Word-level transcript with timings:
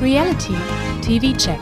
Reality 0.00 0.54
TV 1.02 1.36
Check. 1.36 1.60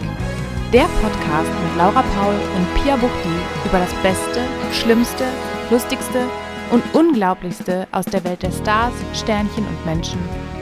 Der 0.72 0.84
Podcast 1.02 1.50
mit 1.50 1.76
Laura 1.76 2.02
Paul 2.02 2.34
und 2.54 2.74
Pia 2.76 2.94
Buchti 2.94 3.28
über 3.64 3.80
das 3.80 3.92
Beste, 3.94 4.42
Schlimmste, 4.72 5.24
Lustigste 5.70 6.24
und 6.70 6.84
Unglaublichste 6.94 7.88
aus 7.90 8.04
der 8.04 8.22
Welt 8.22 8.44
der 8.44 8.52
Stars, 8.52 8.92
Sternchen 9.12 9.66
und 9.66 9.84
Menschen, 9.84 10.20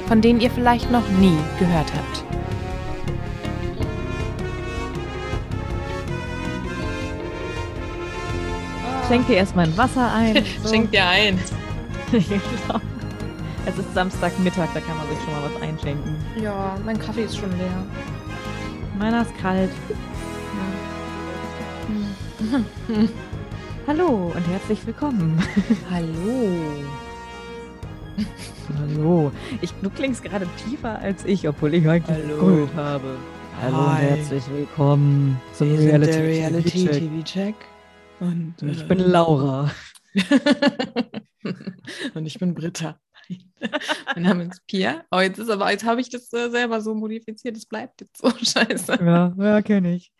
von 0.08 0.22
denen 0.22 0.40
ihr 0.40 0.50
vielleicht 0.50 0.90
noch 0.90 1.06
nie 1.20 1.36
gehört 1.58 1.92
habt. 1.94 2.24
Schenk 9.06 9.26
dir 9.26 9.36
erstmal 9.36 9.66
ein 9.66 9.76
Wasser 9.76 10.14
ein. 10.14 10.42
So. 10.62 10.70
Schenk 10.70 10.92
dir 10.92 11.06
ein. 11.06 11.38
genau. 12.10 12.80
Es 13.78 13.84
ist 13.84 13.92
Samstagmittag, 13.94 14.70
da 14.72 14.80
kann 14.80 14.96
man 14.96 15.06
sich 15.08 15.18
schon 15.18 15.32
mal 15.34 15.42
was 15.52 15.60
einschenken. 15.60 16.16
Ja, 16.42 16.78
mein 16.86 16.98
Kaffee 16.98 17.24
ist 17.24 17.36
schon 17.36 17.50
leer. 17.58 17.84
Meiner 18.98 19.20
ist 19.20 19.36
kalt. 19.36 19.68
Ja. 22.40 22.60
Hallo 23.86 24.32
und 24.34 24.48
herzlich 24.48 24.86
willkommen. 24.86 25.38
Hallo. 25.90 26.56
Hallo. 28.78 29.30
Ich, 29.60 29.74
du 29.82 29.90
klingst 29.90 30.24
gerade 30.24 30.48
tiefer 30.66 30.98
als 30.98 31.26
ich, 31.26 31.46
obwohl 31.46 31.74
ich 31.74 31.86
eigentlich 31.86 32.16
Hallo. 32.16 32.38
Gold 32.38 32.74
habe. 32.74 33.18
Hallo 33.60 33.76
und 33.78 33.92
Hi. 33.92 34.02
herzlich 34.06 34.44
willkommen 34.50 35.38
zum 35.52 35.68
Wir 35.68 35.80
Reality, 35.80 36.18
Reality 36.18 36.70
TV 36.70 36.92
Check. 36.92 37.00
TV 37.00 37.22
Check. 37.24 37.54
Und 38.20 38.54
Ich 38.62 38.80
äh, 38.80 38.84
bin 38.86 39.00
Laura. 39.00 39.70
und 42.14 42.24
ich 42.24 42.38
bin 42.38 42.54
Britta. 42.54 42.98
mein 44.14 44.22
Name 44.22 44.44
ist 44.44 44.66
Pia. 44.66 45.04
Oh, 45.10 45.20
jetzt 45.20 45.38
ist 45.38 45.50
aber, 45.50 45.70
jetzt 45.70 45.84
habe 45.84 46.00
ich 46.00 46.10
das 46.10 46.32
äh, 46.32 46.50
selber 46.50 46.80
so 46.80 46.94
modifiziert. 46.94 47.56
Es 47.56 47.66
bleibt 47.66 48.00
jetzt 48.00 48.18
so 48.18 48.30
scheiße. 48.42 48.98
Ja, 49.02 49.34
ja 49.38 49.62
kenne 49.62 49.94
ich. 49.94 50.12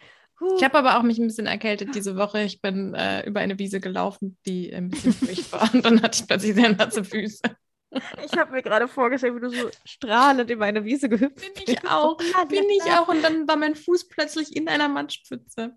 Ich 0.57 0.65
habe 0.65 0.77
aber 0.77 0.99
auch 0.99 1.03
mich 1.03 1.19
ein 1.19 1.27
bisschen 1.27 1.47
erkältet 1.47 1.95
diese 1.95 2.17
Woche. 2.17 2.43
Ich 2.43 2.61
bin 2.61 2.95
äh, 2.95 3.27
über 3.27 3.41
eine 3.41 3.59
Wiese 3.59 3.81
gelaufen, 3.81 4.37
die 4.45 4.73
ein 4.73 4.91
bisschen 4.91 5.15
feucht 5.15 5.51
war. 5.53 5.73
Und 5.73 5.85
dann 5.85 6.03
hatte 6.03 6.21
ich 6.21 6.27
plötzlich 6.27 6.55
sehr 6.55 6.75
nasse 6.75 7.05
Füße. 7.05 7.41
Ich 8.25 8.37
habe 8.37 8.53
mir 8.53 8.63
gerade 8.63 8.89
vorgestellt, 8.89 9.37
wie 9.37 9.41
du 9.41 9.51
so 9.51 9.71
strahlend 9.85 10.51
über 10.51 10.67
eine 10.67 10.85
Wiese 10.85 11.09
gehüpft 11.09 11.55
Bin 11.55 11.65
ich 11.67 11.89
auch. 11.89 12.19
Bin 12.49 12.65
ich 12.69 12.93
auch. 12.93 13.09
Und 13.09 13.23
dann 13.23 13.49
war 13.49 13.57
mein 13.57 13.75
Fuß 13.75 14.09
plötzlich 14.09 14.55
in 14.55 14.69
einer 14.69 14.89
Matschpfütze. 14.89 15.77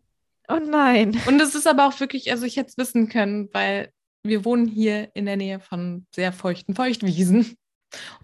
Oh 0.50 0.60
nein. 0.62 1.20
Und 1.28 1.40
es 1.42 1.56
ist 1.56 1.68
aber 1.68 1.88
auch 1.88 2.00
wirklich, 2.00 2.32
also 2.32 2.46
ich 2.46 2.58
hätte 2.58 2.70
es 2.70 2.78
wissen 2.78 3.08
können, 3.08 3.50
weil 3.54 3.94
wir 4.30 4.46
wohnen 4.46 4.68
hier 4.68 5.10
in 5.16 5.26
der 5.26 5.38
Nähe 5.38 5.60
von 5.60 6.06
sehr 6.14 6.32
feuchten 6.32 6.76
Feuchtwiesen. 6.76 7.58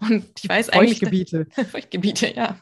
Und 0.00 0.24
ich 0.42 0.48
weiß 0.48 0.70
eigentlich. 0.70 0.98
Feuchtgebiete. 1.00 1.46
Feuchtgebiete, 1.70 2.34
ja. 2.34 2.58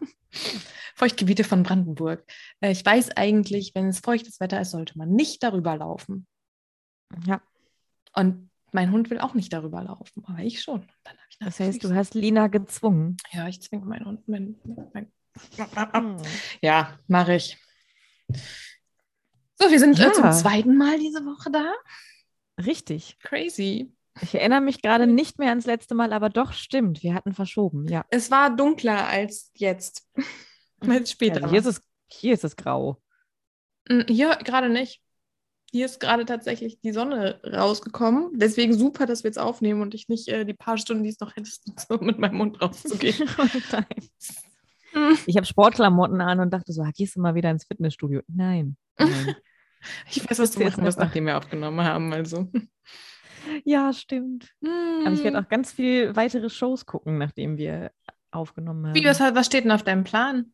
Feuchtgebiete 0.97 1.45
von 1.45 1.63
Brandenburg. 1.63 2.25
Äh, 2.61 2.73
Ich 2.73 2.85
weiß 2.85 3.11
eigentlich, 3.17 3.73
wenn 3.75 3.89
es 3.89 4.01
feuchtes 4.01 4.41
Wetter 4.41 4.61
ist, 4.61 4.71
sollte 4.71 4.97
man 4.99 5.11
nicht 5.11 5.43
darüber 5.43 5.77
laufen. 5.77 6.27
Ja. 7.27 7.43
Und 8.15 8.51
mein 8.73 8.91
Hund 8.91 9.11
will 9.11 9.19
auch 9.21 9.35
nicht 9.35 9.53
darüber 9.53 9.83
laufen, 9.83 10.25
aber 10.27 10.39
ich 10.41 10.61
schon. 10.63 10.89
Ich 11.31 11.39
Das 11.39 11.61
heißt, 11.61 11.85
du 11.85 11.95
hast 11.95 12.15
Lina 12.15 12.47
gezwungen. 12.49 13.17
Ja, 13.33 13.47
ich 13.49 13.61
zwinge 13.61 13.85
meinen 13.85 14.05
Hund. 14.07 14.27
Mein, 14.29 14.57
mein, 14.93 15.13
Hm. 15.93 16.17
ja, 16.63 16.97
mache 17.09 17.35
ich. 17.35 17.59
So, 19.59 19.71
wir 19.71 19.79
sind 19.81 19.99
Ja. 19.99 20.09
äh, 20.09 20.13
zum 20.13 20.33
zweiten 20.33 20.77
Mal 20.77 20.99
diese 20.99 21.25
Woche 21.25 21.51
da. 21.51 21.73
Richtig. 22.59 23.19
Crazy. 23.21 23.93
Ich 24.21 24.35
erinnere 24.35 24.61
mich 24.61 24.81
gerade 24.81 25.07
nicht 25.07 25.39
mehr 25.39 25.49
ans 25.49 25.67
letzte 25.67 25.95
Mal, 25.95 26.13
aber 26.13 26.31
doch 26.31 26.53
stimmt. 26.53 27.03
Wir 27.03 27.15
hatten 27.15 27.33
verschoben, 27.33 27.89
ja. 27.89 28.05
Es 28.11 28.31
war 28.31 28.55
dunkler 28.55 29.07
als 29.09 29.51
jetzt. 29.55 30.09
Als 30.81 31.11
später. 31.11 31.37
Also 31.37 31.49
hier, 31.49 31.61
ist 31.61 31.67
es, 31.67 31.81
hier 32.09 32.35
ist 32.35 32.45
es 32.45 32.57
grau. 32.57 33.01
Mm, 33.89 34.03
Hier 34.07 34.37
gerade 34.37 34.69
nicht. 34.69 35.01
Hier 35.71 35.87
ist 35.87 35.99
gerade 35.99 36.27
tatsächlich 36.27 36.79
die 36.83 36.93
Sonne 36.93 37.41
rausgekommen. 37.43 38.33
Deswegen 38.35 38.75
super, 38.75 39.07
dass 39.07 39.25
wir 39.25 39.29
jetzt 39.29 39.39
aufnehmen 39.39 39.81
und 39.81 39.95
ich 39.95 40.09
nicht 40.09 40.29
äh, 40.29 40.45
die 40.45 40.53
paar 40.53 40.77
Stunden, 40.77 41.03
die 41.03 41.09
es 41.09 41.21
noch 41.21 41.37
hättest, 41.37 41.65
so 41.89 41.97
mit 41.99 42.19
meinem 42.19 42.37
Mund 42.37 42.61
rauszugehen. 42.61 43.29
Oh. 44.97 45.01
Mm. 45.01 45.19
Ich 45.27 45.37
habe 45.37 45.45
Sportklamotten 45.47 46.21
an 46.21 46.39
und 46.39 46.53
dachte 46.53 46.73
so, 46.73 46.83
ah, 46.83 46.93
gehst 46.95 47.17
du 47.17 47.21
mal 47.21 47.35
wieder 47.35 47.51
ins 47.51 47.65
Fitnessstudio? 47.65 48.21
Nein. 48.29 48.77
Nein. 48.97 49.35
Ich 50.11 50.29
weiß, 50.29 50.39
was 50.39 50.51
du 50.53 50.61
machen 50.65 50.85
einfach. 50.85 51.01
nachdem 51.05 51.27
wir 51.27 51.37
aufgenommen 51.37 51.83
haben. 51.83 52.13
Also. 52.13 52.49
ja, 53.65 53.93
stimmt. 53.93 54.53
Aber 54.63 55.13
ich 55.13 55.21
Mm. 55.21 55.25
werde 55.25 55.41
auch 55.41 55.49
ganz 55.49 55.73
viel 55.73 56.15
weitere 56.17 56.49
Shows 56.51 56.87
gucken, 56.87 57.19
nachdem 57.19 57.57
wir 57.59 57.91
aufgenommen 58.31 58.87
haben. 58.87 58.95
Wie, 58.95 59.05
was, 59.05 59.21
was 59.21 59.47
steht 59.47 59.65
denn 59.65 59.73
auf 59.73 59.83
deinem 59.83 60.05
Plan? 60.05 60.53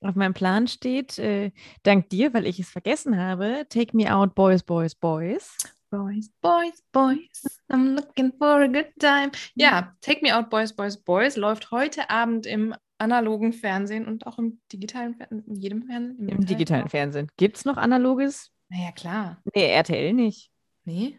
Auf 0.00 0.16
meinem 0.16 0.34
Plan 0.34 0.66
steht, 0.66 1.18
äh, 1.20 1.52
dank 1.84 2.08
dir, 2.10 2.34
weil 2.34 2.46
ich 2.46 2.58
es 2.58 2.68
vergessen 2.68 3.16
habe, 3.16 3.66
Take 3.68 3.96
Me 3.96 4.12
Out, 4.12 4.34
Boys, 4.34 4.62
Boys, 4.64 4.94
Boys. 4.96 5.56
Boys, 5.90 6.30
Boys, 6.40 6.82
Boys, 6.90 7.60
I'm 7.68 7.94
looking 7.94 8.32
for 8.38 8.62
a 8.62 8.66
good 8.66 8.88
time. 8.98 9.30
Ja, 9.54 9.94
Take 10.00 10.20
Me 10.22 10.34
Out, 10.36 10.48
Boys, 10.50 10.72
Boys, 10.72 10.96
Boys 10.96 11.36
läuft 11.36 11.70
heute 11.70 12.08
Abend 12.10 12.46
im 12.46 12.74
analogen 12.98 13.52
Fernsehen 13.52 14.06
und 14.06 14.26
auch 14.26 14.38
im 14.38 14.60
digitalen 14.72 15.14
Fernsehen, 15.14 15.44
in 15.46 15.54
jedem 15.56 15.82
Fernsehen. 15.82 16.28
Im 16.28 16.46
digitalen 16.46 16.88
Fernsehen. 16.88 17.28
Gibt 17.36 17.58
es 17.58 17.64
noch 17.64 17.76
analoges? 17.76 18.50
Naja, 18.72 18.90
klar. 18.92 19.42
Nee, 19.54 19.70
RTL 19.70 20.14
nicht. 20.14 20.50
Nee? 20.84 21.18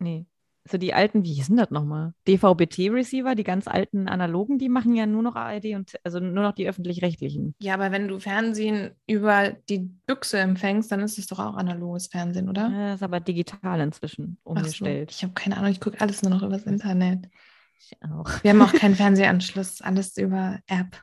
Nee. 0.00 0.26
So 0.68 0.78
die 0.78 0.94
alten, 0.94 1.24
wie 1.24 1.32
hießen 1.32 1.56
das 1.56 1.70
nochmal? 1.70 2.12
DVB-T-Receiver, 2.28 3.34
die 3.34 3.44
ganz 3.44 3.66
alten 3.66 4.08
analogen, 4.08 4.58
die 4.58 4.68
machen 4.68 4.94
ja 4.94 5.06
nur 5.06 5.22
noch 5.22 5.34
ARD 5.34 5.74
und 5.74 5.98
also 6.04 6.20
nur 6.20 6.42
noch 6.42 6.52
die 6.52 6.68
öffentlich-rechtlichen. 6.68 7.54
Ja, 7.60 7.74
aber 7.74 7.90
wenn 7.90 8.06
du 8.06 8.20
Fernsehen 8.20 8.92
über 9.06 9.50
die 9.68 9.90
Büchse 10.06 10.38
empfängst, 10.38 10.90
dann 10.92 11.00
ist 11.00 11.18
es 11.18 11.26
doch 11.26 11.40
auch 11.40 11.54
analoges 11.54 12.08
Fernsehen, 12.08 12.48
oder? 12.48 12.70
Das 12.70 12.96
ist 12.96 13.02
aber 13.02 13.20
digital 13.20 13.80
inzwischen 13.80 14.38
Ach 14.40 14.44
so, 14.44 14.50
umgestellt. 14.50 15.10
Ich 15.10 15.22
habe 15.22 15.34
keine 15.34 15.56
Ahnung, 15.56 15.70
ich 15.70 15.80
gucke 15.80 16.00
alles 16.00 16.22
nur 16.22 16.30
noch 16.30 16.42
übers 16.42 16.64
Internet. 16.64 17.28
Ich 17.78 17.96
auch. 18.02 18.42
Wir 18.42 18.50
haben 18.52 18.62
auch 18.62 18.72
keinen 18.72 18.94
Fernsehanschluss, 18.94 19.82
alles 19.82 20.16
über 20.16 20.60
App. 20.68 21.00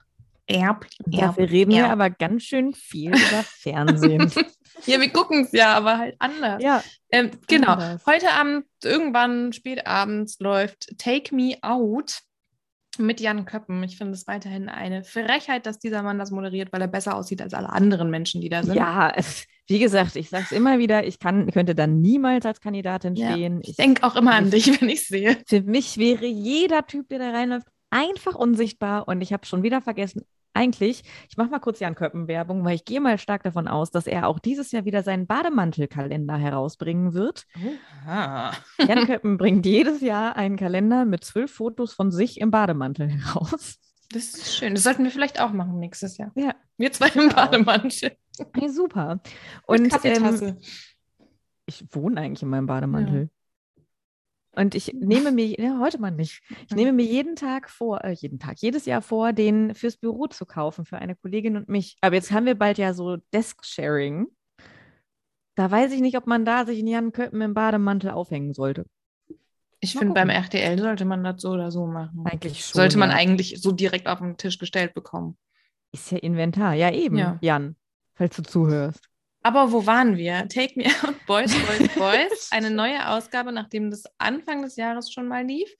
App. 0.47 0.87
Dafür 1.05 1.49
reden 1.49 1.71
wir 1.71 1.85
App. 1.85 1.91
aber 1.91 2.09
ganz 2.09 2.43
schön 2.43 2.73
viel 2.73 3.09
über 3.09 3.43
Fernsehen. 3.43 4.31
Ja, 4.85 4.99
wir 4.99 5.09
gucken 5.09 5.43
es 5.45 5.51
ja, 5.51 5.73
aber 5.75 5.97
halt 5.97 6.15
anders. 6.19 6.61
ja, 6.63 6.83
Ähm, 7.11 7.31
genau. 7.47 7.73
Anders. 7.73 8.05
Heute 8.05 8.31
Abend, 8.31 8.65
irgendwann 8.83 9.53
spät 9.53 9.85
abends, 9.87 10.39
läuft 10.39 10.97
Take 10.97 11.33
Me 11.35 11.55
Out 11.61 12.19
mit 12.97 13.19
Jan 13.21 13.45
Köppen. 13.45 13.81
Ich 13.83 13.97
finde 13.97 14.13
es 14.13 14.27
weiterhin 14.27 14.67
eine 14.69 15.03
Frechheit, 15.03 15.65
dass 15.65 15.79
dieser 15.79 16.03
Mann 16.03 16.19
das 16.19 16.31
moderiert, 16.31 16.73
weil 16.73 16.81
er 16.81 16.87
besser 16.87 17.15
aussieht 17.15 17.41
als 17.41 17.53
alle 17.53 17.69
anderen 17.69 18.09
Menschen, 18.09 18.41
die 18.41 18.49
da 18.49 18.63
sind. 18.63 18.75
ja, 18.75 19.11
es- 19.15 19.45
wie 19.67 19.79
gesagt, 19.79 20.15
ich 20.15 20.29
sage 20.29 20.45
es 20.45 20.51
immer 20.51 20.79
wieder, 20.79 21.05
ich 21.05 21.19
kann, 21.19 21.51
könnte 21.51 21.75
da 21.75 21.85
niemals 21.85 22.43
als 22.45 22.59
Kandidatin 22.59 23.15
Ja, 23.15 23.31
stehen. 23.33 23.61
Ich 23.63 23.75
denke 23.77 24.03
auch 24.03 24.15
immer 24.15 24.33
an 24.33 24.49
dich, 24.49 24.81
wenn 24.81 24.89
ich 24.89 25.05
sehe. 25.07 25.37
Für 25.45 25.61
mich 25.61 25.97
wäre 25.97 26.25
jeder 26.25 26.87
Typ, 26.87 27.07
der 27.09 27.19
da 27.19 27.29
reinläuft, 27.29 27.67
einfach 27.91 28.33
unsichtbar. 28.33 29.07
Und 29.07 29.21
ich 29.21 29.31
habe 29.31 29.45
schon 29.45 29.61
wieder 29.61 29.79
vergessen, 29.81 30.23
eigentlich, 30.53 31.03
ich 31.29 31.37
mache 31.37 31.49
mal 31.49 31.59
kurz 31.59 31.79
Jan 31.79 31.95
Köppen 31.95 32.27
Werbung, 32.27 32.65
weil 32.65 32.75
ich 32.75 32.85
gehe 32.85 32.99
mal 32.99 33.17
stark 33.17 33.43
davon 33.43 33.67
aus, 33.67 33.91
dass 33.91 34.07
er 34.07 34.27
auch 34.27 34.39
dieses 34.39 34.71
Jahr 34.71 34.85
wieder 34.85 35.03
seinen 35.03 35.27
Bademantelkalender 35.27 36.37
herausbringen 36.37 37.13
wird. 37.13 37.45
Aha. 38.05 38.51
Jan 38.87 39.05
Köppen 39.05 39.37
bringt 39.39 39.65
jedes 39.65 40.01
Jahr 40.01 40.35
einen 40.35 40.57
Kalender 40.57 41.05
mit 41.05 41.23
zwölf 41.23 41.51
Fotos 41.51 41.93
von 41.93 42.11
sich 42.11 42.39
im 42.39 42.51
Bademantel 42.51 43.09
heraus. 43.09 43.77
Das 44.11 44.23
ist 44.23 44.55
schön. 44.57 44.73
Das 44.73 44.83
sollten 44.83 45.03
wir 45.03 45.11
vielleicht 45.11 45.39
auch 45.39 45.51
machen 45.51 45.79
nächstes 45.79 46.17
Jahr. 46.17 46.31
Ja, 46.35 46.55
Wir 46.77 46.91
zwei 46.91 47.09
im 47.09 47.29
auch. 47.29 47.35
Bademantel. 47.35 48.17
hey, 48.55 48.69
super. 48.69 49.21
Und 49.67 49.93
Und 49.93 50.05
ähm, 50.05 50.57
ich 51.67 51.85
wohne 51.91 52.19
eigentlich 52.21 52.41
in 52.41 52.49
meinem 52.49 52.65
Bademantel. 52.65 53.29
Und 54.51 54.73
ich 54.75 54.93
nehme 54.93 55.31
mir, 55.31 55.45
ja, 55.59 55.79
heute 55.79 55.99
mal 55.99 56.11
nicht, 56.11 56.41
ich 56.49 56.71
Mhm. 56.71 56.75
nehme 56.77 56.93
mir 56.93 57.05
jeden 57.05 57.35
Tag 57.35 57.69
vor, 57.69 58.03
äh, 58.03 58.11
jeden 58.13 58.39
Tag, 58.39 58.57
jedes 58.59 58.85
Jahr 58.85 59.01
vor, 59.01 59.31
den 59.31 59.75
fürs 59.75 59.97
Büro 59.97 60.27
zu 60.27 60.45
kaufen 60.45 60.85
für 60.85 60.97
eine 60.97 61.15
Kollegin 61.15 61.55
und 61.55 61.69
mich. 61.69 61.97
Aber 62.01 62.15
jetzt 62.15 62.31
haben 62.31 62.45
wir 62.45 62.55
bald 62.55 62.77
ja 62.77 62.93
so 62.93 63.17
Desk-Sharing. 63.33 64.25
Da 65.55 65.69
weiß 65.69 65.91
ich 65.91 66.01
nicht, 66.01 66.17
ob 66.17 66.25
man 66.25 66.45
da 66.45 66.65
sich 66.65 66.79
in 66.79 66.87
Jan 66.87 67.11
Köppen 67.11 67.41
im 67.41 67.53
Bademantel 67.53 68.11
aufhängen 68.11 68.53
sollte. 68.53 68.85
ich 69.81 69.93
finde, 69.93 70.13
beim. 70.13 70.29
RTL 70.29 70.77
sollte 70.79 71.05
man 71.05 71.23
das 71.23 71.41
so 71.41 71.51
oder 71.51 71.71
so 71.71 71.85
machen. 71.85 72.23
Eigentlich 72.25 72.65
schon. 72.65 72.79
sollte 72.79 72.97
man 72.97 73.11
ja. 73.11 73.15
eigentlich 73.17 73.61
so 73.61 73.71
direkt 73.71 74.07
auf 74.07 74.19
den 74.19 74.35
Tisch 74.37 74.57
gestellt 74.57 74.93
bekommen. 74.93 75.37
Ist 75.93 76.11
ja 76.11 76.17
Inventar. 76.17 76.73
Ja, 76.73 76.91
eben, 76.91 77.17
Ja. 77.17 77.37
Jan, 77.41 77.75
falls 78.15 78.35
du 78.35 78.43
zuhörst. 78.43 79.08
Aber 79.41 79.71
wo 79.71 79.85
waren 79.85 80.17
wir? 80.17 80.47
Take 80.49 80.73
Me 80.75 80.85
Out, 80.85 81.15
Boys, 81.27 81.53
Boys, 81.53 81.95
Boys. 81.95 82.49
Eine 82.51 82.71
neue 82.71 83.07
Ausgabe, 83.09 83.51
nachdem 83.51 83.89
das 83.89 84.03
Anfang 84.17 84.61
des 84.61 84.75
Jahres 84.75 85.11
schon 85.11 85.27
mal 85.27 85.45
lief. 85.45 85.73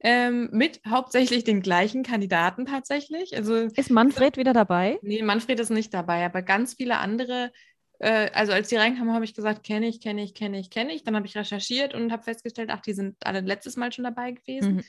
Ähm, 0.00 0.50
mit 0.52 0.80
hauptsächlich 0.86 1.44
den 1.44 1.62
gleichen 1.62 2.02
Kandidaten 2.02 2.66
tatsächlich. 2.66 3.36
Also, 3.36 3.54
Ist 3.54 3.90
Manfred 3.90 4.36
wieder 4.36 4.52
dabei? 4.52 4.98
nee, 5.02 5.22
Manfred 5.22 5.60
ist 5.60 5.70
nicht 5.70 5.94
dabei, 5.94 6.26
aber 6.26 6.42
ganz 6.42 6.74
viele 6.74 6.98
andere. 6.98 7.52
Äh, 8.00 8.30
also, 8.34 8.52
als 8.52 8.68
die 8.68 8.76
reinkamen, 8.76 9.14
habe 9.14 9.24
ich 9.24 9.34
gesagt: 9.34 9.64
kenne 9.64 9.86
ich, 9.86 10.00
kenne 10.00 10.22
ich, 10.22 10.34
kenne 10.34 10.58
ich, 10.58 10.68
kenne 10.68 10.92
ich. 10.92 11.04
Dann 11.04 11.16
habe 11.16 11.26
ich 11.26 11.36
recherchiert 11.36 11.94
und 11.94 12.12
habe 12.12 12.22
festgestellt: 12.22 12.70
ach, 12.70 12.80
die 12.80 12.92
sind 12.92 13.16
alle 13.24 13.40
letztes 13.40 13.76
Mal 13.76 13.92
schon 13.92 14.04
dabei 14.04 14.32
gewesen. 14.32 14.74
Mhm. 14.74 14.84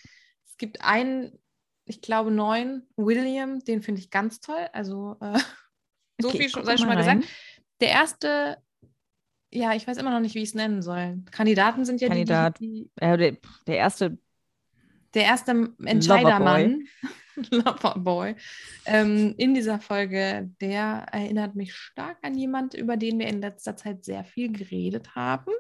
Es 0.46 0.58
gibt 0.58 0.82
einen, 0.82 1.40
ich 1.86 2.02
glaube, 2.02 2.32
neuen, 2.32 2.90
William, 2.98 3.60
den 3.60 3.84
finde 3.84 4.02
ich 4.02 4.10
ganz 4.10 4.42
toll. 4.42 4.68
Also, 4.74 5.16
äh, 5.22 5.40
So 6.22 6.30
Okay, 6.30 6.38
viel 6.38 6.46
ich 6.48 6.52
schon, 6.54 6.66
sei 6.66 6.78
schon 6.78 6.88
mal 6.88 6.96
mal 6.96 7.02
gesagt. 7.02 7.26
Der 7.82 7.90
erste, 7.90 8.58
ja, 9.52 9.74
ich 9.74 9.88
weiß 9.88 9.98
immer 9.98 10.12
noch 10.12 10.20
nicht, 10.20 10.36
wie 10.36 10.42
ich 10.42 10.50
es 10.50 10.56
nennen 10.56 10.82
soll. 10.82 11.24
Kandidaten 11.32 11.86
sind 11.86 12.02
ja 12.02 12.08
Kandidat. 12.08 12.60
die, 12.60 12.90
die, 12.90 12.92
Äh, 12.96 13.18
der, 13.18 13.38
der 13.68 13.78
erste, 13.78 14.18
der 15.14 15.24
erste 15.24 15.74
Entscheidermann, 15.84 16.86
Loverboy, 17.52 18.36
ähm, 18.86 19.34
in 19.38 19.54
dieser 19.54 19.80
Folge, 19.80 20.50
der 20.62 21.06
erinnert 21.12 21.56
mich 21.56 21.74
stark 21.74 22.18
an 22.22 22.38
jemand, 22.38 22.74
über 22.74 22.98
den 22.98 23.20
wir 23.20 23.28
in 23.28 23.42
letzter 23.42 23.76
Zeit 23.76 24.06
sehr 24.06 24.24
viel 24.24 24.52
geredet 24.52 25.16
haben. 25.16 25.52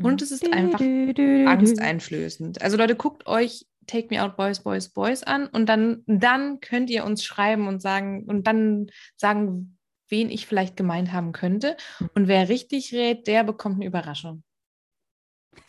Und 0.00 0.22
es 0.22 0.30
ist 0.30 0.50
einfach 0.52 0.80
angsteinflößend. 0.80 2.62
Also 2.62 2.76
Leute, 2.76 2.96
guckt 2.96 3.26
euch 3.26 3.66
Take 3.86 4.08
Me 4.10 4.22
Out 4.22 4.36
Boys, 4.36 4.60
Boys, 4.60 4.88
Boys 4.88 5.22
an 5.22 5.46
und 5.48 5.68
dann, 5.68 6.02
dann 6.06 6.60
könnt 6.60 6.90
ihr 6.90 7.04
uns 7.04 7.24
schreiben 7.24 7.68
und 7.68 7.82
sagen 7.82 8.24
und 8.24 8.46
dann 8.46 8.86
sagen, 9.16 9.76
wen 10.12 10.30
ich 10.30 10.46
vielleicht 10.46 10.76
gemeint 10.76 11.10
haben 11.12 11.32
könnte. 11.32 11.76
Und 12.14 12.28
wer 12.28 12.48
richtig 12.48 12.92
rät, 12.94 13.26
der 13.26 13.42
bekommt 13.42 13.76
eine 13.76 13.86
Überraschung. 13.86 14.44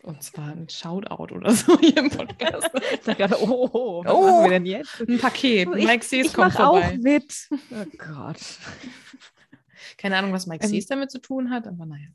Und 0.04 0.22
zwar 0.22 0.50
ein 0.50 0.70
Shoutout 0.70 1.34
oder 1.34 1.52
so 1.52 1.78
hier 1.80 1.98
im 1.98 2.10
Podcast. 2.12 2.70
Dachte 3.06 3.16
gerade, 3.16 3.42
oh, 3.42 3.70
oh, 3.74 4.06
was 4.06 4.14
Oh. 4.14 4.22
machen 4.28 4.44
wir 4.44 4.50
denn 4.52 4.66
jetzt? 4.66 5.02
Ein 5.02 5.18
Paket. 5.18 5.70
Ich- 5.76 5.86
Mike 5.86 6.06
Sees 6.06 6.28
Ich 6.28 6.34
kommt 6.34 6.54
mache 6.54 6.68
auch 6.68 6.80
vorbei. 6.80 6.98
mit. 7.02 7.50
Oh 7.72 7.86
Gott. 7.98 8.38
Keine 9.98 10.18
Ahnung, 10.18 10.32
was 10.34 10.46
Mike 10.48 10.64
Ähm, 10.64 10.70
Sees 10.70 10.86
damit 10.88 11.12
zu 11.12 11.20
tun 11.20 11.50
hat, 11.50 11.68
aber 11.68 11.86
naja. 11.86 12.08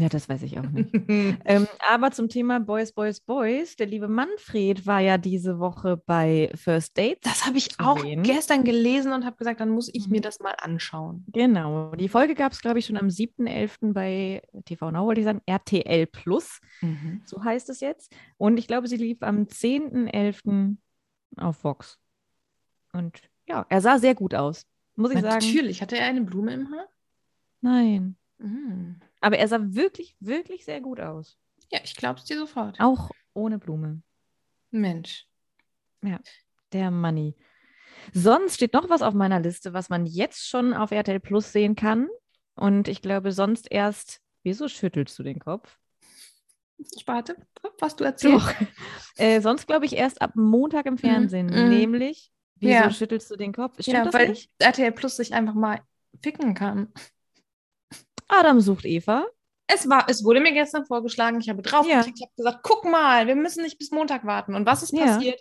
Ja, 0.00 0.08
das 0.08 0.28
weiß 0.28 0.42
ich 0.42 0.58
auch 0.58 0.68
nicht. 0.70 0.90
ähm, 1.44 1.66
aber 1.90 2.10
zum 2.12 2.28
Thema 2.28 2.60
Boys, 2.60 2.92
Boys, 2.92 3.20
Boys. 3.20 3.76
Der 3.76 3.86
liebe 3.86 4.08
Manfred 4.08 4.86
war 4.86 5.00
ja 5.00 5.18
diese 5.18 5.58
Woche 5.58 5.96
bei 6.06 6.50
First 6.54 6.96
Dates. 6.96 7.20
Das 7.22 7.46
habe 7.46 7.58
ich 7.58 7.68
auch 7.78 7.98
sehen. 8.00 8.22
gestern 8.22 8.64
gelesen 8.64 9.12
und 9.12 9.24
habe 9.24 9.36
gesagt, 9.36 9.60
dann 9.60 9.70
muss 9.70 9.90
ich 9.92 10.06
Mhm. 10.06 10.12
mir 10.12 10.20
das 10.20 10.40
mal 10.40 10.54
anschauen. 10.60 11.24
Genau. 11.32 11.94
Die 11.96 12.08
Folge 12.08 12.34
gab 12.34 12.52
es, 12.52 12.60
glaube 12.60 12.78
ich, 12.78 12.86
schon 12.86 12.96
am 12.96 13.08
7.11. 13.08 13.92
bei 13.92 14.42
TV 14.64 14.90
Now, 14.90 15.04
wollte 15.06 15.20
ich 15.20 15.26
sagen, 15.26 15.42
RTL 15.46 16.06
Plus. 16.06 16.60
So 17.24 17.42
heißt 17.44 17.68
es 17.68 17.80
jetzt. 17.80 18.12
Und 18.38 18.58
ich 18.58 18.66
glaube, 18.66 18.88
sie 18.88 18.96
lief 18.96 19.18
am 19.22 19.46
10.11. 19.46 20.76
auf 21.36 21.64
Vox. 21.64 21.98
Und 22.92 23.20
ja, 23.48 23.66
er 23.68 23.80
sah 23.80 23.98
sehr 23.98 24.14
gut 24.14 24.34
aus. 24.34 24.64
Muss 24.96 25.10
ich 25.12 25.20
sagen. 25.20 25.34
Natürlich. 25.44 25.80
Hatte 25.82 25.96
er 25.98 26.06
eine 26.06 26.22
Blume 26.22 26.52
im 26.54 26.70
Haar? 26.70 26.86
Nein. 27.60 28.16
Mhm. 28.42 29.00
Aber 29.20 29.38
er 29.38 29.48
sah 29.48 29.60
wirklich, 29.60 30.16
wirklich 30.20 30.64
sehr 30.64 30.80
gut 30.80 31.00
aus. 31.00 31.38
Ja, 31.70 31.80
ich 31.84 31.94
glaube 31.96 32.18
es 32.18 32.24
dir 32.24 32.38
sofort. 32.38 32.78
Auch 32.80 33.10
ohne 33.34 33.58
Blume. 33.58 34.02
Mensch. 34.70 35.26
Der 36.72 36.90
Money. 36.90 37.36
Sonst 38.12 38.54
steht 38.56 38.72
noch 38.72 38.88
was 38.88 39.02
auf 39.02 39.14
meiner 39.14 39.40
Liste, 39.40 39.72
was 39.72 39.88
man 39.88 40.06
jetzt 40.06 40.48
schon 40.48 40.74
auf 40.74 40.90
RTL 40.90 41.20
Plus 41.20 41.52
sehen 41.52 41.76
kann. 41.76 42.08
Und 42.54 42.88
ich 42.88 43.02
glaube, 43.02 43.32
sonst 43.32 43.70
erst. 43.70 44.20
Wieso 44.42 44.66
schüttelst 44.66 45.16
du 45.18 45.22
den 45.22 45.38
Kopf? 45.38 45.78
Ich 46.96 47.06
warte, 47.06 47.36
was 47.78 47.94
du 47.94 48.02
erzählst. 48.02 48.44
Doch. 48.48 48.54
äh, 49.16 49.40
sonst 49.40 49.68
glaube 49.68 49.86
ich 49.86 49.94
erst 49.94 50.20
ab 50.20 50.32
Montag 50.34 50.86
im 50.86 50.98
Fernsehen. 50.98 51.46
Mhm. 51.46 51.68
Nämlich, 51.68 52.32
wieso 52.56 52.72
Ja. 52.72 52.90
schüttelst 52.90 53.30
du 53.30 53.36
den 53.36 53.52
Kopf? 53.52 53.74
Stimmt 53.80 54.06
Ja, 54.06 54.12
weil 54.12 54.30
nicht? 54.30 54.50
RTL 54.58 54.90
Plus 54.90 55.16
sich 55.16 55.32
einfach 55.32 55.54
mal 55.54 55.80
ficken 56.20 56.54
kann. 56.54 56.92
Adam 58.38 58.60
sucht 58.60 58.84
Eva. 58.84 59.26
Es, 59.66 59.88
war, 59.88 60.06
es 60.08 60.24
wurde 60.24 60.40
mir 60.40 60.52
gestern 60.52 60.84
vorgeschlagen, 60.84 61.40
ich 61.40 61.48
habe 61.48 61.62
draufgeklickt, 61.62 62.18
ich 62.18 62.22
habe 62.26 62.32
gesagt, 62.36 62.58
guck 62.62 62.84
mal, 62.84 63.26
wir 63.26 63.36
müssen 63.36 63.62
nicht 63.62 63.78
bis 63.78 63.90
Montag 63.90 64.24
warten. 64.26 64.54
Und 64.54 64.66
was 64.66 64.82
ist 64.82 64.92
Ja. 64.92 65.06
passiert? 65.06 65.40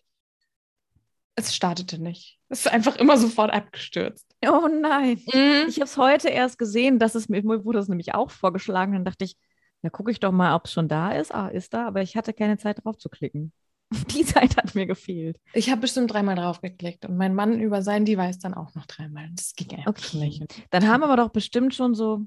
Es 1.36 1.56
startete 1.56 1.98
nicht. 2.02 2.40
Es 2.50 2.62
ist 2.66 2.72
einfach 2.72 2.98
immer 2.98 3.18
sofort 3.18 3.52
abgestürzt. 3.52 4.28
Oh 4.48 4.68
nein. 4.68 5.22
Mhm. 5.34 5.68
Ich 5.68 5.76
habe 5.78 5.86
es 5.86 5.98
heute 5.98 6.30
erst 6.30 6.58
gesehen, 6.60 7.00
dass 7.00 7.16
es 7.16 7.30
mir 7.30 7.42
mir 7.44 7.64
wurde 7.66 7.80
es 7.80 7.88
nämlich 7.88 8.14
auch 8.14 8.32
vorgeschlagen. 8.32 8.94
Dann 8.94 9.06
dachte 9.06 9.26
ich, 9.26 9.38
ja, 9.82 9.90
gucke 9.90 10.12
ich 10.12 10.20
doch 10.20 10.32
mal, 10.32 10.54
ob 10.56 10.66
es 10.66 10.74
schon 10.74 10.88
da 10.88 11.12
ist. 11.14 11.34
Ah, 11.34 11.48
ist 11.48 11.74
da, 11.74 11.88
aber 11.88 12.02
ich 12.02 12.16
hatte 12.16 12.34
keine 12.34 12.58
Zeit 12.58 12.84
drauf 12.84 12.98
zu 12.98 13.10
klicken. 13.10 13.54
Die 14.12 14.26
Zeit 14.26 14.58
hat 14.58 14.76
mir 14.76 14.86
gefehlt. 14.86 15.38
Ich 15.54 15.70
habe 15.72 15.82
bestimmt 15.82 16.14
dreimal 16.14 16.36
draufgeklickt 16.36 17.06
und 17.06 17.18
mein 17.18 17.34
Mann 17.34 17.60
über 17.60 17.82
sein 17.82 18.06
Device 18.06 18.40
dann 18.40 18.54
auch 18.54 18.76
noch 18.76 18.86
dreimal. 18.86 19.30
Das 19.34 19.54
ging 19.56 19.72
einfach 19.72 19.88
Okay. 19.92 20.18
nicht. 20.18 20.44
Dann 20.70 20.88
haben 20.88 21.04
aber 21.04 21.16
doch 21.18 21.30
bestimmt 21.30 21.74
schon 21.74 21.96
so 21.96 22.26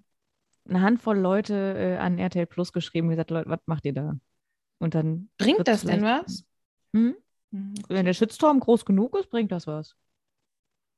eine 0.69 0.81
Handvoll 0.83 1.19
Leute 1.19 1.75
äh, 1.77 1.97
an 1.99 2.19
RTL 2.19 2.47
Plus 2.47 2.73
geschrieben 2.73 3.09
und 3.09 3.13
gesagt, 3.13 3.31
Leute, 3.31 3.51
was 3.51 3.61
macht 3.67 3.85
ihr 3.85 3.93
da? 3.93 4.15
Und 4.79 4.95
dann, 4.95 5.31
Bringt 5.39 5.67
das 5.69 5.83
denn 5.83 6.03
was? 6.03 6.45
hm? 6.93 7.17
Mhm. 7.51 7.75
wenn 7.89 8.05
der 8.07 8.15
Shitstorm 8.15 8.61
groß 8.61 8.85
genug 8.85 9.17
ist, 9.17 9.31
bringt 9.31 9.53
das 9.53 9.67
was. 9.67 9.95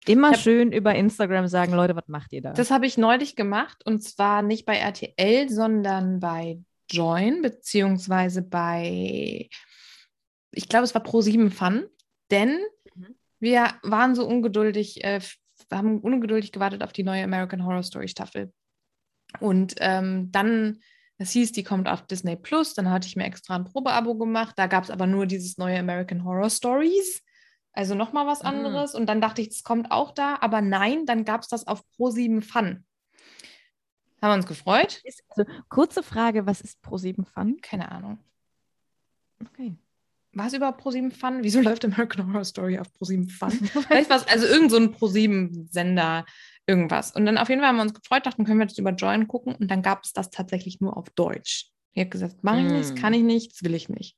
Immer 0.06 0.30
hab- 0.30 0.38
schön 0.38 0.72
über 0.72 0.94
Instagram 0.94 1.46
sagen, 1.48 1.72
Leute, 1.74 1.96
was 1.96 2.06
macht 2.08 2.32
ihr 2.32 2.42
da? 2.42 2.52
Das 2.52 2.70
habe 2.70 2.86
ich 2.86 2.96
neulich 2.96 3.34
gemacht 3.36 3.84
und 3.84 4.02
zwar 4.02 4.42
nicht 4.42 4.64
bei 4.64 4.76
RTL, 4.76 5.48
sondern 5.50 6.20
bei 6.20 6.60
Join, 6.90 7.42
beziehungsweise 7.42 8.42
bei, 8.42 9.48
ich 10.52 10.68
glaube, 10.68 10.84
es 10.84 10.94
war 10.94 11.04
Pro7 11.04 11.50
Fun, 11.50 11.86
denn 12.30 12.58
Mhm. 12.94 13.14
wir 13.40 13.66
waren 13.82 14.14
so 14.14 14.26
ungeduldig, 14.26 15.02
äh, 15.04 15.20
haben 15.72 16.00
ungeduldig 16.00 16.52
gewartet 16.52 16.82
auf 16.84 16.92
die 16.92 17.02
neue 17.02 17.24
American 17.24 17.64
Horror 17.64 17.82
Story 17.82 18.08
Staffel. 18.08 18.52
Und 19.40 19.74
ähm, 19.78 20.30
dann, 20.32 20.80
es 21.18 21.30
hieß, 21.32 21.52
die 21.52 21.62
kommt 21.64 21.88
auf 21.88 22.06
Disney 22.06 22.36
Plus, 22.36 22.74
dann 22.74 22.90
hatte 22.90 23.06
ich 23.06 23.16
mir 23.16 23.24
extra 23.24 23.56
ein 23.56 23.64
Probeabo 23.64 24.14
gemacht, 24.16 24.54
da 24.56 24.66
gab 24.66 24.84
es 24.84 24.90
aber 24.90 25.06
nur 25.06 25.26
dieses 25.26 25.58
neue 25.58 25.78
American 25.78 26.24
Horror 26.24 26.50
Stories. 26.50 27.22
Also 27.72 27.94
nochmal 27.94 28.26
was 28.26 28.40
Mhm. 28.42 28.48
anderes. 28.48 28.94
Und 28.94 29.06
dann 29.06 29.20
dachte 29.20 29.42
ich, 29.42 29.48
das 29.50 29.62
kommt 29.62 29.90
auch 29.90 30.12
da. 30.12 30.38
Aber 30.40 30.62
nein, 30.62 31.04
dann 31.04 31.24
gab 31.26 31.42
es 31.42 31.48
das 31.48 31.66
auf 31.66 31.82
Pro7 31.98 32.40
Fun. 32.40 32.84
Haben 34.22 34.30
wir 34.30 34.34
uns 34.34 34.46
gefreut? 34.46 35.02
Also, 35.36 35.44
kurze 35.68 36.02
Frage, 36.02 36.46
was 36.46 36.62
ist 36.62 36.82
Pro7 36.82 37.26
Fun? 37.26 37.58
Keine 37.60 37.92
Ahnung. 37.92 38.18
Okay. 39.44 39.76
War 40.32 40.46
es 40.46 40.54
überhaupt 40.54 40.80
Pro7 40.82 41.12
Fun? 41.12 41.42
Wieso 41.42 41.60
läuft 41.60 41.84
American 41.84 42.26
Horror 42.32 42.44
Story 42.44 42.78
auf 42.78 42.88
Pro7 42.98 43.30
Fun? 43.30 43.50
Vielleicht 43.88 44.08
war 44.08 44.16
es 44.16 44.26
also 44.26 44.46
irgend 44.46 44.70
so 44.70 44.78
ein 44.78 44.94
Pro7-Sender, 44.94 46.24
irgendwas. 46.66 47.12
Und 47.12 47.26
dann 47.26 47.38
auf 47.38 47.48
jeden 47.48 47.60
Fall 47.60 47.68
haben 47.68 47.76
wir 47.76 47.82
uns 47.82 47.94
gefreut, 47.94 48.26
dachten, 48.26 48.44
können 48.44 48.58
wir 48.58 48.66
das 48.66 48.78
über 48.78 48.90
Join 48.90 49.28
gucken. 49.28 49.54
Und 49.54 49.70
dann 49.70 49.82
gab 49.82 50.04
es 50.04 50.12
das 50.12 50.30
tatsächlich 50.30 50.80
nur 50.80 50.96
auf 50.96 51.10
Deutsch. 51.10 51.70
Ich 51.92 52.00
habe 52.00 52.10
gesagt, 52.10 52.36
mach 52.42 52.58
ich 52.58 52.64
nicht, 52.64 52.90
das 52.90 52.92
Mm. 52.92 52.96
kann 52.96 53.14
ich 53.14 53.22
nicht, 53.22 53.52
das 53.52 53.62
will 53.62 53.74
ich 53.74 53.88
nicht. 53.88 54.16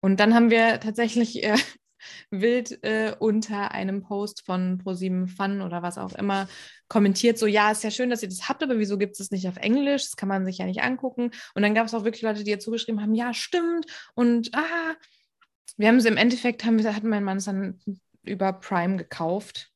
Und 0.00 0.18
dann 0.18 0.34
haben 0.34 0.50
wir 0.50 0.80
tatsächlich 0.80 1.44
äh, 1.44 1.56
wild 2.30 2.82
äh, 2.82 3.14
unter 3.18 3.72
einem 3.72 4.02
Post 4.02 4.44
von 4.46 4.78
Pro7 4.82 5.28
Fun 5.28 5.60
oder 5.60 5.82
was 5.82 5.98
auch 5.98 6.14
immer 6.14 6.48
kommentiert, 6.88 7.38
so, 7.38 7.46
ja, 7.46 7.70
ist 7.70 7.84
ja 7.84 7.90
schön, 7.90 8.10
dass 8.10 8.22
ihr 8.22 8.28
das 8.28 8.48
habt, 8.48 8.62
aber 8.62 8.78
wieso 8.78 8.98
gibt 8.98 9.12
es 9.12 9.18
das 9.18 9.30
nicht 9.30 9.46
auf 9.46 9.58
Englisch? 9.58 10.02
Das 10.04 10.16
kann 10.16 10.28
man 10.28 10.44
sich 10.44 10.58
ja 10.58 10.66
nicht 10.66 10.82
angucken. 10.82 11.30
Und 11.54 11.62
dann 11.62 11.74
gab 11.74 11.86
es 11.86 11.94
auch 11.94 12.04
wirklich 12.04 12.22
Leute, 12.22 12.42
die 12.42 12.52
dazu 12.52 12.70
geschrieben 12.70 13.02
haben, 13.02 13.14
ja, 13.14 13.34
stimmt. 13.34 13.86
Und 14.14 14.50
ah, 14.54 14.94
wir 15.76 15.88
haben 15.88 15.96
es 15.96 16.06
im 16.06 16.16
Endeffekt, 16.16 16.64
haben 16.64 16.82
wir, 16.82 16.96
hat 16.96 17.04
mein 17.04 17.22
Mann 17.22 17.36
es 17.36 17.44
dann 17.44 17.78
über 18.22 18.52
Prime 18.52 18.96
gekauft. 18.96 19.70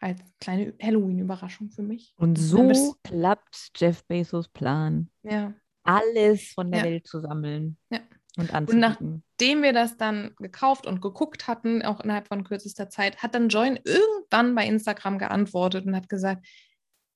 Als 0.00 0.20
kleine 0.40 0.74
Halloween-Überraschung 0.80 1.70
für 1.70 1.82
mich. 1.82 2.14
Und 2.16 2.38
so 2.38 2.94
klappt 3.02 3.70
Jeff 3.76 4.04
Bezos 4.06 4.48
Plan, 4.48 5.10
Ja. 5.22 5.54
alles 5.82 6.52
von 6.52 6.70
der 6.70 6.80
Ja. 6.80 6.86
Welt 6.86 7.06
zu 7.06 7.20
sammeln 7.20 7.76
Ja. 7.90 8.00
und 8.36 8.54
anzubieten. 8.54 8.80
Nachdem 8.80 9.62
wir 9.62 9.72
das 9.72 9.96
dann 9.96 10.34
gekauft 10.36 10.86
und 10.86 11.00
geguckt 11.00 11.48
hatten, 11.48 11.82
auch 11.82 12.00
innerhalb 12.00 12.28
von 12.28 12.44
kürzester 12.44 12.88
Zeit, 12.90 13.22
hat 13.22 13.34
dann 13.34 13.48
Join 13.48 13.78
irgendwann 13.84 14.54
bei 14.54 14.66
Instagram 14.66 15.18
geantwortet 15.18 15.84
und 15.86 15.96
hat 15.96 16.08
gesagt, 16.08 16.46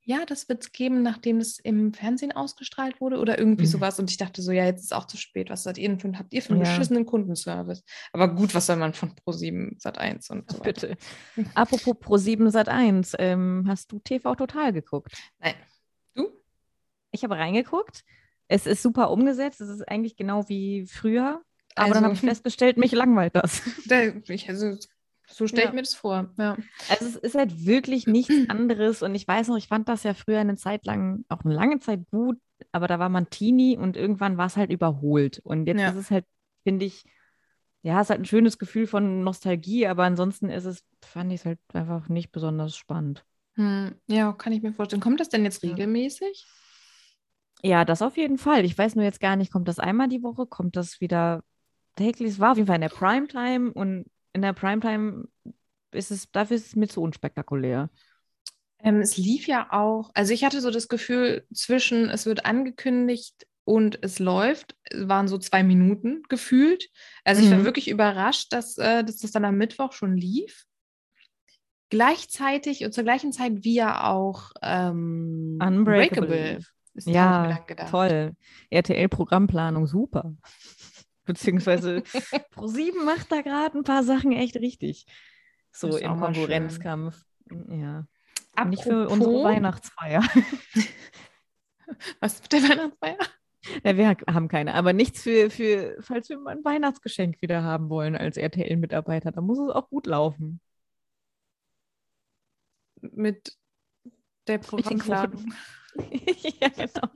ja, 0.05 0.25
das 0.27 0.49
wird 0.49 0.63
es 0.65 0.73
geben, 0.73 1.03
nachdem 1.03 1.39
es 1.39 1.59
im 1.61 1.93
Fernsehen 1.95 2.33
ausgestrahlt 2.33 3.01
wurde 3.01 3.19
oder 3.19 3.39
irgendwie 3.39 3.63
Mhm. 3.65 3.69
sowas. 3.69 3.99
Und 4.01 4.11
ich 4.11 4.17
dachte 4.17 4.43
so, 4.43 4.51
ja, 4.51 4.65
jetzt 4.65 4.83
ist 4.83 4.93
auch 4.95 5.07
zu 5.07 5.17
spät. 5.17 5.49
Was 5.51 5.63
seid 5.63 5.79
ihr 5.79 5.89
denn 5.89 6.01
für, 6.01 6.13
habt 6.19 6.33
ihr 6.35 6.43
für 6.43 6.55
einen 6.55 6.65
Ja. 6.65 6.69
beschissenen 6.71 7.07
Kundenservice? 7.07 7.85
Aber 8.13 8.35
gut, 8.35 8.55
was 8.55 8.67
soll 8.67 8.77
man 8.77 8.95
von 8.95 9.13
Pro7 9.15 9.81
Sat1 9.81 10.31
und 10.33 10.51
so 10.51 10.59
weiter? 10.59 10.65
Bitte. 10.65 10.97
Apropos 11.55 11.95
Pro7 11.97 12.51
Sat1, 12.51 13.15
ähm, 13.19 13.65
hast 13.69 13.93
du 13.93 14.01
TV 14.01 14.35
Total 14.35 14.73
geguckt? 14.73 15.13
Nein. 15.39 15.55
Du? 16.15 16.29
Ich 17.13 17.23
habe 17.25 17.37
reingeguckt. 17.37 18.03
Es 18.49 18.67
ist 18.67 18.83
super 18.83 19.11
umgesetzt. 19.11 19.61
Es 19.61 19.69
ist 19.69 19.89
eigentlich 19.89 20.17
genau 20.17 20.49
wie 20.49 20.87
früher. 20.87 21.43
Aber 21.75 21.95
dann 21.95 21.99
Also- 21.99 22.05
habe 22.05 22.15
ich 22.15 22.21
festgestellt, 22.21 22.77
mich 22.77 22.93
langweilt 22.93 23.35
das. 23.37 23.63
Der, 23.87 24.17
ich, 24.29 24.49
also, 24.49 24.77
so 25.33 25.47
stelle 25.47 25.63
Ja. 25.65 25.69
ich 25.71 25.75
mir 25.75 25.83
das 25.83 25.95
vor. 25.95 26.31
Ja. 26.39 26.57
Also 26.89 27.07
es 27.07 27.17
ist 27.17 27.35
halt 27.35 27.67
wirklich 27.67 28.07
nichts 28.07 28.31
anderes. 28.49 29.03
Und 29.03 29.15
ich 29.15 29.27
weiß 29.27 29.49
noch, 29.49 29.57
ich 29.57 29.69
fand 29.69 29.89
das 29.89 30.03
ja 30.03 30.15
früher 30.15 30.41
eine 30.41 30.57
Zeit 30.57 30.87
lang, 30.87 31.25
auch 31.29 31.45
eine 31.45 31.55
lange 31.55 31.79
Zeit 31.81 32.01
gut, 32.11 32.39
aber 32.73 32.87
da 32.89 32.99
war 32.99 33.09
man 33.09 33.31
Teenie 33.31 33.77
und 33.77 33.97
irgendwann 33.97 34.37
war 34.39 34.47
es 34.47 34.57
halt 34.57 34.71
überholt. 34.71 35.41
Und 35.45 35.67
jetzt 35.67 35.81
Ja. 35.81 35.89
ist 35.91 35.97
es 35.97 36.11
halt, 36.11 36.25
finde 36.65 36.85
ich, 36.87 37.05
ja, 37.83 38.01
es 38.01 38.07
ist 38.07 38.11
halt 38.11 38.21
ein 38.21 38.27
schönes 38.27 38.59
Gefühl 38.59 38.87
von 38.87 39.25
Nostalgie, 39.25 39.87
aber 39.87 40.05
ansonsten 40.05 40.51
ist 40.51 40.65
es, 40.67 40.85
fand 41.05 41.33
ich 41.33 41.41
es 41.41 41.47
halt 41.47 41.59
einfach 41.73 42.09
nicht 42.09 42.31
besonders 42.31 42.77
spannend. 42.77 43.25
Hm, 43.57 43.95
ja, 44.07 44.33
kann 44.33 44.53
ich 44.53 44.63
mir 44.63 44.73
vorstellen. 44.73 45.03
Kommt 45.03 45.21
das 45.21 45.29
denn 45.29 45.45
jetzt 45.45 45.63
regelmäßig? 45.63 46.47
Ja, 47.63 47.85
das 47.85 48.03
auf 48.03 48.17
jeden 48.17 48.39
Fall. 48.39 48.65
Ich 48.65 48.77
weiß 48.77 48.97
nur 48.97 49.05
jetzt 49.05 49.21
gar 49.21 49.37
nicht, 49.37 49.53
kommt 49.53 49.69
das 49.69 49.79
einmal 49.79 50.09
die 50.09 50.23
Woche? 50.23 50.47
Kommt 50.47 50.77
das 50.77 51.01
wieder 51.01 51.45
täglich? 51.97 52.31
Es 52.33 52.41
war 52.41 52.53
auf 52.53 52.57
jeden 52.57 52.67
Fall 52.67 52.77
in 52.77 52.83
der 52.83 52.89
Primetime 52.89 53.73
und 53.73 54.07
in 54.33 54.43
der 54.43 54.53
Primetime 54.53 55.29
ist 55.93 56.11
es, 56.11 56.31
dafür 56.31 56.57
ist 56.57 56.67
es 56.69 56.77
mir 56.77 56.89
zu 56.89 57.03
unspektakulär. 57.03 57.91
Ähm, 58.81 59.01
es 59.01 59.17
lief 59.17 59.47
ja 59.47 59.69
auch, 59.73 60.11
also 60.15 60.33
ich 60.33 60.45
hatte 60.45 60.61
so 60.61 60.71
das 60.71 60.89
Gefühl, 60.89 61.47
zwischen 61.55 62.09
es 62.11 62.27
wird 62.27 62.45
angekündigt 62.47 63.47
und 63.65 63.99
es 64.03 64.19
läuft, 64.19 64.77
waren 64.95 65.29
so 65.29 65.39
zwei 65.39 65.63
Minuten 65.63 66.23
gefühlt. 66.29 66.89
Also 67.25 67.41
ich 67.43 67.51
war 67.51 67.59
Mhm. 67.59 67.65
wirklich 67.65 67.89
überrascht, 67.89 68.53
dass, 68.53 68.77
äh, 68.79 69.05
dass 69.05 69.19
das 69.19 69.31
dann 69.31 69.45
am 69.45 69.57
Mittwoch 69.57 69.93
schon 69.93 70.17
lief. 70.17 70.65
Gleichzeitig 71.91 72.85
und 72.87 72.95
zur 72.95 73.05
gleichen 73.05 73.33
Zeit 73.33 73.65
wie 73.65 73.75
ja 73.75 74.11
auch 74.11 74.51
ähm, 74.63 75.59
Unbreakable. 75.67 76.29
mir 76.29 76.59
Ja, 77.05 77.59
toll. 77.91 78.33
RTL-Programmplanung, 78.71 79.87
super. 79.87 80.35
Beziehungsweise 81.25 81.99
Pro7 82.55 83.05
macht 83.05 83.31
da 83.31 83.43
gerade 83.43 83.79
ein 83.79 83.85
paar 83.85 84.03
Sachen 84.03 84.33
echt 84.33 84.57
richtig. 84.57 85.07
So 85.71 85.97
im 85.97 86.11
schön. 86.11 86.21
Konkurrenzkampf. 86.21 87.25
Ja. 87.69 88.07
Nicht 88.67 88.83
für 88.83 89.09
unsere 89.09 89.31
Apropos- 89.31 89.45
Weihnachtsfeier. 89.45 90.23
Was 92.21 92.43
mit 92.43 92.53
der 92.53 92.63
Weihnachtsfeier? 92.63 93.19
Ja, 93.85 93.97
wir 93.97 94.09
haben 94.35 94.49
keine, 94.49 94.75
aber 94.75 94.93
nichts 94.93 95.23
für, 95.23 95.49
für, 95.49 95.97
falls 96.01 96.29
wir 96.29 96.39
mal 96.39 96.57
ein 96.57 96.65
Weihnachtsgeschenk 96.65 97.41
wieder 97.43 97.63
haben 97.63 97.89
wollen 97.91 98.17
als 98.17 98.37
RTL-Mitarbeiter, 98.37 99.31
dann 99.31 99.45
muss 99.45 99.59
es 99.59 99.71
auch 99.71 99.89
gut 99.89 100.07
laufen. 100.07 100.61
Mit 103.01 103.57
der 104.49 104.59
Programmplanung. 104.59 105.55
ja, 106.61 106.69
genau. 106.69 107.09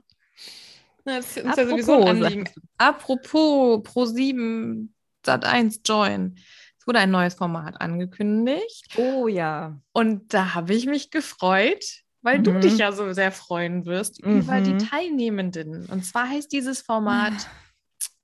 Ja, 1.07 1.17
das 1.17 1.37
ist 1.37 1.45
uns 1.45 1.55
ja 1.55 1.67
sowieso 1.67 2.01
ein 2.03 2.23
Anliegen. 2.23 2.43
du. 2.53 2.61
Apropos 2.77 3.81
Pro7 3.83 4.89
Sat1 5.25 5.79
Join. 5.85 6.35
Es 6.79 6.85
wurde 6.87 6.99
ein 6.99 7.11
neues 7.11 7.33
Format 7.35 7.79
angekündigt. 7.81 8.87
Oh 8.97 9.27
ja. 9.27 9.79
Und 9.93 10.33
da 10.33 10.53
habe 10.53 10.73
ich 10.73 10.85
mich 10.85 11.09
gefreut, 11.11 11.83
weil 12.21 12.41
du 12.41 12.51
Mhm. 12.53 12.61
dich 12.61 12.77
ja 12.77 12.91
so 12.91 13.11
sehr 13.13 13.31
freuen 13.31 13.85
wirst 13.85 14.19
über 14.21 14.61
die 14.61 14.73
Mhm. 14.73 14.79
Teilnehmenden. 14.79 15.85
Und 15.87 16.05
zwar 16.05 16.29
heißt 16.29 16.51
dieses 16.51 16.81
Format 16.81 17.33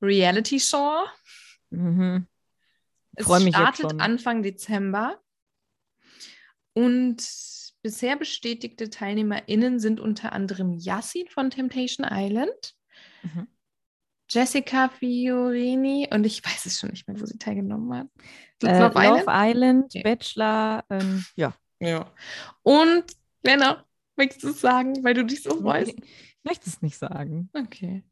Reality 0.02 0.60
Show. 0.60 1.04
Mhm. 1.72 2.28
Es 3.16 3.26
startet. 3.26 4.00
Anfang 4.02 4.44
Dezember. 4.44 5.20
Und 6.74 7.22
bisher 7.84 8.16
bestätigte 8.16 8.90
TeilnehmerInnen 8.90 9.80
sind 9.80 10.00
unter 10.00 10.34
anderem 10.34 10.74
Yassin 10.74 11.28
von 11.28 11.50
Temptation 11.52 12.08
Island, 12.10 12.74
Mhm. 13.24 13.48
Jessica 14.30 14.90
Fiorini 14.90 16.08
und 16.12 16.26
ich 16.26 16.44
weiß 16.44 16.66
es 16.66 16.80
schon 16.80 16.90
nicht 16.90 17.08
mehr, 17.08 17.20
wo 17.20 17.26
sie 17.26 17.38
teilgenommen 17.38 17.94
hat. 17.94 18.08
Äh, 18.64 18.80
Love 18.80 18.94
Love 18.96 19.26
Island? 19.28 19.28
Island, 19.30 19.94
Ja. 19.94 20.02
Bachelor, 20.04 20.84
ähm, 20.90 21.26
ja. 21.36 21.54
Ja. 21.80 22.12
Und 22.64 23.04
Lena, 23.44 23.86
möchtest 24.16 24.44
du 24.44 24.50
es 24.50 24.62
sagen, 24.62 25.04
weil 25.04 25.14
du 25.14 25.26
dich 25.26 25.44
so 25.44 25.60
freust? 25.62 25.94
Ich 25.98 26.04
möchte 26.44 26.70
es 26.70 26.82
nicht 26.82 26.98
sagen. 26.98 27.50
Okay. 27.54 28.04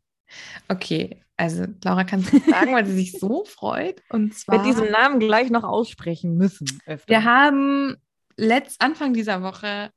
Okay, 0.68 1.24
also 1.38 1.66
Laura 1.84 2.04
kann 2.04 2.22
es 2.22 2.32
nicht 2.32 2.46
sagen, 2.50 2.74
weil 2.74 2.86
sie 2.86 2.96
sich 2.96 3.20
so 3.20 3.44
freut. 3.46 4.02
Und 4.10 4.34
zwar, 4.36 4.64
diesen 4.64 4.92
Namen 4.92 5.20
gleich 5.20 5.50
noch 5.50 5.64
aussprechen 5.64 6.36
müssen. 6.38 6.68
Öfter. 6.86 7.10
wir 7.10 7.24
haben 7.24 7.98
letzt, 8.38 8.82
Anfang 8.82 9.14
dieser 9.14 9.42
Woche 9.44 9.92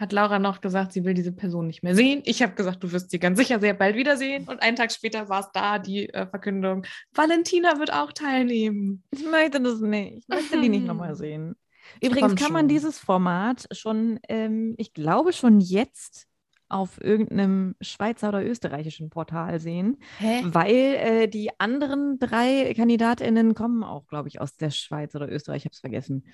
hat 0.00 0.12
Laura 0.12 0.38
noch 0.38 0.62
gesagt, 0.62 0.92
sie 0.92 1.04
will 1.04 1.12
diese 1.12 1.32
Person 1.32 1.66
nicht 1.66 1.82
mehr 1.82 1.94
sehen. 1.94 2.22
Ich 2.24 2.42
habe 2.42 2.54
gesagt, 2.54 2.82
du 2.82 2.90
wirst 2.90 3.10
sie 3.10 3.18
ganz 3.18 3.38
sicher 3.38 3.60
sehr 3.60 3.74
bald 3.74 3.96
wiedersehen. 3.96 4.48
Und 4.48 4.62
einen 4.62 4.76
Tag 4.76 4.90
später 4.92 5.28
war 5.28 5.40
es 5.40 5.50
da, 5.52 5.78
die 5.78 6.08
äh, 6.08 6.26
Verkündung. 6.26 6.86
Valentina 7.12 7.78
wird 7.78 7.92
auch 7.92 8.12
teilnehmen. 8.12 9.04
Ich 9.10 9.26
möchte 9.26 9.60
das 9.60 9.80
nicht. 9.80 10.18
Ich 10.18 10.28
möchte 10.28 10.60
die 10.60 10.70
nicht 10.70 10.86
nochmal 10.86 11.14
sehen. 11.14 11.54
Übrigens 12.00 12.36
kann 12.36 12.52
man 12.52 12.66
dieses 12.66 12.98
Format 12.98 13.66
schon, 13.72 14.20
ähm, 14.28 14.74
ich 14.78 14.94
glaube 14.94 15.32
schon 15.32 15.60
jetzt 15.60 16.26
auf 16.68 17.02
irgendeinem 17.02 17.74
Schweizer 17.80 18.28
oder 18.28 18.44
österreichischen 18.44 19.10
Portal 19.10 19.58
sehen, 19.58 19.98
Hä? 20.18 20.42
weil 20.44 20.74
äh, 20.74 21.28
die 21.28 21.50
anderen 21.58 22.18
drei 22.18 22.72
KandidatInnen 22.74 23.54
kommen 23.54 23.82
auch, 23.82 24.06
glaube 24.06 24.28
ich, 24.28 24.40
aus 24.40 24.56
der 24.56 24.70
Schweiz 24.70 25.14
oder 25.14 25.30
Österreich. 25.30 25.62
Ich 25.62 25.64
habe 25.66 25.74
es 25.74 25.80
vergessen. 25.80 26.24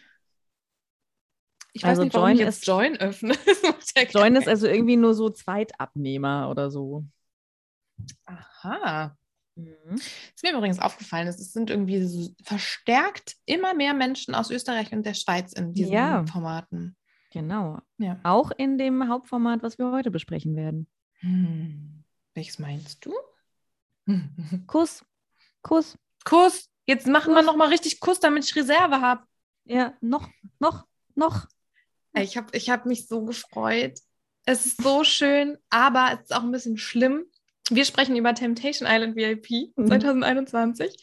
Ich 1.76 1.83
weiß 1.83 1.90
Also 1.90 2.04
nicht, 2.04 2.14
warum 2.14 2.28
Join 2.28 2.37
ich 2.38 2.45
jetzt 2.45 2.59
ist- 2.59 2.66
Join 2.66 2.97
öffne. 2.97 3.35
Join 4.11 4.37
ist 4.37 4.49
also 4.49 4.66
irgendwie 4.66 4.97
nur 4.97 5.14
so 5.14 5.28
Zweitabnehmer 5.30 6.49
oder 6.50 6.71
so. 6.71 7.04
Aha. 8.25 9.16
Mhm. 9.56 9.95
Ist 9.95 10.42
mir 10.42 10.52
übrigens 10.54 10.78
aufgefallen, 10.78 11.28
es 11.28 11.37
sind 11.52 11.71
irgendwie 11.71 12.02
so 12.02 12.30
verstärkt 12.42 13.37
immer 13.47 13.75
mehr 13.75 13.95
Menschen 13.95 14.35
aus 14.35 14.50
Österreich 14.50 14.92
und 14.92 15.04
der 15.04 15.14
Schweiz 15.14 15.52
in 15.52 15.73
diesen 15.73 15.92
Ja. 15.92 16.25
Formaten. 16.26 16.97
Genau. 17.33 17.78
Ja. 17.99 18.18
Auch 18.23 18.50
in 18.56 18.78
dem 18.78 19.09
Hauptformat, 19.09 19.62
was 19.62 19.78
wir 19.78 19.90
heute 19.92 20.11
besprechen 20.11 20.56
werden. 20.56 20.87
Hm. 21.21 22.04
Welches 22.35 22.59
meinst 22.59 23.04
du? 23.04 23.12
Kuss. 24.66 25.04
Kuss. 25.62 25.99
Kuss. 26.25 26.71
Jetzt 26.87 27.06
machen 27.06 27.33
wir 27.33 27.38
Kuss. 27.40 27.47
noch 27.47 27.56
mal 27.56 27.68
richtig 27.68 28.00
Kuss, 28.00 28.21
damit 28.21 28.45
ich 28.45 28.54
Reserve 28.56 29.00
habe. 29.00 29.25
Ja, 29.64 29.95
noch, 30.00 30.28
noch, 30.59 30.87
noch. 31.14 31.47
Ich 32.16 32.37
habe 32.37 32.56
ich 32.56 32.70
hab 32.70 32.87
mich 32.87 33.06
so 33.06 33.25
gefreut. 33.25 33.99
Es 34.44 34.64
ist 34.66 34.82
so 34.82 35.04
schön, 35.04 35.58
aber 35.70 36.11
es 36.14 36.20
ist 36.23 36.35
auch 36.35 36.42
ein 36.42 36.52
bisschen 36.52 36.78
schlimm. 36.78 37.25
Wir 37.68 37.85
sprechen 37.85 38.16
über 38.16 38.35
Temptation 38.35 38.88
Island 38.88 39.16
VIP 39.16 39.73
Mhm. 39.76 39.88
2021 39.88 40.96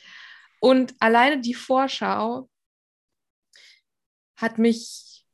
und 0.60 0.96
alleine 1.00 1.42
die 1.42 1.54
Vorschau 1.54 2.50
hat 4.38 4.58
mich 4.58 5.26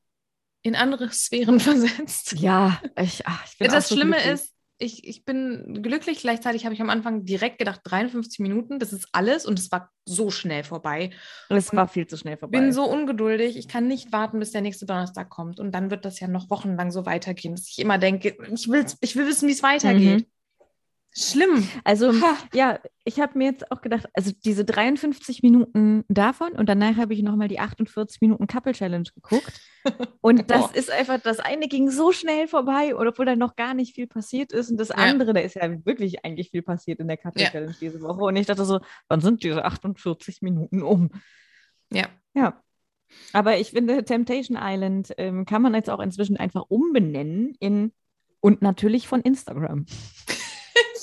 in 0.61 0.75
andere 0.75 1.09
Sphären 1.11 1.59
versetzt. 1.59 2.33
Ja, 2.33 2.81
ich, 2.97 3.25
ach, 3.27 3.45
ich 3.45 3.57
bin 3.57 3.71
das 3.71 3.89
so 3.89 3.95
Schlimme 3.95 4.21
ist, 4.23 4.53
ich, 4.79 5.05
ich 5.07 5.25
bin 5.25 5.81
glücklich. 5.83 6.21
Gleichzeitig 6.21 6.63
habe 6.63 6.73
ich 6.73 6.81
am 6.81 6.89
Anfang 6.89 7.25
direkt 7.25 7.59
gedacht, 7.59 7.81
53 7.83 8.39
Minuten, 8.39 8.79
das 8.79 8.93
ist 8.93 9.09
alles. 9.11 9.45
Und 9.45 9.59
es 9.59 9.71
war 9.71 9.91
so 10.05 10.31
schnell 10.31 10.63
vorbei. 10.63 11.11
es 11.49 11.73
war 11.73 11.87
viel 11.87 12.07
zu 12.07 12.17
schnell 12.17 12.37
vorbei. 12.37 12.57
bin 12.59 12.71
so 12.71 12.85
ungeduldig. 12.85 13.57
Ich 13.57 13.67
kann 13.67 13.87
nicht 13.87 14.13
warten, 14.13 14.39
bis 14.39 14.51
der 14.51 14.61
nächste 14.61 14.85
Donnerstag 14.85 15.29
kommt. 15.29 15.59
Und 15.59 15.73
dann 15.73 15.91
wird 15.91 16.05
das 16.05 16.19
ja 16.21 16.27
noch 16.27 16.49
wochenlang 16.49 16.91
so 16.91 17.05
weitergehen, 17.05 17.55
dass 17.55 17.67
ich 17.69 17.79
immer 17.79 17.97
denke, 17.97 18.37
ich 18.51 18.69
will, 18.69 18.85
ich 19.01 19.15
will 19.15 19.27
wissen, 19.27 19.47
wie 19.49 19.53
es 19.53 19.63
weitergeht. 19.63 20.27
Schlimm. 21.15 21.67
also, 21.83 22.13
Ha. 22.13 22.37
ja, 22.53 22.79
ich 23.03 23.19
habe 23.19 23.37
mir 23.37 23.45
jetzt 23.51 23.71
auch 23.71 23.81
gedacht, 23.81 24.05
also 24.13 24.31
diese 24.45 24.63
53 24.63 25.41
Minuten 25.41 26.05
davon 26.07 26.51
und 26.53 26.69
danach 26.69 26.97
habe 26.97 27.13
ich 27.13 27.23
nochmal 27.23 27.47
die 27.47 27.59
48 27.59 28.21
Minuten 28.21 28.47
Couple 28.47 28.73
Challenge 28.73 29.09
geguckt. 29.15 29.59
Und 30.21 30.51
das 30.51 30.67
Boah. 30.67 30.75
ist 30.75 30.91
einfach, 30.91 31.19
das 31.21 31.39
eine 31.39 31.67
ging 31.69 31.89
so 31.89 32.11
schnell 32.11 32.47
vorbei, 32.49 32.93
obwohl 32.95 33.25
da 33.25 33.35
noch 33.37 33.55
gar 33.55 33.73
nicht 33.73 33.95
viel 33.95 34.07
passiert 34.07 34.51
ist. 34.51 34.69
Und 34.69 34.77
das 34.77 34.89
Ja. 34.89 34.95
andere, 34.95 35.33
da 35.33 35.39
ist 35.39 35.55
ja 35.55 35.69
wirklich 35.85 36.23
eigentlich 36.25 36.51
viel 36.51 36.61
passiert 36.61 36.99
in 36.99 37.07
der 37.07 37.15
Couple 37.17 37.41
Ja. 37.41 37.49
Challenge 37.49 37.75
diese 37.79 38.01
Woche. 38.01 38.21
Und 38.25 38.35
ich 38.35 38.45
dachte 38.45 38.65
so, 38.65 38.81
wann 39.07 39.21
sind 39.21 39.41
diese 39.43 39.63
48 39.63 40.41
Minuten 40.41 40.83
um? 40.83 41.09
Ja. 41.91 42.07
Ja. 42.33 42.61
Aber 43.33 43.57
ich 43.57 43.71
finde, 43.71 44.03
Temptation 44.03 44.57
Island 44.61 45.13
ähm, 45.17 45.45
kann 45.45 45.61
man 45.61 45.73
jetzt 45.73 45.89
auch 45.89 46.01
inzwischen 46.01 46.37
einfach 46.37 46.65
umbenennen 46.67 47.55
in 47.59 47.93
und 48.41 48.61
natürlich 48.61 49.07
von 49.07 49.21
Instagram. 49.21 49.85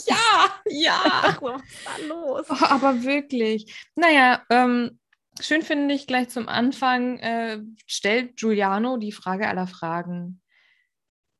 Ja, 0.12 0.54
ja. 0.68 1.36
was 1.40 1.62
ist 1.62 1.86
da 1.86 2.06
los? 2.08 2.46
Oh, 2.50 2.64
aber 2.64 3.02
wirklich. 3.04 3.86
Naja, 3.94 4.42
ähm, 4.50 4.98
schön 5.40 5.62
finde 5.62 5.94
ich 5.94 6.06
gleich 6.06 6.28
zum 6.28 6.48
Anfang, 6.48 7.18
äh, 7.18 7.60
stellt 7.86 8.36
Giuliano 8.36 8.96
die 8.96 9.12
Frage 9.12 9.48
aller 9.48 9.66
Fragen. 9.66 10.40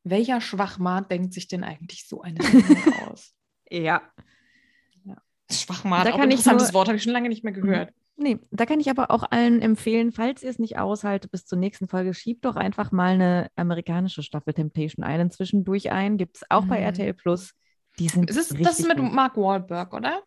Welcher 0.04 0.40
Schwachmat 0.40 1.10
denkt 1.10 1.34
sich 1.34 1.48
denn 1.48 1.64
eigentlich 1.64 2.06
so 2.08 2.22
eine 2.22 2.42
Sendung 2.42 2.92
aus? 3.10 3.34
Ja. 3.68 4.02
Schwachmat, 5.50 6.06
Da 6.06 6.10
auch 6.12 6.18
kann 6.18 6.30
ich 6.30 6.36
interessantes 6.38 6.68
nur- 6.68 6.74
Wort, 6.74 6.88
habe 6.88 6.96
ich 6.96 7.02
schon 7.02 7.12
lange 7.12 7.28
nicht 7.28 7.44
mehr 7.44 7.52
gehört. 7.52 7.92
Nee, 8.18 8.38
da 8.50 8.64
kann 8.64 8.80
ich 8.80 8.88
aber 8.88 9.10
auch 9.10 9.24
allen 9.30 9.60
empfehlen, 9.60 10.10
falls 10.10 10.42
ihr 10.42 10.48
es 10.50 10.58
nicht 10.58 10.78
aushaltet 10.78 11.30
bis 11.30 11.44
zur 11.44 11.58
nächsten 11.58 11.86
Folge, 11.86 12.14
schiebt 12.14 12.46
doch 12.46 12.56
einfach 12.56 12.90
mal 12.90 13.12
eine 13.12 13.50
amerikanische 13.56 14.22
Staffel 14.22 14.54
Temptation 14.54 15.04
Island 15.06 15.34
zwischendurch 15.34 15.90
ein. 15.92 16.16
Gibt 16.16 16.36
es 16.36 16.42
auch 16.50 16.64
bei 16.64 16.78
Mhm. 16.78 16.84
RTL 16.86 17.12
Plus. 17.14 17.52
Die 17.98 18.08
sind 18.08 18.28
Es 18.30 18.36
ist 18.36 18.54
das 18.64 18.80
mit 18.80 18.98
gut. 18.98 19.12
Mark 19.12 19.36
Wahlberg, 19.36 19.92
oder? 19.94 20.22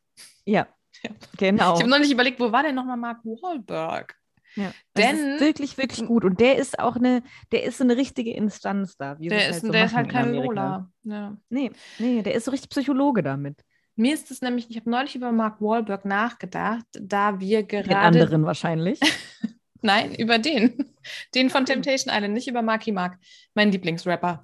Ja, 0.46 0.68
Ja. 1.04 1.12
genau. 1.38 1.74
Ich 1.76 1.80
habe 1.82 1.90
noch 1.90 2.00
nicht 2.00 2.12
überlegt, 2.12 2.40
wo 2.40 2.52
war 2.52 2.64
denn 2.64 2.76
nochmal 2.76 2.98
Mark 2.98 3.24
Wahlberg? 3.24 4.16
Ja, 4.56 4.72
Denn- 4.98 5.16
denn 5.18 5.36
ist 5.36 5.42
wirklich, 5.42 5.78
wirklich 5.78 6.06
gut. 6.08 6.26
Und 6.26 6.40
der 6.40 6.58
ist 6.58 6.80
auch 6.80 6.96
eine, 6.96 7.22
der 7.52 7.64
ist 7.64 7.78
so 7.78 7.84
eine 7.84 7.96
richtige 7.96 8.34
Instanz 8.34 8.98
da. 8.98 9.14
Der 9.16 9.38
es 9.38 9.44
ist, 9.44 9.54
halt 9.54 9.62
so 9.62 9.72
der 9.72 9.86
ist 9.86 9.96
halt 9.96 10.08
in 10.08 10.12
kein. 10.12 10.34
Lola. 10.34 10.90
Ja. 11.04 11.38
Nee, 11.50 11.72
nee, 12.00 12.24
der 12.24 12.34
ist 12.34 12.46
so 12.46 12.52
richtig 12.52 12.70
Psychologe 12.72 13.22
damit. 13.22 13.62
Mir 13.96 14.14
ist 14.14 14.32
es 14.32 14.42
nämlich, 14.42 14.70
ich 14.70 14.78
habe 14.78 14.90
neulich 14.90 15.16
über 15.16 15.32
Mark 15.32 15.62
Wahlberg 15.62 16.04
nachgedacht, 16.06 16.86
da 17.00 17.40
wir 17.40 17.60
Den 17.64 17.84
gerade. 17.84 18.00
anderen 18.00 18.44
wahrscheinlich. 18.46 19.00
Nein, 19.82 20.16
über 20.16 20.40
den. 20.40 20.94
Den 21.36 21.50
von 21.50 21.66
Temptation 21.66 22.14
Island, 22.14 22.34
nicht 22.34 22.48
über 22.48 22.62
Marky 22.62 22.92
Mark, 22.92 23.18
mein 23.54 23.72
Lieblingsrapper. 23.72 24.44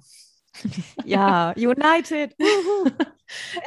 Ja, 1.04 1.52
United. 1.56 2.34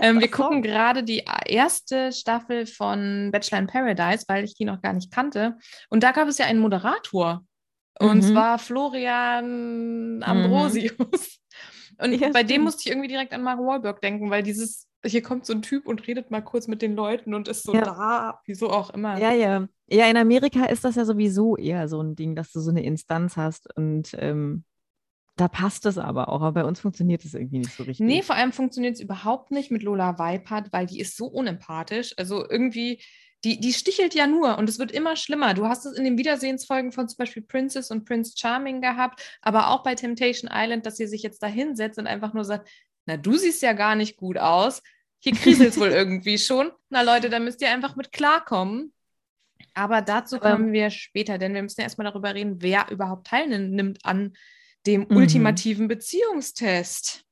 Ähm, 0.01 0.22
wir 0.22 0.31
gucken 0.31 0.62
gerade 0.62 1.03
die 1.03 1.25
erste 1.46 2.13
Staffel 2.13 2.65
von 2.65 3.29
Bachelor 3.34 3.60
in 3.60 3.67
Paradise, 3.67 4.24
weil 4.29 4.46
ich 4.46 4.53
die 4.55 4.63
noch 4.63 4.81
gar 4.81 4.93
nicht 4.93 5.12
kannte. 5.12 5.58
Und 5.89 6.01
da 6.01 6.13
gab 6.13 6.29
es 6.29 6.38
ja 6.38 6.46
einen 6.46 6.62
Moderator 6.62 7.43
Und 8.00 8.19
Mhm. 8.19 8.22
zwar 8.22 8.58
Florian 8.60 10.24
Ambrosius. 10.24 10.93
Und 12.01 12.13
Ja, 12.13 12.29
bei 12.29 12.43
dem 12.43 12.48
stimmt. 12.51 12.63
musste 12.63 12.81
ich 12.84 12.88
irgendwie 12.88 13.10
direkt 13.10 13.34
an 13.34 13.43
Mark 13.43 13.60
Wahlberg 13.60 14.00
denken, 14.00 14.29
weil 14.29 14.43
dieses, 14.43 14.88
hier 15.05 15.22
kommt 15.22 15.46
so 15.46 15.51
ein 15.51 15.62
Typ 15.62 15.86
und 15.86 16.08
redet 16.08 16.31
mal 16.31 16.41
kurz 16.41 16.67
mit 16.67 16.81
den 16.81 16.96
Leuten 16.96 17.34
und 17.34 17.50
ist 17.50 17.63
so 17.63 17.74
Ja. 17.74 17.81
da, 17.81 18.39
wieso 18.46 18.69
auch 18.69 18.91
immer. 18.91 19.19
Ja, 19.19 19.34
ja. 19.34 19.67
Ja, 19.91 20.08
in 20.08 20.15
Amerika 20.15 20.65
ist 20.65 20.86
das 20.86 20.96
ja 20.96 21.03
sowieso 21.03 21.58
eher 21.58 21.89
so 21.89 22.01
ein 22.01 22.15
Ding, 22.15 22.36
dass 22.36 22.53
du 22.53 22.62
so 22.62 22.69
eine 22.69 22.84
Instanz 22.86 23.36
hast 23.36 23.75
und 23.75 24.15
ähm, 24.19 24.63
da 25.39 25.48
passt 25.48 25.86
es 25.86 25.98
aber 25.98 26.29
auch. 26.29 26.41
Aber 26.41 26.51
bei 26.51 26.65
uns 26.65 26.79
funktioniert 26.79 27.24
es 27.24 27.34
irgendwie 27.34 27.60
nicht 27.60 27.75
so 27.75 27.84
richtig. 27.84 28.05
Nee, 28.05 28.22
vor 28.22 28.36
allem 28.36 28.51
funktioniert 28.51 28.96
es 28.96 29.01
überhaupt 29.01 29.51
nicht 29.51 29.72
mit 29.72 29.84
Lola 29.84 30.19
Weipert, 30.19 30.74
weil 30.74 30.86
die 30.86 31.00
ist 31.00 31.15
so 31.15 31.27
unempathisch. 31.27 32.13
Also 32.17 32.48
irgendwie, 32.50 33.01
die, 33.46 33.60
die 33.60 33.74
stichelt 33.74 34.13
ja 34.13 34.27
nur 34.27 34.58
und 34.58 34.67
es 34.67 34.79
wird 34.79 34.91
immer 34.91 35.15
schlimmer. 35.15 35.53
Du 35.53 35.65
hast 35.65 35.86
es 35.86 35.98
in 35.98 36.03
den 36.03 36.17
Wiedersehensfolgen 36.17 36.91
von 36.91 37.08
zum 37.08 37.17
Beispiel 37.17 37.43
Princess 37.43 37.89
und 37.89 38.05
Prince 38.05 38.34
Charming 38.36 38.81
gehabt, 38.81 39.39
aber 39.41 39.69
auch 39.69 39.84
bei 39.84 39.96
Temptation 39.96 40.50
Island, 40.53 40.86
dass 40.86 40.98
sie 40.98 41.08
sich 41.08 41.24
jetzt 41.24 41.41
da 41.41 41.48
hinsetzt 41.48 41.98
und 41.98 42.08
einfach 42.08 42.34
nur 42.34 42.43
sagt, 42.43 42.69
na, 43.05 43.15
du 43.15 43.38
siehst 43.38 43.62
ja 43.62 43.74
gar 43.74 43.96
nicht 43.96 44.17
gut 44.17 44.38
aus. 44.38 44.81
Hier 45.19 45.34
kriselt 45.34 45.69
es 45.69 45.79
wohl 45.79 45.89
irgendwie 45.91 46.38
schon. 46.38 46.72
Na 46.89 47.01
Leute, 47.01 47.29
da 47.29 47.39
müsst 47.39 47.62
ihr 47.62 47.69
einfach 47.69 47.96
mit 47.96 48.12
klarkommen. 48.12 48.93
Aber 49.74 50.01
dazu 50.01 50.39
kommen 50.39 50.74
wir 50.74 50.89
später, 50.89 51.38
denn 51.38 51.53
wir 51.53 51.62
müssen 51.62 51.79
ja 51.79 51.86
erstmal 51.86 52.05
darüber 52.05 52.34
reden, 52.34 52.62
wer 52.62 52.89
überhaupt 52.89 53.27
teilnimmt 53.27 54.03
an 54.03 54.34
dem 54.89 55.05
Mhm. 55.10 55.15
ultimativen 55.17 55.88
Beziehungstest. 55.88 57.24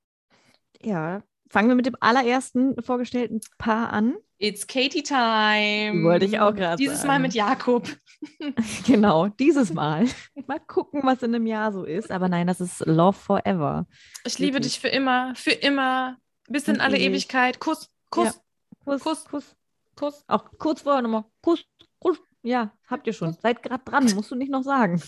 Ja, 0.82 1.24
fangen 1.50 1.68
wir 1.70 1.76
mit 1.76 1.86
dem 1.86 1.96
allerersten 2.00 2.82
vorgestellten 2.84 3.42
Paar 3.58 3.92
an. 3.92 4.16
It's 4.40 4.68
Katie 4.68 5.02
Time. 5.02 6.04
Wollte 6.04 6.26
ich 6.26 6.40
auch 6.40 6.54
gerade 6.54 6.78
Dieses 6.78 6.98
sagen. 7.00 7.08
Mal 7.08 7.20
mit 7.20 7.34
Jakob. 7.34 7.88
Genau, 8.88 9.28
dieses 9.28 9.74
Mal. 9.74 10.08
Mal 10.48 10.60
gucken, 10.60 11.02
was 11.04 11.22
in 11.22 11.36
einem 11.36 11.46
Jahr 11.46 11.72
so 11.72 11.84
ist. 11.84 12.10
Aber 12.12 12.28
nein, 12.30 12.48
das 12.48 12.60
ist 12.60 12.84
Love 12.86 13.14
Forever. 13.18 13.86
Ich 14.26 14.40
liebe 14.40 14.56
Wirklich. 14.56 14.74
dich 14.74 14.80
für 14.82 14.88
immer, 14.88 15.34
für 15.36 15.52
immer, 15.52 16.18
bis 16.50 16.68
in 16.68 16.80
alle 16.82 16.98
ewig. 16.98 17.08
Ewigkeit. 17.10 17.60
Kuss, 17.60 17.90
Kuss, 18.10 18.40
Kuss, 18.86 19.04
Kuss. 19.04 19.26
Kuss. 19.26 19.56
Kuss. 19.96 20.24
Auch 20.28 20.46
kurz 20.58 20.82
vorher 20.82 21.02
nochmal 21.04 21.26
Kuss, 21.42 21.64
Kuss. 22.00 22.18
Ja, 22.42 22.72
habt 22.88 23.06
ihr 23.08 23.14
schon. 23.14 23.34
Seid 23.34 23.62
gerade 23.62 23.84
dran, 23.84 24.12
musst 24.16 24.32
du 24.32 24.36
nicht 24.36 24.52
noch 24.52 24.64
sagen. 24.64 25.02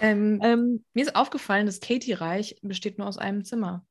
Ähm, 0.00 0.40
Ähm, 0.42 0.84
mir 0.94 1.02
ist 1.04 1.16
aufgefallen, 1.16 1.66
das 1.66 1.80
Katie-Reich 1.80 2.58
besteht 2.62 2.98
nur 2.98 3.06
aus 3.06 3.18
einem 3.18 3.44
Zimmer. 3.44 3.84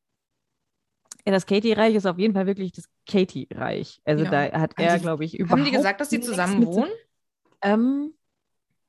ja, 1.26 1.32
das 1.32 1.46
Katie-Reich 1.46 1.96
ist 1.96 2.06
auf 2.06 2.20
jeden 2.20 2.34
Fall 2.34 2.46
wirklich 2.46 2.72
das 2.72 2.86
Katie-Reich. 3.10 4.02
Also 4.06 4.24
Ja. 4.26 4.30
da 4.30 4.60
hat 4.60 4.78
Haben 4.78 4.86
er, 4.86 4.98
die- 4.98 5.02
glaube 5.02 5.26
ich, 5.26 5.38
überhaupt 5.40 5.60
Haben 5.60 5.66
die 5.66 5.72
gesagt, 5.72 6.02
dass 6.02 6.10
sie 6.10 6.18
nichts 6.18 6.30
zusammen 6.30 6.66
wohnen? 6.66 6.92
Ähm, 7.62 8.14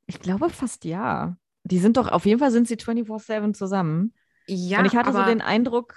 ich 0.06 0.20
glaube 0.20 0.50
fast 0.50 0.84
ja. 0.84 1.36
Die 1.64 1.78
sind 1.78 1.96
doch, 1.96 2.08
auf 2.08 2.26
jeden 2.26 2.38
Fall 2.38 2.50
sind 2.52 2.68
sie 2.68 2.76
24-7 2.76 3.54
zusammen. 3.54 4.14
Ja, 4.46 4.78
Und 4.80 4.84
ich 4.84 4.94
hatte 4.94 5.12
so 5.12 5.22
den 5.24 5.40
Eindruck, 5.40 5.94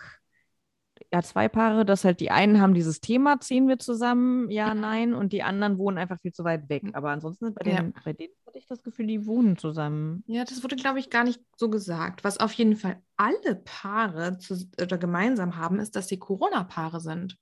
ja, 1.11 1.23
zwei 1.23 1.47
Paare, 1.49 1.85
dass 1.85 2.05
halt 2.05 2.19
die 2.19 2.29
einen 2.31 2.61
haben 2.61 2.73
dieses 2.73 3.01
Thema, 3.01 3.39
ziehen 3.39 3.67
wir 3.67 3.79
zusammen, 3.79 4.49
ja, 4.51 4.73
nein, 4.75 5.13
und 5.13 5.33
die 5.33 5.41
anderen 5.43 5.77
wohnen 5.77 5.97
einfach 5.97 6.19
viel 6.21 6.31
zu 6.33 6.43
weit 6.43 6.69
weg. 6.69 6.83
Aber 6.93 7.09
ansonsten 7.09 7.53
bei, 7.53 7.63
Ja. 7.69 7.81
den, 7.81 7.93
bei 8.03 8.13
denen 8.13 8.33
hatte 8.45 8.57
ich 8.59 8.67
das 8.67 8.83
Gefühl, 8.83 9.07
die 9.07 9.25
wohnen 9.25 9.57
zusammen. 9.57 10.23
ja, 10.27 10.43
das 10.43 10.61
wurde, 10.63 10.75
glaube 10.75 10.99
ich, 10.99 11.09
gar 11.09 11.23
nicht 11.23 11.41
so 11.57 11.69
gesagt. 11.69 12.23
Was 12.23 12.39
auf 12.39 12.51
jeden 12.53 12.75
Fall 12.75 13.01
alle 13.17 13.55
Paare 13.55 14.37
zu, 14.37 14.69
oder 14.79 14.97
gemeinsam 14.97 15.55
haben, 15.55 15.79
ist, 15.79 15.95
dass 15.95 16.07
sie 16.07 16.19
Corona-Paare 16.19 16.99
sind. 17.01 17.37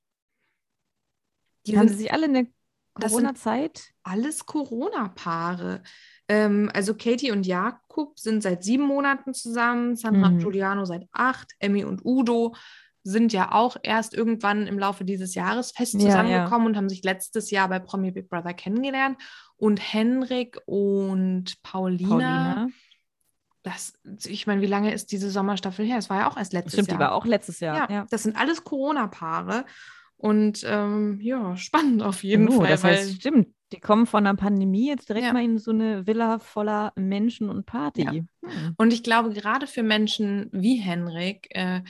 Die 1.66 1.78
haben 1.78 1.88
sind 1.88 1.98
sie 1.98 2.04
sich 2.04 2.14
alle 2.14 2.26
in 2.28 2.34
der 2.34 2.48
Corona-Zeit? 2.94 3.94
alles 4.04 4.46
Corona-Paare. 4.46 5.84
Ähm, 6.30 6.70
also 6.74 6.96
Katie 6.96 7.32
und 7.32 7.46
Jakob 7.46 8.18
sind 8.20 8.42
seit 8.42 8.64
sieben 8.64 8.84
Monaten 8.84 9.34
zusammen, 9.34 9.96
Sandra 9.96 10.28
und 10.28 10.36
Mhm. 10.36 10.40
Giuliano 10.40 10.86
seit 10.86 11.08
acht, 11.12 11.54
Emmy 11.60 11.84
und 11.84 12.04
Udo 12.06 12.56
sind 13.10 13.32
ja 13.34 13.52
auch 13.54 13.78
erst 13.84 14.14
irgendwann 14.14 14.68
im 14.68 14.78
Laufe 14.80 15.06
dieses 15.06 15.34
Jahres 15.36 15.72
fest 15.72 15.94
Ja, 15.94 16.00
zusammengekommen 16.02 16.68
und 16.68 16.78
haben 16.78 16.90
sich 16.90 17.04
letztes 17.04 17.52
Jahr 17.52 17.70
bei 17.70 17.80
Promi 17.80 18.12
Big 18.12 18.30
Brother 18.30 18.54
kennengelernt. 18.54 19.18
Und 19.56 19.78
Henrik 19.94 20.60
und 20.66 21.62
Paulina, 21.64 22.10
Paulina. 22.10 22.68
das, 23.64 23.94
ich 24.26 24.48
meine, 24.48 24.62
wie 24.62 24.66
lange 24.68 24.94
ist 24.94 25.12
diese 25.12 25.30
Sommerstaffel 25.32 25.86
her? 25.86 25.98
Es 25.98 26.10
war 26.10 26.20
ja 26.20 26.30
auch 26.30 26.38
erst 26.38 26.54
letztes 26.54 26.74
Stimmt, 26.74 26.90
Jahr. 26.90 26.98
die 26.98 27.02
war 27.04 27.12
auch 27.14 27.26
letztes 27.26 27.60
Jahr. 27.60 27.76
ja, 27.90 27.96
Ja. 27.96 28.06
das 28.10 28.24
sind 28.24 28.36
alles 28.38 28.64
Corona-Paare. 28.64 29.66
Und 30.20 30.64
ähm, 30.66 31.20
ja, 31.22 31.56
spannend 31.58 32.02
auf 32.02 32.24
jeden 32.24 32.50
Oh, 32.50 32.60
Fall. 32.60 32.70
das 32.70 32.84
heißt, 32.84 33.16
stimmt. 33.16 33.50
Die 33.72 33.80
kommen 33.80 34.06
von 34.08 34.26
einer 34.26 34.36
Pandemie 34.36 34.88
jetzt 34.88 35.10
direkt 35.10 35.28
Ja. 35.28 35.34
mal 35.34 35.44
in 35.44 35.58
so 35.60 35.72
eine 35.72 36.08
Villa 36.08 36.40
voller 36.40 36.94
Menschen 36.96 37.50
und 37.50 37.66
Party. 37.66 38.02
Ja. 38.04 38.12
Hm. 38.14 38.26
Und 38.78 38.94
ich 38.94 39.04
glaube, 39.04 39.30
gerade 39.32 39.68
für 39.68 39.84
Menschen 39.84 40.50
wie 40.54 40.78
Henrik, 40.78 41.48
äh, 41.52 41.82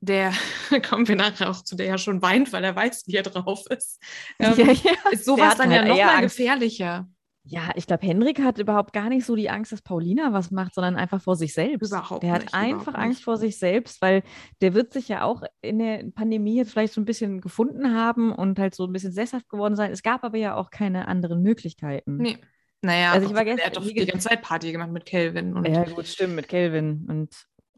der, 0.00 0.32
kommen 0.88 1.06
wir 1.08 1.16
nachher 1.16 1.50
auch 1.50 1.62
zu, 1.62 1.76
der 1.76 1.86
ja 1.86 1.98
schon 1.98 2.22
weint, 2.22 2.52
weil 2.52 2.64
er 2.64 2.76
weiß, 2.76 3.04
wie 3.06 3.16
er 3.16 3.22
drauf 3.22 3.64
ist, 3.70 4.00
ähm, 4.38 4.54
Ja, 4.56 4.72
ja. 4.72 4.92
ist 5.10 5.24
sowas 5.24 5.56
dann 5.56 5.70
ja 5.70 5.78
halt 5.78 5.88
noch 5.88 5.96
eher 5.96 6.06
mal 6.06 6.16
Angst. 6.16 6.36
gefährlicher. 6.36 7.08
Ja, 7.48 7.70
ich 7.76 7.86
glaube, 7.86 8.04
Henrik 8.04 8.40
hat 8.42 8.58
überhaupt 8.58 8.92
gar 8.92 9.08
nicht 9.08 9.24
so 9.24 9.36
die 9.36 9.48
Angst, 9.50 9.70
dass 9.70 9.80
Paulina 9.80 10.32
was 10.32 10.50
macht, 10.50 10.74
sondern 10.74 10.96
einfach 10.96 11.22
vor 11.22 11.36
sich 11.36 11.54
selbst. 11.54 11.92
Überhaupt 11.92 12.24
der 12.24 12.32
hat 12.32 12.40
nicht, 12.42 12.54
einfach 12.54 12.94
Angst 12.94 13.18
nicht. 13.18 13.24
vor 13.24 13.36
sich 13.36 13.56
selbst, 13.56 14.02
weil 14.02 14.24
der 14.60 14.74
wird 14.74 14.92
sich 14.92 15.06
ja 15.06 15.22
auch 15.22 15.44
in 15.62 15.78
der 15.78 16.02
Pandemie 16.12 16.56
jetzt 16.56 16.72
vielleicht 16.72 16.92
so 16.92 17.00
ein 17.00 17.04
bisschen 17.04 17.40
gefunden 17.40 17.94
haben 17.94 18.32
und 18.32 18.58
halt 18.58 18.74
so 18.74 18.84
ein 18.84 18.92
bisschen 18.92 19.12
sesshaft 19.12 19.48
geworden 19.48 19.76
sein. 19.76 19.92
Es 19.92 20.02
gab 20.02 20.24
aber 20.24 20.38
ja 20.38 20.56
auch 20.56 20.70
keine 20.72 21.06
anderen 21.06 21.40
Möglichkeiten. 21.40 22.16
Nee. 22.16 22.38
Naja, 22.82 23.12
Also 23.12 23.28
ich 23.28 23.34
war 23.34 23.44
gestern- 23.44 23.64
hat 23.66 23.76
doch 23.76 23.86
die 23.86 23.94
ganze 23.94 24.28
Zeit 24.28 24.42
Party 24.42 24.72
gemacht 24.72 24.90
mit 24.90 25.06
Kelvin. 25.06 25.54
Und 25.54 25.68
Ja, 25.68 25.84
gut, 25.84 26.08
stimmt, 26.08 26.34
mit 26.34 26.48
Kelvin 26.48 27.06
und 27.08 27.32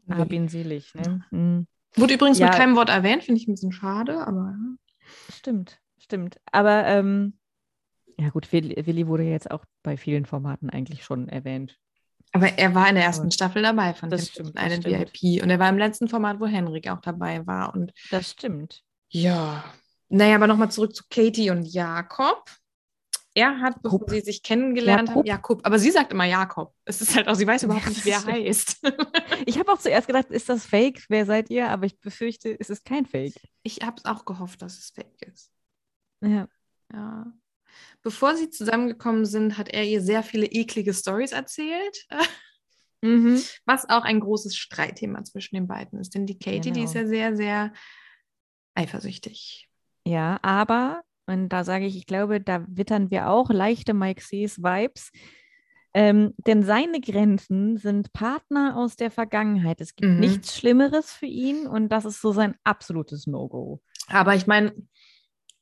hab 0.09 0.33
ihn 0.33 0.47
selig. 0.47 0.95
Ne? 0.95 1.23
Mhm. 1.29 1.67
Wurde 1.95 2.13
übrigens 2.13 2.39
Ja. 2.39 2.47
mit 2.47 2.55
keinem 2.55 2.75
Wort 2.75 2.89
erwähnt, 2.89 3.23
finde 3.23 3.41
ich 3.41 3.47
ein 3.47 3.53
bisschen 3.53 3.71
schade, 3.71 4.25
aber 4.25 4.55
Stimmt, 5.33 5.79
stimmt. 5.97 6.39
Aber 6.51 6.85
ähm, 6.85 7.39
ja 8.17 8.29
gut, 8.29 8.51
Willi, 8.51 9.07
wurde 9.07 9.23
ja 9.23 9.31
jetzt 9.31 9.49
auch 9.49 9.63
bei 9.81 9.97
vielen 9.97 10.25
Formaten 10.25 10.69
eigentlich 10.69 11.03
schon 11.03 11.29
erwähnt. 11.29 11.77
aber 12.33 12.57
er 12.59 12.75
war 12.75 12.87
in 12.89 12.95
der 12.95 13.05
ersten 13.05 13.31
Staffel 13.31 13.63
dabei 13.63 13.93
von 13.93 14.09
das 14.09 14.27
stimmt, 14.27 14.55
das 14.55 14.65
Island 14.65 14.83
stimmt. 14.83 15.13
VIP. 15.13 15.41
Und 15.43 15.49
er 15.49 15.57
war 15.59 15.69
im 15.69 15.77
letzten 15.77 16.07
Format, 16.09 16.39
wo 16.39 16.45
Henrik 16.45 16.89
auch 16.89 17.01
dabei 17.01 17.45
war. 17.47 17.73
Und 17.73 17.91
Das 18.11 18.31
stimmt. 18.31 18.83
Ja. 19.09 19.63
Naja, 20.09 20.35
aber 20.35 20.47
nochmal 20.47 20.69
zurück 20.71 20.95
zu 20.95 21.03
Katie 21.09 21.49
und 21.49 21.63
Jakob. 21.63 22.43
Er 23.39 23.59
hat, 23.61 23.81
bevor 23.81 23.99
Jakob. 23.99 24.09
sie 24.11 24.21
sich 24.21 24.43
kennengelernt 24.43 25.09
haben, 25.09 25.25
Jakob. 25.25 25.65
Aber 25.65 25.79
sie 25.79 25.91
sagt 25.91 26.11
immer 26.11 26.25
Jakob. 26.25 26.73
Es 26.85 27.01
ist 27.01 27.15
halt 27.15 27.27
auch, 27.27 27.35
sie 27.35 27.47
weiß 27.47 27.63
überhaupt 27.63 27.87
nicht, 27.87 28.05
wer 28.05 28.17
er 28.17 28.25
heißt. 28.25 28.81
Ich 29.45 29.57
habe 29.57 29.71
auch 29.71 29.77
zuerst 29.79 30.07
gedacht, 30.07 30.27
ist 30.31 30.49
das 30.49 30.65
Fake? 30.65 31.05
Wer 31.09 31.25
seid 31.25 31.49
ihr? 31.49 31.69
Aber 31.69 31.85
ich 31.85 31.99
befürchte, 31.99 32.55
es 32.59 32.69
ist 32.69 32.83
kein 32.85 33.05
Fake. 33.05 33.35
ich 33.63 33.81
habe 33.81 33.95
es 33.97 34.05
auch 34.05 34.25
gehofft, 34.25 34.61
dass 34.61 34.77
es 34.77 34.89
fake 34.93 35.21
ist. 35.21 35.51
Ja. 36.21 36.47
Ja. 36.93 37.25
Bevor 38.01 38.35
sie 38.35 38.49
zusammengekommen 38.49 39.25
sind, 39.25 39.57
hat 39.57 39.69
er 39.69 39.83
ihr 39.85 40.01
sehr 40.01 40.23
viele 40.23 40.45
eklige 40.47 40.93
Stories 40.93 41.31
erzählt, 41.31 42.05
Mhm. 43.01 43.41
was 43.65 43.87
auch 43.89 44.03
ein 44.03 44.19
großes 44.19 44.57
Streitthema 44.57 45.23
zwischen 45.23 45.55
den 45.55 45.67
beiden 45.67 45.99
ist. 46.01 46.13
Denn 46.15 46.25
die 46.25 46.37
Katie, 46.37 46.59
die 46.59 46.71
Genau. 46.71 46.83
ist 46.83 46.95
ja 46.95 47.07
sehr, 47.07 47.35
sehr 47.37 47.71
eifersüchtig. 48.75 49.69
Ja, 50.05 50.37
aber, 50.41 51.01
und 51.29 51.49
da 51.49 51.63
sage 51.63 51.85
ich, 51.85 51.95
ich 51.95 52.05
glaube, 52.07 52.41
da 52.41 52.65
wittern 52.67 53.11
wir 53.11 53.29
auch 53.29 53.49
leichte 53.49 53.93
Mike 53.93 54.21
Sees 54.21 54.57
Vibes. 54.61 55.11
Ähm, 55.93 56.33
denn 56.45 56.61
seine 56.63 57.01
Grenzen 57.01 57.77
sind 57.77 58.13
Partner 58.13 58.77
aus 58.77 58.95
der 58.95 59.09
Vergangenheit. 59.09 59.81
Es 59.81 59.95
gibt 59.95 60.11
Mhm. 60.11 60.19
nichts 60.19 60.55
Schlimmeres 60.57 61.11
für 61.11 61.25
ihn 61.25 61.65
und 61.65 61.89
das 61.89 62.05
ist 62.05 62.21
so 62.21 62.31
sein 62.31 62.53
absolutes 62.63 63.25
No-Go. 63.25 63.81
Aber 64.07 64.35
ich 64.35 64.45
meine, 64.45 64.73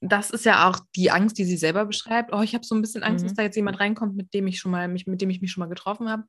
das 0.02 0.30
ist 0.30 0.44
ja 0.46 0.70
auch 0.70 0.80
die 0.96 1.12
Angst, 1.12 1.38
die 1.38 1.46
sie 1.46 1.56
selber 1.58 1.86
beschreibt. 1.86 2.34
Oh, 2.34 2.42
ich 2.42 2.54
habe 2.56 2.66
so 2.66 2.76
ein 2.76 2.82
bisschen 2.82 3.04
Angst, 3.04 3.24
Mhm. 3.24 3.30
dass 3.30 3.38
da 3.38 3.44
jetzt 3.44 3.56
jemand 3.56 3.80
reinkommt, 3.80 4.16
mit 4.18 4.34
dem 4.34 4.48
ich 4.48 4.60
schon 4.60 4.72
mal 4.72 4.88
mich, 4.90 5.08
mit 5.08 5.22
dem 5.22 5.30
ich 5.30 5.42
mich 5.42 5.52
schon 5.52 5.62
mal 5.62 5.70
getroffen 5.70 6.10
habe. 6.10 6.24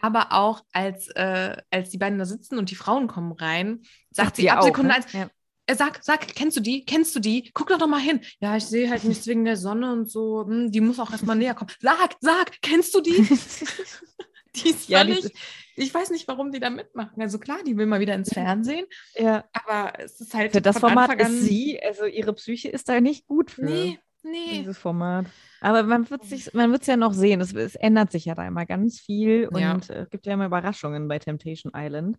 Aber 0.00 0.32
auch 0.32 0.62
als, 0.72 1.08
äh, 1.08 1.56
als 1.70 1.90
die 1.90 1.98
beiden 1.98 2.18
da 2.18 2.24
sitzen 2.24 2.58
und 2.58 2.70
die 2.70 2.74
Frauen 2.76 3.08
kommen 3.08 3.32
rein, 3.32 3.82
sagt, 4.10 4.36
sie 4.36 4.48
ab 4.50 4.62
Sekunde 4.62 4.88
ne? 4.90 4.94
eins, 4.96 5.12
Ja. 5.12 5.28
Er 5.66 5.74
sagt, 5.76 6.04
sag, 6.04 6.26
kennst 6.34 6.56
du 6.56 6.60
die? 6.60 6.84
Kennst 6.84 7.14
du 7.16 7.20
die? 7.20 7.50
Guck 7.54 7.68
doch 7.68 7.78
doch 7.78 7.88
mal 7.88 8.00
hin. 8.00 8.20
Ja, 8.40 8.56
ich 8.56 8.64
sehe 8.66 8.88
halt 8.90 9.04
nichts 9.04 9.26
wegen 9.26 9.44
der 9.44 9.56
Sonne 9.56 9.92
und 9.92 10.10
so. 10.10 10.44
Hm, 10.46 10.70
die 10.70 10.80
muss 10.80 10.98
auch 11.00 11.10
erstmal 11.10 11.36
näher 11.36 11.54
kommen. 11.54 11.70
Sag, 11.80 12.16
sag, 12.20 12.62
kennst 12.62 12.94
du 12.94 13.00
die? 13.00 13.16
Die 14.56 14.70
ist 14.70 14.88
Ja, 14.88 15.00
völlig, 15.00 15.24
ist- 15.24 15.34
ich 15.76 15.92
weiß 15.92 16.10
nicht, 16.10 16.26
warum 16.28 16.50
die 16.52 16.60
da 16.60 16.70
mitmachen. 16.70 17.20
Also 17.20 17.38
klar, 17.38 17.58
die 17.66 17.76
will 17.76 17.84
mal 17.86 18.00
wieder 18.00 18.14
ins 18.14 18.30
Fernsehen, 18.32 18.86
ja. 19.14 19.44
aber 19.52 19.92
es 19.98 20.18
ist 20.20 20.32
halt 20.32 20.52
Für 20.52 20.62
das 20.62 20.78
Format 20.78 21.10
Anfang 21.10 21.26
ist 21.34 21.42
sie, 21.42 21.78
also 21.82 22.06
ihre 22.06 22.32
Psyche 22.32 22.70
ist 22.70 22.88
da 22.88 22.98
nicht 23.02 23.26
gut 23.26 23.50
für 23.50 23.64
Nee, 23.66 23.98
nee. 24.22 24.60
dieses 24.60 24.78
Format. 24.78 25.26
Aber 25.60 25.82
man 25.82 26.08
wird 26.08 26.22
man 26.54 26.72
es 26.74 26.86
ja 26.86 26.96
noch 26.96 27.12
sehen. 27.12 27.42
Es, 27.42 27.52
es 27.52 27.74
ändert 27.74 28.10
sich 28.12 28.24
ja 28.24 28.34
da 28.34 28.46
immer 28.46 28.64
ganz 28.64 29.00
viel 29.00 29.50
Ja. 29.54 29.74
und 29.74 29.90
äh, 29.90 30.02
es 30.04 30.10
gibt 30.10 30.24
ja 30.24 30.32
immer 30.32 30.46
Überraschungen 30.46 31.08
bei 31.08 31.18
Temptation 31.18 31.72
Island. 31.76 32.16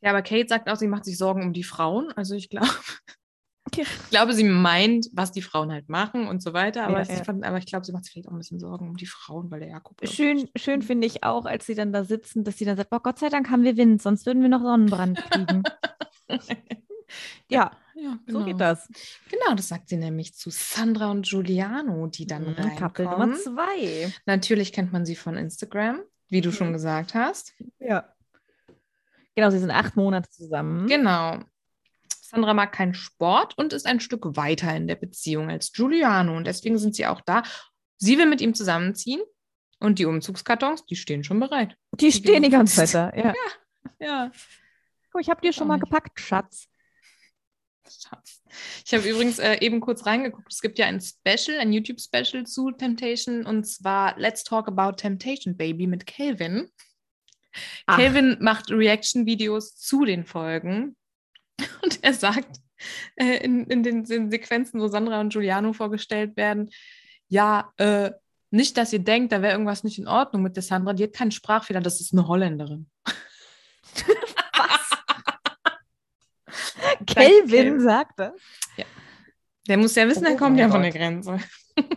Ja, 0.00 0.10
aber 0.10 0.22
Kate 0.22 0.46
sagt 0.48 0.68
auch, 0.68 0.76
sie 0.76 0.86
macht 0.88 1.04
sich 1.04 1.18
Sorgen 1.18 1.42
um 1.42 1.52
die 1.52 1.64
Frauen. 1.64 2.12
Also 2.12 2.34
ich 2.34 2.48
glaube, 2.48 2.68
Ich 3.76 4.10
glaube, 4.10 4.32
sie 4.32 4.44
meint, 4.44 5.08
was 5.12 5.30
die 5.30 5.42
Frauen 5.42 5.70
halt 5.70 5.90
machen 5.90 6.26
und 6.26 6.42
so 6.42 6.54
weiter, 6.54 6.84
aber, 6.84 6.98
Ja, 6.98 7.02
ich, 7.02 7.08
ja. 7.10 7.24
fand, 7.24 7.44
aber 7.44 7.58
ich 7.58 7.66
glaube, 7.66 7.84
sie 7.84 7.92
macht 7.92 8.04
sich 8.04 8.12
vielleicht 8.14 8.28
auch 8.28 8.32
ein 8.32 8.38
bisschen 8.38 8.58
Sorgen 8.58 8.88
um 8.88 8.96
die 8.96 9.04
Frauen, 9.06 9.50
weil 9.50 9.60
der 9.60 9.68
Jakob. 9.68 9.98
Schön, 10.08 10.48
schön 10.56 10.80
finde 10.80 11.06
ich 11.06 11.22
auch, 11.22 11.44
als 11.44 11.66
sie 11.66 11.74
dann 11.74 11.92
da 11.92 12.02
sitzen, 12.04 12.44
dass 12.44 12.56
sie 12.56 12.64
dann 12.64 12.78
sagt, 12.78 12.88
boah, 12.88 13.02
Gott 13.02 13.18
sei 13.18 13.28
Dank 13.28 13.50
haben 13.50 13.64
wir 13.64 13.76
Wind, 13.76 14.00
sonst 14.00 14.24
würden 14.24 14.40
wir 14.42 14.48
noch 14.48 14.62
Sonnenbrand 14.62 15.18
kriegen. 15.30 15.62
ja, 17.50 17.70
ja, 17.94 18.18
so 18.26 18.38
geht 18.38 18.46
genau. 18.46 18.58
das. 18.58 18.88
Genau, 19.30 19.54
das 19.54 19.68
sagt 19.68 19.88
sie 19.88 19.96
nämlich 19.96 20.34
zu 20.34 20.50
Sandra 20.50 21.10
und 21.10 21.26
Giuliano, 21.28 22.06
die 22.06 22.26
dann 22.26 22.44
Mhm, 22.50 22.76
Couple 22.78 23.04
Nummer 23.04 23.18
reinkommen. 23.18 23.36
zwei. 23.36 24.12
Natürlich 24.26 24.72
kennt 24.72 24.92
man 24.92 25.04
sie 25.04 25.16
von 25.16 25.36
Instagram, 25.36 26.00
wie 26.28 26.40
du 26.40 26.52
schon 26.52 26.68
Mhm. 26.68 26.72
gesagt 26.74 27.14
hast. 27.14 27.54
Ja. 27.80 28.12
Genau, 29.38 29.50
sie 29.50 29.60
sind 29.60 29.70
acht 29.70 29.94
Monate 29.94 30.28
zusammen. 30.30 30.88
Genau. 30.88 31.38
Sandra 32.20 32.54
mag 32.54 32.72
keinen 32.72 32.94
Sport 32.94 33.56
und 33.56 33.72
ist 33.72 33.86
ein 33.86 34.00
Stück 34.00 34.36
weiter 34.36 34.74
in 34.74 34.88
der 34.88 34.96
Beziehung 34.96 35.48
als 35.48 35.72
Giuliano 35.72 36.36
und 36.36 36.44
deswegen 36.44 36.76
sind 36.76 36.96
sie 36.96 37.06
auch 37.06 37.20
da. 37.20 37.44
Sie 37.98 38.18
will 38.18 38.26
mit 38.26 38.40
ihm 38.40 38.52
zusammenziehen 38.52 39.20
und 39.78 40.00
die 40.00 40.06
Umzugskartons, 40.06 40.86
die 40.86 40.96
stehen 40.96 41.22
schon 41.22 41.38
bereit. 41.38 41.76
Die 41.92 42.10
stehen 42.10 42.42
die 42.42 42.48
ganze 42.50 42.84
Zeit 42.84 42.94
da. 42.94 43.12
Ja. 43.16 43.34
Ja. 44.00 44.32
Guck, 45.12 45.20
ich 45.20 45.30
habe 45.30 45.40
dir 45.40 45.52
schon 45.52 45.68
mal 45.68 45.78
gepackt, 45.78 46.18
Schatz. 46.18 46.66
Schatz. 47.88 48.42
Ich 48.84 48.92
habe 48.92 49.08
übrigens 49.08 49.38
äh, 49.38 49.58
eben 49.60 49.78
kurz 49.78 50.04
reingeguckt. 50.04 50.52
Es 50.52 50.60
gibt 50.60 50.80
ja 50.80 50.86
ein 50.86 51.00
Special, 51.00 51.60
ein 51.60 51.72
YouTube-Special 51.72 52.44
zu 52.44 52.72
Temptation 52.72 53.46
und 53.46 53.68
zwar 53.68 54.18
Let's 54.18 54.42
Talk 54.42 54.66
About 54.66 54.96
Temptation 54.96 55.56
Baby 55.56 55.86
mit 55.86 56.08
Calvin. 56.08 56.72
Ach. 57.86 57.96
Calvin 57.96 58.36
macht 58.40 58.70
Reaction-Videos 58.70 59.76
zu 59.76 60.04
den 60.04 60.24
Folgen 60.24 60.96
und 61.82 62.02
er 62.02 62.14
sagt 62.14 62.56
äh, 63.16 63.38
in, 63.44 63.64
in 63.66 63.82
den, 63.82 64.04
den 64.04 64.30
Sequenzen, 64.30 64.80
wo 64.80 64.88
Sandra 64.88 65.20
und 65.20 65.32
Giuliano 65.32 65.72
vorgestellt 65.72 66.36
werden, 66.36 66.70
ja, 67.28 67.72
äh, 67.76 68.10
nicht, 68.50 68.76
dass 68.78 68.92
ihr 68.94 69.00
denkt, 69.00 69.32
da 69.32 69.42
wäre 69.42 69.52
irgendwas 69.52 69.84
nicht 69.84 69.98
in 69.98 70.08
Ordnung 70.08 70.42
mit 70.42 70.56
der 70.56 70.62
Sandra, 70.62 70.94
die 70.94 71.02
hat 71.04 71.12
keinen 71.12 71.32
Sprachfehler, 71.32 71.80
das 71.80 72.00
ist 72.00 72.12
eine 72.12 72.26
Holländerin. 72.28 72.88
Kelvin 77.06 77.48
Kelvin. 77.48 77.80
sagt 77.80 78.18
das. 78.18 78.32
Der 79.68 79.76
muss 79.76 79.94
ja 79.94 80.08
wissen, 80.08 80.24
Oh 80.26 80.30
er 80.30 80.36
kommt 80.36 80.58
ja 80.58 80.68
von 80.68 80.82
Gott. 80.82 80.92
der 80.94 81.00
Grenze. 81.00 81.38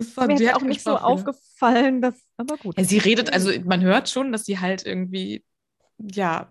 Das 0.00 0.16
war- 0.16 0.28
Mir 0.28 0.34
ist 0.40 0.46
hat 0.48 0.54
auch 0.54 0.60
nicht 0.62 0.80
so 0.80 0.96
aufgefallen, 0.96 2.00
dass, 2.00 2.14
aber 2.38 2.56
gut. 2.56 2.78
Ja, 2.78 2.84
sie 2.84 2.98
redet, 2.98 3.32
also 3.32 3.50
man 3.64 3.82
hört 3.82 4.08
schon, 4.08 4.32
dass 4.32 4.44
sie 4.46 4.58
halt 4.58 4.86
irgendwie, 4.86 5.44
ja, 5.98 6.50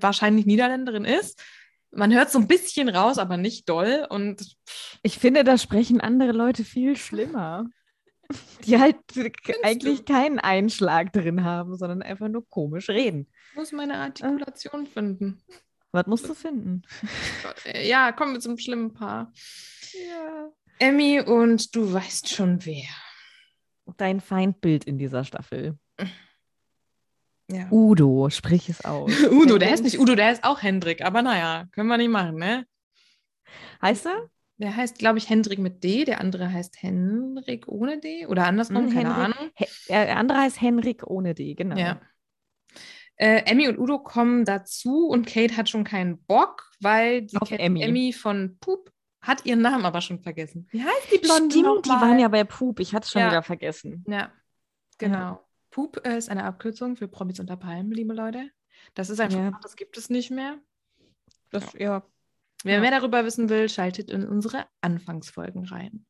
wahrscheinlich 0.00 0.46
Niederländerin 0.46 1.04
ist. 1.04 1.40
Man 1.92 2.12
hört 2.12 2.30
so 2.30 2.38
ein 2.38 2.48
bisschen 2.48 2.88
raus, 2.88 3.18
aber 3.18 3.36
nicht 3.36 3.68
doll. 3.68 4.06
Und 4.10 4.56
Ich 5.02 5.18
finde, 5.18 5.44
da 5.44 5.56
sprechen 5.56 6.00
andere 6.00 6.32
Leute 6.32 6.64
viel 6.64 6.96
schlimmer. 6.96 7.66
Die 8.64 8.78
halt 8.78 8.96
eigentlich 9.62 10.04
keinen 10.04 10.40
Einschlag 10.40 11.12
drin 11.12 11.44
haben, 11.44 11.76
sondern 11.76 12.02
einfach 12.02 12.28
nur 12.28 12.48
komisch 12.48 12.88
reden. 12.88 13.28
ich 13.50 13.56
muss 13.56 13.72
meine 13.72 13.98
Artikulation 13.98 14.86
finden. 14.86 15.40
Was 15.92 16.06
musst 16.06 16.28
du 16.28 16.34
finden? 16.34 16.82
Äh, 17.64 17.88
Ja, 17.88 18.12
kommen 18.12 18.34
wir 18.34 18.40
zum 18.40 18.58
schlimmen 18.58 18.92
Paar. 18.92 19.32
Ja. 20.10 20.50
Emmy 20.78 21.20
und 21.20 21.74
du 21.74 21.92
weißt 21.92 22.28
schon 22.28 22.64
wer. 22.66 22.84
Dein 23.96 24.20
Feindbild 24.20 24.84
in 24.84 24.98
dieser 24.98 25.24
Staffel. 25.24 25.78
Ja. 27.50 27.68
Udo, 27.70 28.28
sprich 28.30 28.68
es 28.68 28.84
aus. 28.84 29.10
Udo, 29.30 29.58
der 29.58 29.70
heißt 29.70 29.84
nicht 29.84 29.98
Udo, 30.00 30.14
der 30.16 30.26
heißt 30.26 30.44
auch 30.44 30.62
Hendrik. 30.62 31.02
Aber 31.04 31.22
naja, 31.22 31.66
können 31.72 31.88
wir 31.88 31.96
nicht 31.96 32.10
machen, 32.10 32.36
ne? 32.36 32.66
Heißt 33.80 34.06
er? 34.06 34.28
Der 34.58 34.74
heißt, 34.74 34.98
glaube 34.98 35.18
ich, 35.18 35.28
Hendrik 35.28 35.58
mit 35.58 35.84
D, 35.84 36.04
der 36.04 36.20
andere 36.20 36.50
heißt 36.50 36.82
Henrik 36.82 37.68
ohne 37.68 38.00
D 38.00 38.26
oder 38.26 38.46
andersrum, 38.46 38.86
Hm, 38.86 38.92
keine 38.94 39.14
Henrik. 39.14 39.36
Ahnung. 39.36 39.50
He 39.54 39.66
der 39.88 40.16
andere 40.16 40.38
heißt 40.38 40.60
Henrik 40.60 41.06
ohne 41.06 41.34
D, 41.34 41.54
genau. 41.54 41.76
Ja. 41.76 42.00
Äh, 43.16 43.42
Emmy 43.50 43.68
und 43.68 43.78
Udo 43.78 43.98
kommen 43.98 44.44
dazu 44.44 45.08
und 45.08 45.26
Kate 45.26 45.56
hat 45.56 45.68
schon 45.68 45.84
keinen 45.84 46.18
Bock, 46.24 46.70
weil 46.80 47.22
die 47.22 47.36
Auf 47.36 47.48
kennt 47.48 47.60
Emmy. 47.60 47.82
Emmy 47.82 48.12
von 48.12 48.56
Pup 48.58 48.90
hat 49.26 49.44
ihren 49.46 49.60
Namen 49.60 49.84
aber 49.84 50.00
schon 50.00 50.20
vergessen. 50.20 50.66
Wie 50.70 50.82
heißt 50.82 51.12
die 51.12 51.18
Blonde 51.18 51.54
Stimmt, 51.56 51.86
die 51.86 51.90
waren 51.90 52.18
ja 52.18 52.28
bei 52.28 52.44
Pup. 52.44 52.80
Ich 52.80 52.94
hatte 52.94 53.04
es 53.06 53.10
schon 53.12 53.20
Ja. 53.22 53.28
wieder 53.30 53.42
vergessen. 53.42 54.04
Ja, 54.08 54.32
genau. 54.98 55.42
Pup 55.70 56.00
äh, 56.06 56.16
ist 56.16 56.30
eine 56.30 56.44
Abkürzung 56.44 56.96
für 56.96 57.08
Promis 57.08 57.40
unter 57.40 57.56
Palmen, 57.56 57.90
liebe 57.92 58.14
Leute. 58.14 58.50
Das 58.94 59.10
ist 59.10 59.20
ein 59.20 59.30
Ja. 59.30 59.36
Format, 59.38 59.64
das 59.64 59.76
gibt 59.76 59.96
es 59.96 60.10
nicht 60.10 60.30
mehr. 60.30 60.58
Das, 61.50 61.72
ja. 61.74 62.02
Wer 62.62 62.74
Ja. 62.76 62.80
mehr 62.80 62.90
darüber 62.90 63.24
wissen 63.24 63.48
will, 63.48 63.68
schaltet 63.68 64.10
in 64.10 64.26
unsere 64.26 64.66
Anfangsfolgen 64.80 65.66
rein. 65.66 66.06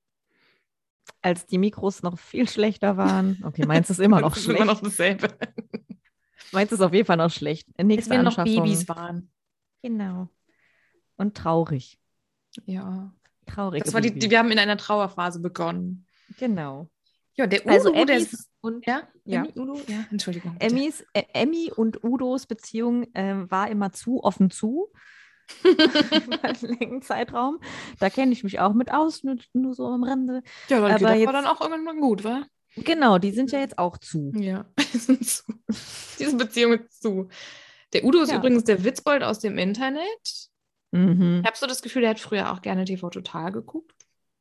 Als 1.23 1.47
die 1.47 1.59
Mikros 1.59 2.03
noch 2.03 2.19
viel 2.19 2.49
schlechter 2.49 2.97
waren. 2.97 3.43
Okay, 3.45 3.67
meins 3.67 3.91
ist 3.91 4.01
immer 4.01 4.21
noch 4.21 4.31
Das 4.31 4.39
ist 4.39 4.45
schlecht. 4.45 4.61
immer 4.61 4.73
noch 4.73 4.81
dasselbe. 4.81 5.29
Meins 6.53 6.71
ist 6.71 6.81
auf 6.81 6.93
jeden 6.93 7.07
Fall 7.07 7.17
noch 7.17 7.31
schlecht. 7.31 7.67
Als 7.77 7.87
Nächste 7.87 8.13
wir 8.13 8.23
noch. 8.23 8.37
Babys 8.37 8.89
waren. 8.89 9.31
Genau. 9.83 10.29
Und 11.17 11.37
traurig. 11.37 11.99
Ja. 12.65 13.13
Traurig. 13.47 13.85
Das 13.85 13.95
war 13.95 14.01
die, 14.01 14.13
die, 14.19 14.31
wir 14.31 14.39
haben 14.39 14.51
in 14.51 14.59
einer 14.59 14.77
Trauerphase 14.77 15.41
begonnen. 15.41 16.07
Genau. 16.39 16.89
Ja, 17.37 17.47
der 17.47 17.61
Udo, 17.65 17.71
Also 17.75 17.93
Emmys 17.93 18.33
ist, 18.33 18.51
und 18.63 18.85
ja, 18.87 19.03
Ja. 19.25 19.45
Emmy, 19.45 19.53
Udo, 19.57 19.81
ja, 19.87 20.05
Entschuldigung. 20.11 20.57
Emmys, 20.59 21.05
äh, 21.13 21.23
Emmy 21.35 21.71
und 21.75 22.03
Udos 22.03 22.47
Beziehung 22.47 23.07
ähm, 23.15 23.51
war 23.51 23.71
immer 23.71 23.93
zu 23.93 24.25
offen 24.25 24.51
zu. 24.51 24.91
Einen 26.43 26.57
längeren 26.79 27.03
Zeitraum. 27.03 27.59
Da 28.01 28.11
kenne 28.11 28.33
ich 28.33 28.43
mich 28.43 28.59
auch 28.59 28.73
mit 28.75 28.91
aus, 28.93 29.23
nur, 29.23 29.37
nur 29.53 29.75
so 29.75 29.87
am 29.87 30.03
Rande. 30.03 30.43
ja, 30.69 30.81
dann 30.81 30.93
aber 31.05 31.15
jetzt- 31.15 31.27
war 31.27 31.33
dann 31.33 31.47
auch 31.47 31.61
irgendwann 31.61 32.01
gut, 32.01 32.25
wa? 32.25 32.43
Genau, 32.75 33.19
die 33.19 33.31
sind 33.31 33.53
ja 33.53 33.61
jetzt 33.61 33.79
auch 33.79 33.97
zu. 33.99 34.33
Ja, 34.37 34.67
die 34.93 34.99
sind 34.99 35.27
zu. 35.27 35.45
Diese 36.19 36.37
Beziehung 36.37 36.73
ist 36.75 37.01
zu. 37.03 37.29
Der 37.93 38.05
Udo 38.05 38.21
ist 38.23 38.31
Ja. 38.33 38.39
übrigens 38.39 38.65
der 38.65 38.83
Witzbold 38.85 39.23
aus 39.23 39.39
dem 39.39 39.57
Internet. 39.59 40.49
Mhm. 40.93 41.41
Ich 41.43 41.47
habe 41.47 41.57
so 41.57 41.67
das 41.67 41.83
Gefühl, 41.83 42.03
der 42.03 42.11
hat 42.11 42.21
früher 42.21 42.53
auch 42.53 42.63
gerne 42.63 42.85
TV 42.85 43.11
Total 43.11 43.53
geguckt. 43.53 43.95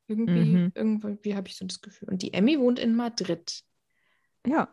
Irgendwie, 0.08 0.40
Mhm. 0.56 0.72
irgendwie 0.74 1.34
habe 1.34 1.48
ich 1.48 1.56
so 1.56 1.66
das 1.66 1.80
Gefühl. 1.80 2.08
Und 2.10 2.22
die 2.22 2.32
Emmy 2.32 2.58
wohnt 2.58 2.78
in 2.78 2.94
Madrid. 2.94 3.62
Ja, 4.46 4.68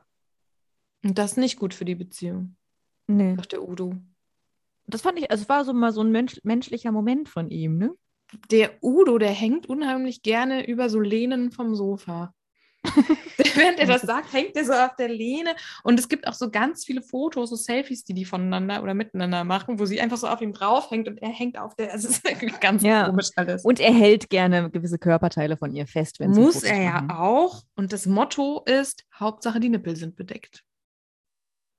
Und 1.03 1.17
das 1.17 1.31
ist 1.31 1.37
nicht 1.37 1.57
gut 1.59 1.73
für 1.73 1.85
die 1.85 1.95
Beziehung, 1.95 2.55
nee. 3.07 3.35
sagt 3.35 3.51
der 3.51 3.63
Udo. 3.67 3.95
Das 4.85 5.01
fand 5.01 5.17
ich, 5.19 5.31
also 5.31 5.41
es 5.43 5.49
war 5.49 5.65
so 5.65 5.73
mal 5.73 5.91
so 5.91 6.01
ein 6.01 6.11
Mensch, 6.11 6.39
menschlicher 6.43 6.91
Moment 6.91 7.27
von 7.29 7.49
ihm, 7.49 7.77
ne? 7.77 7.93
Der 8.51 8.81
Udo, 8.81 9.17
der 9.17 9.31
hängt 9.31 9.67
unheimlich 9.67 10.21
gerne 10.21 10.67
über 10.67 10.89
so 10.89 10.99
Lehnen 10.99 11.51
vom 11.51 11.75
Sofa. 11.75 12.33
Während 13.55 13.79
er 13.79 13.87
das 13.87 14.01
sagt, 14.01 14.33
hängt 14.33 14.55
er 14.55 14.65
so 14.65 14.73
auf 14.73 14.95
der 14.97 15.07
Lehne. 15.09 15.55
Und 15.83 15.99
es 15.99 16.09
gibt 16.09 16.27
auch 16.27 16.33
so 16.33 16.49
ganz 16.51 16.85
viele 16.85 17.01
Fotos, 17.01 17.49
so 17.49 17.55
Selfies, 17.55 18.03
die 18.03 18.13
die 18.13 18.25
voneinander 18.25 18.83
oder 18.83 18.93
miteinander 18.93 19.43
machen, 19.43 19.79
wo 19.79 19.85
sie 19.85 20.01
einfach 20.01 20.17
so 20.17 20.27
auf 20.27 20.41
ihm 20.41 20.53
draufhängt 20.53 21.07
und 21.07 21.21
er 21.21 21.29
hängt 21.29 21.57
auf 21.57 21.75
der. 21.75 21.91
Also 21.93 22.09
es 22.09 22.19
ist 22.19 22.61
ganz 22.61 22.83
Ja. 22.83 23.05
komisch 23.07 23.29
alles. 23.35 23.63
Und 23.63 23.79
er 23.79 23.93
hält 23.93 24.29
gerne 24.29 24.69
gewisse 24.69 24.99
Körperteile 24.99 25.57
von 25.57 25.73
ihr 25.73 25.87
fest, 25.87 26.19
wenn 26.19 26.33
sie 26.33 26.41
Muss 26.41 26.63
er 26.63 26.81
ja 26.81 27.07
auch. 27.19 27.63
Und 27.75 27.93
das 27.93 28.05
Motto 28.05 28.63
ist: 28.65 29.05
Hauptsache 29.17 29.59
die 29.59 29.69
Nippel 29.69 29.95
sind 29.95 30.15
bedeckt. 30.15 30.63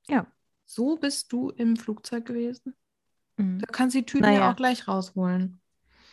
Ja. 0.09 0.27
So 0.67 0.97
bist 0.97 1.33
du 1.33 1.51
im 1.51 1.77
Flugzeug 1.77 2.25
gewesen. 2.25 2.75
Mhm. 3.37 3.59
Da 3.59 3.67
kannst 3.67 3.95
du 3.95 4.01
die 4.01 4.07
Tüten 4.07 4.25
ja 4.25 4.31
Naja. 4.31 4.53
auch 4.53 4.57
gleich 4.57 4.88
rausholen. 4.88 5.61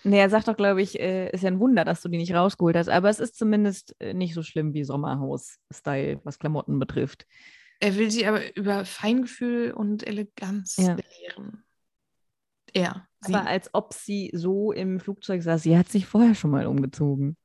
Nee, 0.04 0.20
er 0.20 0.30
sagt 0.30 0.48
doch, 0.48 0.58
glaube 0.58 0.82
ich, 0.82 1.00
äh, 1.00 1.30
ist 1.32 1.44
ja 1.44 1.50
ein 1.50 1.60
Wunder, 1.60 1.86
dass 1.86 2.02
du 2.02 2.10
die 2.10 2.18
nicht 2.18 2.34
rausgeholt 2.34 2.76
hast. 2.76 2.90
Aber 2.90 3.10
es 3.10 3.20
ist 3.20 3.36
zumindest 3.38 3.96
äh, 4.00 4.14
nicht 4.14 4.34
so 4.34 4.42
schlimm 4.44 4.74
wie 4.74 4.84
Sommerhaus-Style, 4.84 6.20
was 6.24 6.40
Klamotten 6.40 6.80
betrifft. 6.80 7.26
Er 7.80 7.96
will 7.98 8.10
sie 8.12 8.26
aber 8.26 8.56
über 8.56 8.86
Feingefühl 8.86 9.72
und 9.72 10.06
Eleganz 10.08 10.78
Ja. 10.78 10.96
belehren. 10.96 11.64
Er. 12.74 13.08
Sie. 13.22 13.34
Aber 13.34 13.46
als 13.48 13.70
ob 13.74 13.94
sie 13.94 14.32
so 14.34 14.72
im 14.72 15.00
Flugzeug 15.00 15.44
saß. 15.44 15.62
Sie 15.64 15.78
hat 15.78 15.90
sich 15.90 16.06
vorher 16.08 16.34
schon 16.36 16.52
mal 16.52 16.66
umgezogen. 16.68 17.38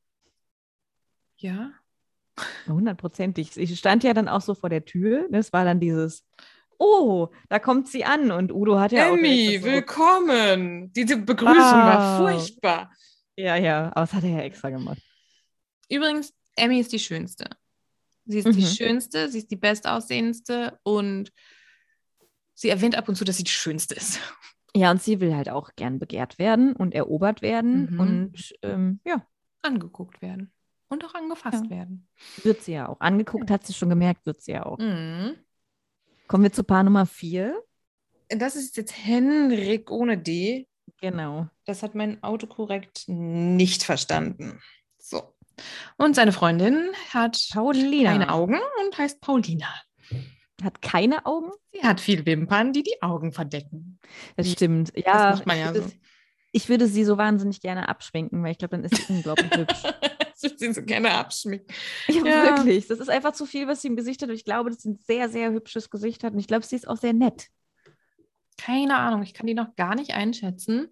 ja. 1.37 1.73
Hundertprozentig. 2.69 3.53
Sie 3.53 3.67
stand 3.77 4.05
ja 4.05 4.13
dann 4.13 4.29
auch 4.29 4.43
so 4.43 4.55
vor 4.55 4.69
der 4.69 4.85
Tür. 4.85 5.27
Das 5.31 5.55
war 5.55 5.65
dann 5.65 5.81
dieses, 5.81 6.23
oh, 6.79 7.29
da 7.49 7.59
kommt 7.59 7.89
sie 7.89 8.05
an. 8.05 8.31
Und 8.31 8.53
Udo 8.53 8.79
hat 8.79 8.93
ja 8.93 9.09
auch 9.11 9.17
Emmy, 9.17 9.47
direkt 9.47 9.65
so, 9.65 9.71
willkommen. 9.71 10.93
Diese 10.93 11.17
Begrüßung 11.17 11.55
war 11.55 12.19
Wow. 12.19 12.29
furchtbar. 12.31 12.93
Ja, 13.37 13.57
ja, 13.57 13.87
aber 13.93 14.01
das 14.03 14.13
hat 14.15 14.25
er 14.25 14.31
ja 14.31 14.41
extra 14.41 14.71
gemacht. 14.71 14.99
Übrigens, 15.91 16.33
Emmy 16.57 16.81
ist 16.81 16.93
die 16.93 16.99
Schönste. 16.99 17.51
Sie 18.25 18.39
ist 18.39 18.47
die 18.57 18.63
Mhm. 18.63 18.67
Schönste, 18.67 19.29
sie 19.29 19.39
ist 19.39 19.51
die 19.51 19.57
Bestaussehendste 19.57 20.79
und 20.83 21.31
sie 22.55 22.71
erwähnt 22.71 22.97
ab 22.97 23.09
und 23.09 23.15
zu, 23.15 23.25
dass 23.25 23.37
sie 23.37 23.45
die 23.45 23.51
Schönste 23.51 23.95
ist. 23.95 24.19
Ja, 24.75 24.91
und 24.91 25.01
sie 25.03 25.21
will 25.21 25.35
halt 25.35 25.49
auch 25.49 25.71
gern 25.77 25.99
begehrt 25.99 26.39
werden 26.39 26.75
und 26.75 26.95
erobert 26.95 27.41
werden. 27.41 27.93
Mhm. 27.93 28.01
Und 28.01 28.55
ähm, 28.63 29.01
ja, 29.05 29.27
Angeguckt 29.63 30.21
werden. 30.23 30.53
Und 30.89 31.05
auch 31.05 31.15
angefasst 31.15 31.65
Ja. 31.65 31.71
werden. 31.71 32.09
wird 32.43 32.63
sie 32.63 32.73
ja 32.73 32.89
auch. 32.89 33.01
Angeguckt 33.01 33.51
hat 33.51 33.67
sie 33.67 33.73
schon 33.75 33.89
gemerkt, 33.89 34.27
wird 34.27 34.41
sie 34.43 34.53
ja 34.53 34.65
auch. 34.67 34.79
Mhm. 34.79 35.37
Kommen 36.29 36.43
wir 36.43 36.53
zu 36.53 36.65
Paar 36.65 36.83
Nummer 36.83 37.07
vier. 37.07 37.63
Das 38.29 38.57
ist 38.57 38.77
jetzt 38.77 38.93
Henrik 38.97 39.91
ohne 39.91 40.19
D. 40.19 40.67
Genau. 41.01 41.49
Das 41.67 41.83
hat 41.83 41.95
mein 41.95 42.23
Autokorrekt 42.23 43.05
nicht 43.07 43.85
verstanden. 43.85 44.61
So. 44.99 45.35
Und 45.97 46.17
seine 46.17 46.33
Freundin 46.33 46.89
hat 47.11 47.39
Paulina. 47.53 48.11
keine 48.11 48.33
Augen 48.33 48.59
und 48.85 48.99
heißt 48.99 49.21
Paulina. 49.21 49.69
Hat 50.63 50.83
keine 50.83 51.27
Augen? 51.27 51.53
Sie 51.73 51.83
hat 51.83 52.01
viel 52.01 52.27
Wimpern, 52.27 52.73
die 52.73 52.83
die 52.83 53.03
Augen 53.03 53.33
verdecken. 53.33 53.99
Das 54.37 54.51
stimmt. 54.51 54.93
Ja, 54.97 55.31
das 55.31 55.39
macht 55.39 55.47
man 55.47 55.59
ja 55.59 55.69
ich, 55.69 55.75
würde, 55.75 55.89
so. 55.89 55.95
ich 56.53 56.69
würde 56.69 56.87
sie 56.89 57.05
so 57.05 57.19
wahnsinnig 57.19 57.61
gerne 57.61 57.89
abschminken, 57.89 58.43
weil 58.43 58.53
ich 58.53 58.59
glaube, 58.59 58.77
dann 58.77 58.85
ist 58.85 58.97
sie 58.97 59.13
unglaublich 59.13 59.51
hübsch. 59.55 59.83
Das 60.43 60.51
würde 60.53 60.59
sie 60.59 60.73
so 60.73 60.83
gerne 60.83 61.13
abschminken. 61.13 61.75
Ja, 62.09 62.25
Ja. 62.27 62.57
wirklich. 62.59 62.87
Das 62.89 62.99
ist 62.99 63.09
einfach 63.09 63.33
zu 63.33 63.47
viel, 63.47 63.67
was 63.69 63.83
sie 63.83 63.89
im 63.89 63.97
Gesicht 63.97 64.21
hat. 64.23 64.29
Und 64.29 64.35
ich 64.35 64.45
glaube, 64.45 64.71
dass 64.71 64.83
sie 64.83 64.91
ein 64.91 64.99
sehr, 65.07 65.29
sehr 65.29 65.51
hübsches 65.53 65.89
Gesicht 65.91 66.25
hat. 66.25 66.33
Und 66.35 66.39
ich 66.39 66.47
glaube, 66.47 66.65
sie 66.67 66.77
ist 66.77 66.87
auch 66.89 66.99
sehr 66.99 67.13
nett. 67.15 67.49
Keine 68.59 68.97
Ahnung, 68.97 69.23
ich 69.23 69.35
kann 69.35 69.47
die 69.47 69.55
noch 69.55 69.77
gar 69.77 69.95
nicht 69.95 70.15
einschätzen. 70.15 70.89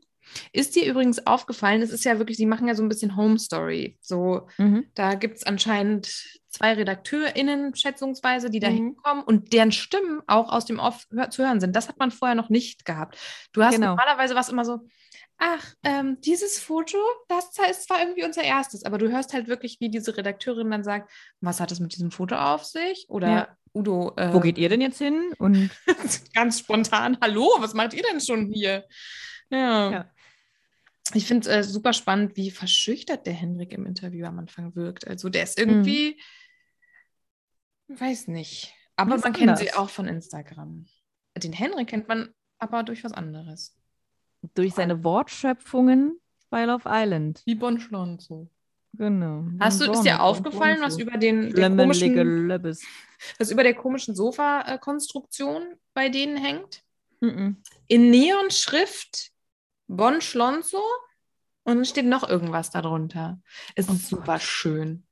Ist 0.52 0.74
dir 0.74 0.87
übrigens 0.87 1.26
aufgefallen, 1.26 1.83
es 1.83 1.90
ist 1.90 2.04
ja 2.04 2.18
wirklich, 2.18 2.38
sie 2.38 2.46
machen 2.46 2.66
ja 2.66 2.74
so 2.74 2.83
ein 2.83 2.88
bisschen 2.88 3.14
Home 3.16 3.38
Story. 3.38 3.98
So, 4.00 4.48
da 4.94 5.14
gibt 5.16 5.37
es 5.37 5.42
anscheinend 5.44 6.07
zwei 6.48 6.72
RedakteurInnen, 6.72 7.74
schätzungsweise, 7.74 8.48
die 8.48 8.61
da 8.61 8.70
Mhm. 8.70 8.74
hinkommen 8.74 9.22
und 9.24 9.52
deren 9.52 9.72
Stimmen 9.72 10.22
auch 10.26 10.50
aus 10.50 10.64
dem 10.64 10.78
Off 10.78 11.07
zu 11.30 11.42
hören 11.44 11.61
sind. 11.61 11.76
Das 11.76 11.88
hat 11.88 11.98
man 11.98 12.11
vorher 12.11 12.35
noch 12.35 12.48
nicht 12.48 12.87
gehabt. 12.87 13.18
Du 13.52 13.62
hast 13.62 13.74
Genau. 13.74 13.88
normalerweise 13.88 14.35
was 14.35 14.48
immer 14.48 14.64
so, 14.64 14.87
ach, 15.46 15.74
ähm, 15.83 16.18
dieses 16.22 16.59
Foto, 16.59 16.96
das 17.28 17.50
ist 17.70 17.85
zwar 17.85 18.00
irgendwie 18.00 18.24
unser 18.24 18.42
erstes, 18.42 18.83
aber 18.85 18.96
du 18.96 19.11
hörst 19.12 19.35
halt 19.35 19.46
wirklich, 19.46 19.78
wie 19.78 19.90
diese 19.90 20.16
Redakteurin 20.16 20.70
dann 20.70 20.83
sagt, 20.83 21.12
was 21.40 21.61
hat 21.61 21.70
es 21.70 21.80
mit 21.80 21.92
diesem 21.94 22.11
Foto 22.11 22.35
auf 22.35 22.64
sich? 22.64 23.04
Oder 23.09 23.28
Ja. 23.28 23.59
Udo, 23.74 24.14
äh, 24.16 24.33
Wo 24.33 24.40
geht 24.40 24.57
ihr 24.57 24.68
denn 24.68 24.80
jetzt 24.80 24.98
hin? 24.98 25.35
Und 25.38 25.70
ganz 26.35 26.61
spontan, 26.61 27.18
hallo, 27.20 27.50
was 27.59 27.74
macht 27.74 27.92
ihr 27.92 28.04
denn 28.04 28.20
schon 28.20 28.46
hier? 28.46 28.87
Ja. 29.50 29.90
Ja. 29.90 30.11
Ich 31.12 31.26
finde 31.26 31.50
es 31.50 31.54
äh, 31.54 31.68
super 31.68 31.92
spannend, 31.92 32.37
wie 32.37 32.50
verschüchtert 32.50 33.26
der 33.26 33.35
Henrik 33.35 33.72
im 33.72 33.85
Interview 33.85 34.26
am 34.26 34.38
Anfang 34.38 34.74
wirkt. 34.74 35.07
Also 35.07 35.28
der 35.28 35.42
ist 35.42 35.59
irgendwie, 35.59 36.18
weiß 37.88 38.28
nicht. 38.28 38.72
Aber 38.96 39.18
man 39.18 39.33
kennt 39.35 39.59
sie 39.59 39.74
auch 39.74 39.90
von 39.90 40.09
Instagram. 40.09 40.87
Den 41.37 41.52
Henrik 41.52 41.88
kennt 41.88 42.09
man 42.09 42.33
aber 42.59 42.83
durch 42.85 43.04
was 43.04 43.12
anderes. 43.12 43.76
Durch 44.54 44.74
seine 44.74 45.02
Wortschöpfungen 45.04 46.18
bei 46.50 46.64
Love 46.64 46.85
Island. 46.87 47.42
Wie 47.46 47.54
Bon 47.54 47.78
Schlonzo. 47.80 48.48
Genau. 48.96 49.44
Hast 49.59 49.80
du, 49.80 49.90
ist 49.90 50.02
dir 50.02 50.22
aufgefallen, 50.22 50.78
was 50.80 50.98
über 50.98 51.18
den, 51.18 51.42
der 51.42 51.50
Schlemmelige 51.50 52.14
komischen, 52.14 52.46
Löbbes. 52.46 52.83
was 53.38 53.50
über 53.50 53.64
der 53.64 53.74
komischen 53.74 54.14
Sofa-Konstruktion 54.14 55.74
bei 55.94 56.09
denen 56.09 56.37
hängt? 56.37 56.83
Mhm. 57.20 57.57
in 57.87 58.11
Neonschrift 58.11 59.30
Bon 59.87 60.20
Schlonzo 60.20 60.83
und 61.64 61.76
dann 61.76 61.85
steht 61.87 62.04
noch 62.07 62.28
irgendwas 62.28 62.70
darunter. 62.70 63.40
Es 63.74 63.88
Oh 63.88 63.92
ist 63.92 64.09
super 64.09 64.35
Gott. 64.35 64.42
schön. 64.42 65.07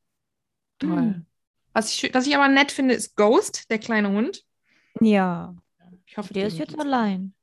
Toll. 0.78 0.90
Mhm. 1.02 1.26
Was, 1.72 1.90
ich, 1.92 2.12
was 2.12 2.26
ich 2.26 2.36
aber 2.36 2.48
nett 2.48 2.70
finde, 2.70 2.94
ist 2.94 3.16
Ghost, 3.16 3.70
der 3.70 3.78
kleine 3.78 4.10
Hund. 4.10 4.44
Ja, 5.00 5.54
Ich 6.04 6.18
hoffe, 6.18 6.34
der 6.34 6.48
ist 6.48 6.58
jetzt 6.58 6.70
geht's 6.70 6.80
allein. 6.80 7.34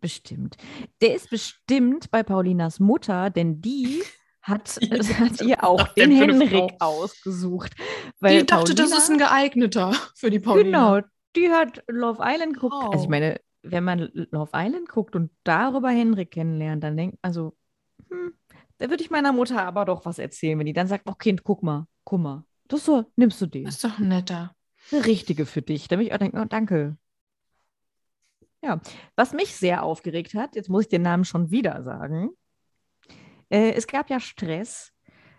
Bestimmt. 0.00 0.56
Der 1.02 1.14
ist 1.14 1.30
bestimmt 1.30 2.10
bei 2.10 2.22
Paulinas 2.22 2.80
Mutter, 2.80 3.30
denn 3.30 3.60
die 3.60 4.02
hat, 4.42 4.78
Die- 4.82 4.90
hat 5.14 5.40
ihr 5.42 5.64
auch 5.64 5.88
den 5.94 6.10
eine 6.12 6.14
Henrik 6.32 6.74
ausgesucht. 6.80 7.74
Weil 8.20 8.40
Die 8.40 8.46
dachte, 8.46 8.74
das 8.74 8.90
Paulina- 8.90 8.98
ist 8.98 9.10
ein 9.10 9.18
geeigneter 9.18 9.92
für 10.14 10.30
die 10.30 10.38
Paulina. 10.40 10.96
Genau, 11.00 11.08
die 11.36 11.50
hat 11.50 11.82
Love 11.88 12.22
Island 12.24 12.54
geguckt. 12.54 12.74
Also 12.92 13.04
ich 13.04 13.10
meine, 13.10 13.40
wenn 13.62 13.84
man 13.84 14.08
Love 14.30 14.50
Island 14.54 14.88
guckt 14.88 15.16
und 15.16 15.30
darüber 15.44 15.90
Henrik 15.90 16.30
kennenlernt, 16.30 16.82
dann 16.84 16.96
denkt 16.96 17.18
also, 17.22 17.56
hm, 18.08 18.32
da 18.78 18.88
würde 18.88 19.02
ich 19.02 19.10
meiner 19.10 19.32
Mutter 19.32 19.62
aber 19.62 19.84
doch 19.84 20.04
was 20.06 20.18
erzählen, 20.18 20.58
wenn 20.58 20.66
die 20.66 20.72
dann 20.72 20.86
sagt, 20.86 21.04
oh 21.08 21.14
Kind, 21.14 21.42
guck 21.42 21.62
mal, 21.62 21.86
guck 22.04 22.20
mal, 22.20 22.44
das 22.68 22.84
so, 22.84 23.04
nimmst 23.16 23.40
du 23.40 23.46
den. 23.46 23.64
Das 23.64 23.74
ist 23.74 23.84
doch 23.84 23.98
netter. 23.98 24.54
Der 24.92 25.04
Richtige 25.04 25.44
für 25.44 25.60
dich. 25.60 25.88
Da 25.88 25.98
ich 25.98 26.12
auch 26.14 26.18
denken, 26.18 26.38
oh, 26.38 26.44
danke. 26.48 26.96
Ja, 28.62 28.80
was 29.16 29.32
mich 29.32 29.54
sehr 29.54 29.82
aufgeregt 29.82 30.34
hat, 30.34 30.56
jetzt 30.56 30.68
muss 30.68 30.82
ich 30.82 30.88
den 30.88 31.02
Namen 31.02 31.24
schon 31.24 31.50
wieder 31.50 31.82
sagen. 31.82 32.30
Äh, 33.50 33.72
es 33.72 33.86
gab 33.86 34.10
ja 34.10 34.20
Stress 34.20 34.92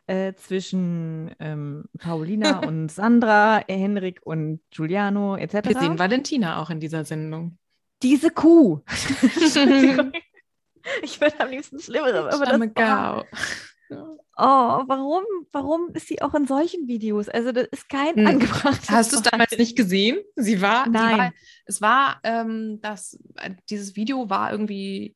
äh, 0.08 0.34
zwischen 0.34 1.36
ähm, 1.40 1.86
Paulina 1.98 2.60
und 2.68 2.90
Sandra, 2.90 3.62
Henrik 3.68 4.22
und 4.24 4.62
Giuliano 4.72 5.36
etc. 5.36 5.68
Wir 5.68 5.80
sehen 5.80 6.00
Valentina 6.00 6.62
auch 6.62 6.70
in 6.70 6.80
dieser 6.80 7.06
Sendung. 7.06 7.58
Diese 8.02 8.32
Kuh. 8.32 8.82
Ich 11.04 11.20
würde 11.20 11.40
am 11.42 11.50
liebsten 11.50 11.80
Schlimmeres, 11.80 12.34
aber 12.34 12.46
das, 12.46 12.74
Gau. 12.74 13.26
Oh, 14.40 14.84
warum, 14.88 15.24
warum 15.52 15.90
ist 15.94 16.08
sie 16.08 16.22
auch 16.22 16.34
in 16.34 16.48
solchen 16.48 16.88
Videos? 16.88 17.30
Also 17.30 17.52
das 17.52 17.68
ist 17.72 17.90
kein 17.90 18.16
Hm. 18.16 18.28
angebrachtes 18.28 18.90
Hast 18.90 19.12
du 19.12 19.18
es 19.18 19.24
damals 19.24 19.58
nicht 19.58 19.76
gesehen? 19.76 20.20
Sie 20.36 20.62
war, 20.62 20.86
Sie 20.86 20.92
Nein. 20.92 21.18
war 21.18 21.34
es 21.66 21.82
war, 21.82 22.20
ähm, 22.24 22.80
das, 22.82 23.20
äh, 23.36 23.52
dieses 23.70 23.96
Video 23.96 24.30
war 24.30 24.52
irgendwie 24.52 25.16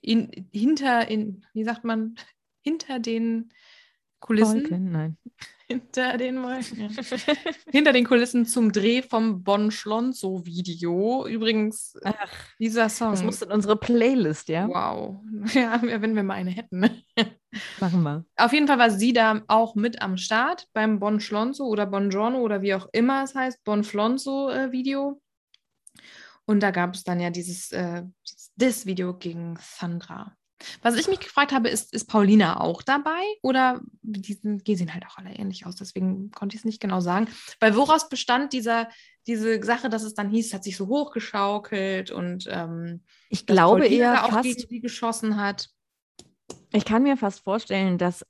in, 0.00 0.48
hinter, 0.52 1.08
in, 1.08 1.44
wie 1.52 1.64
sagt 1.64 1.84
man, 1.84 2.14
hinter 2.60 3.00
den 3.00 3.50
Kulissen, 4.20 4.62
Wolken? 4.62 4.92
Nein. 4.92 5.16
Hinter 5.68 6.16
den 6.16 6.42
Wolken, 6.42 6.88
hinter 7.70 7.92
den 7.92 8.04
Kulissen 8.06 8.46
zum 8.46 8.72
Dreh 8.72 9.02
vom 9.02 9.44
Bon 9.44 9.70
Schlonzo 9.70 10.44
Video. 10.46 11.26
Übrigens, 11.26 11.94
äh, 12.02 12.12
Ach, 12.18 12.30
dieser 12.58 12.88
Song. 12.88 13.10
das 13.10 13.22
muss 13.22 13.42
in 13.42 13.52
unsere 13.52 13.76
Playlist, 13.76 14.48
ja? 14.48 14.66
wow. 14.68 15.20
Ja, 15.54 15.80
wenn 15.82 16.16
wir 16.16 16.22
mal 16.22 16.34
eine 16.34 16.50
hätten. 16.50 16.80
Machen 17.80 18.02
wir. 18.02 18.24
Auf 18.36 18.52
jeden 18.52 18.66
Fall 18.66 18.78
war 18.78 18.90
sie 18.90 19.12
da 19.12 19.42
auch 19.46 19.74
mit 19.74 20.00
am 20.00 20.16
Start 20.16 20.66
beim 20.72 20.98
Bon 20.98 21.20
Schlonzo 21.20 21.66
oder 21.66 21.86
Bongiorno 21.86 22.38
oder 22.38 22.62
wie 22.62 22.74
auch 22.74 22.88
immer 22.92 23.24
es 23.24 23.34
heißt, 23.34 23.62
Bon 23.64 23.84
Flonzo 23.84 24.50
äh, 24.50 24.72
Video. 24.72 25.20
Und 26.46 26.62
da 26.62 26.70
gab 26.70 26.94
es 26.94 27.04
dann 27.04 27.20
ja 27.20 27.28
dieses 27.28 27.72
äh, 27.72 28.04
das 28.56 28.86
Video 28.86 29.14
gegen 29.14 29.58
Sandra. 29.60 30.37
Was 30.82 30.96
ich 30.96 31.08
mich 31.08 31.20
gefragt 31.20 31.52
habe, 31.52 31.68
ist, 31.68 31.92
ist 31.94 32.08
Paulina 32.08 32.60
auch 32.60 32.82
dabei? 32.82 33.22
Oder 33.42 33.80
die, 34.02 34.34
sehen 34.34 34.92
halt 34.94 35.04
auch 35.06 35.16
alle 35.18 35.30
ähnlich 35.30 35.66
aus, 35.66 35.76
deswegen 35.76 36.30
konnte 36.30 36.56
ich 36.56 36.60
es 36.62 36.64
nicht 36.64 36.80
genau 36.80 37.00
sagen. 37.00 37.28
Weil 37.60 37.76
woraus 37.76 38.08
bestand 38.08 38.52
dieser, 38.52 38.88
diese 39.26 39.62
Sache, 39.62 39.88
dass 39.88 40.02
es 40.02 40.14
dann 40.14 40.30
hieß, 40.30 40.54
hat 40.54 40.64
sich 40.64 40.76
so 40.76 40.88
hochgeschaukelt 40.88 42.10
und 42.10 42.48
ähm, 42.50 43.02
Ich 43.28 43.46
glaube 43.46 43.86
eher 43.86 44.24
auch 44.24 44.30
fast, 44.30 44.42
gegen 44.44 44.68
sie 44.68 44.80
geschossen 44.80 45.36
hat. 45.36 45.68
ich 46.72 46.84
kann 46.84 47.02
mir 47.02 47.16
fast 47.16 47.44
vorstellen, 47.44 47.98
dass 47.98 48.26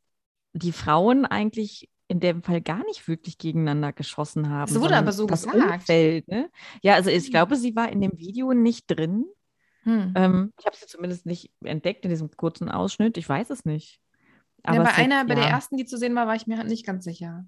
die 0.52 0.72
Frauen 0.72 1.24
eigentlich 1.24 1.88
in 2.08 2.20
dem 2.20 2.42
Fall 2.42 2.62
gar 2.62 2.84
nicht 2.86 3.06
wirklich 3.06 3.36
gegeneinander 3.38 3.92
geschossen 3.92 4.48
haben. 4.48 4.72
Es 4.72 4.80
wurde 4.80 4.96
aber 4.96 5.12
so 5.12 5.26
das 5.26 5.42
gesagt. 5.42 5.72
Umfeld, 5.72 6.28
ne? 6.28 6.50
Ja, 6.82 6.94
also 6.94 7.10
ich 7.10 7.24
Hm. 7.24 7.30
glaube, 7.30 7.56
sie 7.56 7.76
war 7.76 7.90
in 7.92 8.00
dem 8.00 8.16
Video 8.18 8.52
nicht 8.54 8.86
drin. 8.86 9.26
Hm. 9.88 10.12
Ähm, 10.16 10.52
ich 10.58 10.66
habe 10.66 10.76
sie 10.76 10.86
zumindest 10.86 11.24
nicht 11.26 11.50
entdeckt 11.64 12.04
in 12.04 12.10
diesem 12.10 12.30
kurzen 12.36 12.68
Ausschnitt. 12.70 13.16
Ich 13.16 13.28
weiß 13.28 13.50
es 13.50 13.64
nicht. 13.64 14.00
Ja, 14.66 14.72
Aber 14.72 14.84
bei 14.84 14.90
es 14.90 14.96
hat- 14.96 15.04
einer, 15.04 15.24
bei 15.24 15.34
der 15.34 15.44
ja. 15.44 15.50
ersten, 15.50 15.76
die 15.76 15.86
zu 15.86 15.96
sehen 15.96 16.14
war, 16.14 16.26
war 16.26 16.34
ich 16.36 16.46
mir 16.46 16.58
halt 16.58 16.68
nicht 16.68 16.84
ganz 16.86 17.04
sicher. 17.04 17.46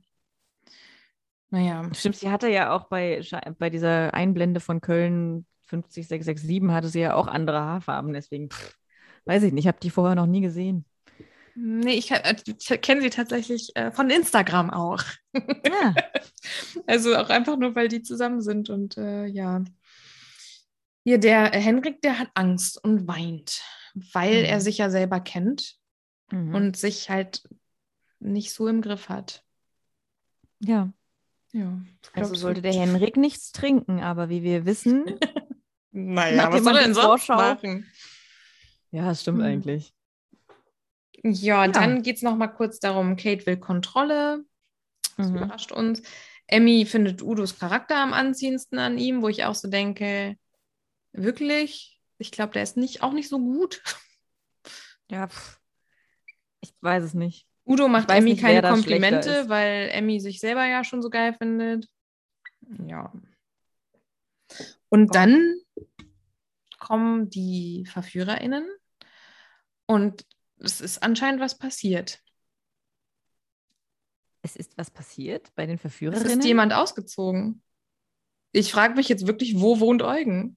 Naja. 1.51 1.89
Stimmt, 1.95 2.17
sie 2.17 2.31
hatte 2.31 2.49
ja 2.49 2.73
auch 2.73 2.85
bei, 2.85 3.21
bei 3.59 3.71
dieser 3.71 4.15
Einblende 4.15 4.61
von 4.61 4.81
Köln 4.81 5.47
50667 5.63 6.71
hatte 6.71 6.89
sie 6.89 7.01
ja 7.01 7.15
auch 7.15 7.27
andere 7.27 7.61
Haarfarben, 7.61 8.13
deswegen 8.13 8.51
pff, 8.51 8.77
weiß 9.25 9.43
ich 9.45 9.53
nicht, 9.53 9.65
ich 9.65 9.69
habe 9.69 9.79
die 9.81 9.91
vorher 9.91 10.15
noch 10.15 10.27
nie 10.27 10.41
gesehen. 10.41 10.85
Nee, 11.57 11.95
ich, 11.95 12.11
äh, 12.13 12.37
ich 12.47 12.81
kenne 12.81 13.03
sie 13.03 13.11
tatsächlich 13.11 13.75
äh, 13.75 13.91
von 13.91 14.09
Instagram 14.11 14.71
auch. 14.71 15.03
Ja, 15.35 15.95
Also 16.87 17.17
auch 17.17 17.29
einfach 17.29 17.57
nur, 17.57 17.75
weil 17.75 17.89
die 17.89 18.03
zusammen 18.03 18.41
sind 18.41 18.71
und 18.71 18.97
äh, 18.97 19.27
ja. 19.27 19.63
Hier, 21.05 21.19
der 21.19 21.55
äh, 21.55 21.61
Henrik, 21.61 22.03
der 22.03 22.19
hat 22.19 22.29
Angst 22.35 22.83
und 22.83 23.07
weint, 23.09 23.63
weil 24.13 24.41
Mhm. 24.41 24.45
er 24.45 24.61
sich 24.61 24.79
ja 24.79 24.91
selber 24.91 25.21
kennt 25.21 25.77
mhm. 26.31 26.55
und 26.55 26.77
sich 26.77 27.09
halt 27.11 27.43
nicht 28.19 28.53
so 28.53 28.69
im 28.69 28.83
Griff 28.83 29.09
hat. 29.09 29.45
ja. 30.61 30.93
Ja. 31.53 31.81
Also 32.13 32.37
sollte 32.37 32.63
der 32.63 32.73
Henrik 32.73 33.17
nichts 33.17 33.51
trinken, 33.51 33.99
aber 34.01 34.29
wie 34.29 34.45
wir 34.45 34.67
wissen, 34.67 35.05
Naja, 35.91 36.53
was 36.53 36.63
soll 36.63 36.77
er 36.77 36.85
denn 36.85 36.95
sonst 36.95 37.29
machen? 37.29 37.91
ja, 38.93 39.07
das 39.07 39.23
stimmt 39.23 39.39
Hm. 39.41 39.45
eigentlich. 39.47 39.93
Ja, 41.25 41.65
Ja. 41.65 41.73
dann 41.73 42.03
geht 42.03 42.17
es 42.17 42.23
noch 42.23 42.37
mal 42.37 42.47
kurz 42.47 42.79
darum, 42.79 43.17
Kate 43.17 43.47
will 43.47 43.57
Kontrolle. 43.57 44.45
Das 45.17 45.29
Mhm. 45.31 45.37
überrascht 45.39 45.73
uns. 45.73 46.03
Emmy 46.47 46.87
findet 46.87 47.21
Udos 47.21 47.59
Charakter 47.59 47.97
am 47.97 48.13
anziehendsten 48.13 48.79
an 48.79 48.97
ihm, 48.97 49.21
wo 49.23 49.29
ich 49.29 49.45
auch 49.45 49.57
so 49.57 49.69
denke, 49.69 50.37
wirklich? 51.13 52.01
Ich 52.19 52.31
glaube, 52.33 52.53
der 52.53 52.63
ist 52.63 52.77
nicht, 52.77 53.03
auch 53.03 53.13
nicht 53.13 53.29
so 53.29 53.39
gut. 53.39 53.83
Ja, 55.11 55.27
pff. 55.27 55.59
ich 56.61 56.73
weiß 56.83 57.03
es 57.03 57.15
nicht. 57.15 57.45
Udo 57.67 57.89
macht 57.89 58.09
Emmy 58.13 58.31
nicht, 58.31 58.43
keine 58.43 58.63
Komplimente, 58.63 59.49
weil 59.49 59.89
Emmy 59.91 60.21
sich 60.21 60.39
selber 60.39 60.65
ja 60.67 60.85
schon 60.85 61.03
so 61.03 61.11
geil 61.11 61.35
findet. 61.35 61.89
Ja. 62.87 63.13
Und 64.89 65.09
Oh. 65.09 65.13
dann 65.13 65.57
kommen 66.79 67.29
die 67.29 67.87
VerführerInnen 67.93 68.69
Und 69.87 70.25
es 70.59 70.81
ist 70.81 71.03
anscheinend 71.03 71.41
was 71.41 71.59
passiert. 71.59 72.23
Es 74.43 74.55
ist 74.55 74.79
was 74.79 74.93
passiert 74.93 75.53
bei 75.57 75.67
den 75.67 75.75
Es 75.75 75.81
Verführerinnen. 75.81 76.39
ist 76.39 76.47
jemand 76.47 76.73
ausgezogen. 76.73 77.65
Ich 78.53 78.71
frage 78.71 78.95
mich 78.95 79.09
jetzt 79.09 79.27
wirklich, 79.27 79.61
wo 79.61 79.81
wohnt 79.81 80.03
Eugen? 80.03 80.57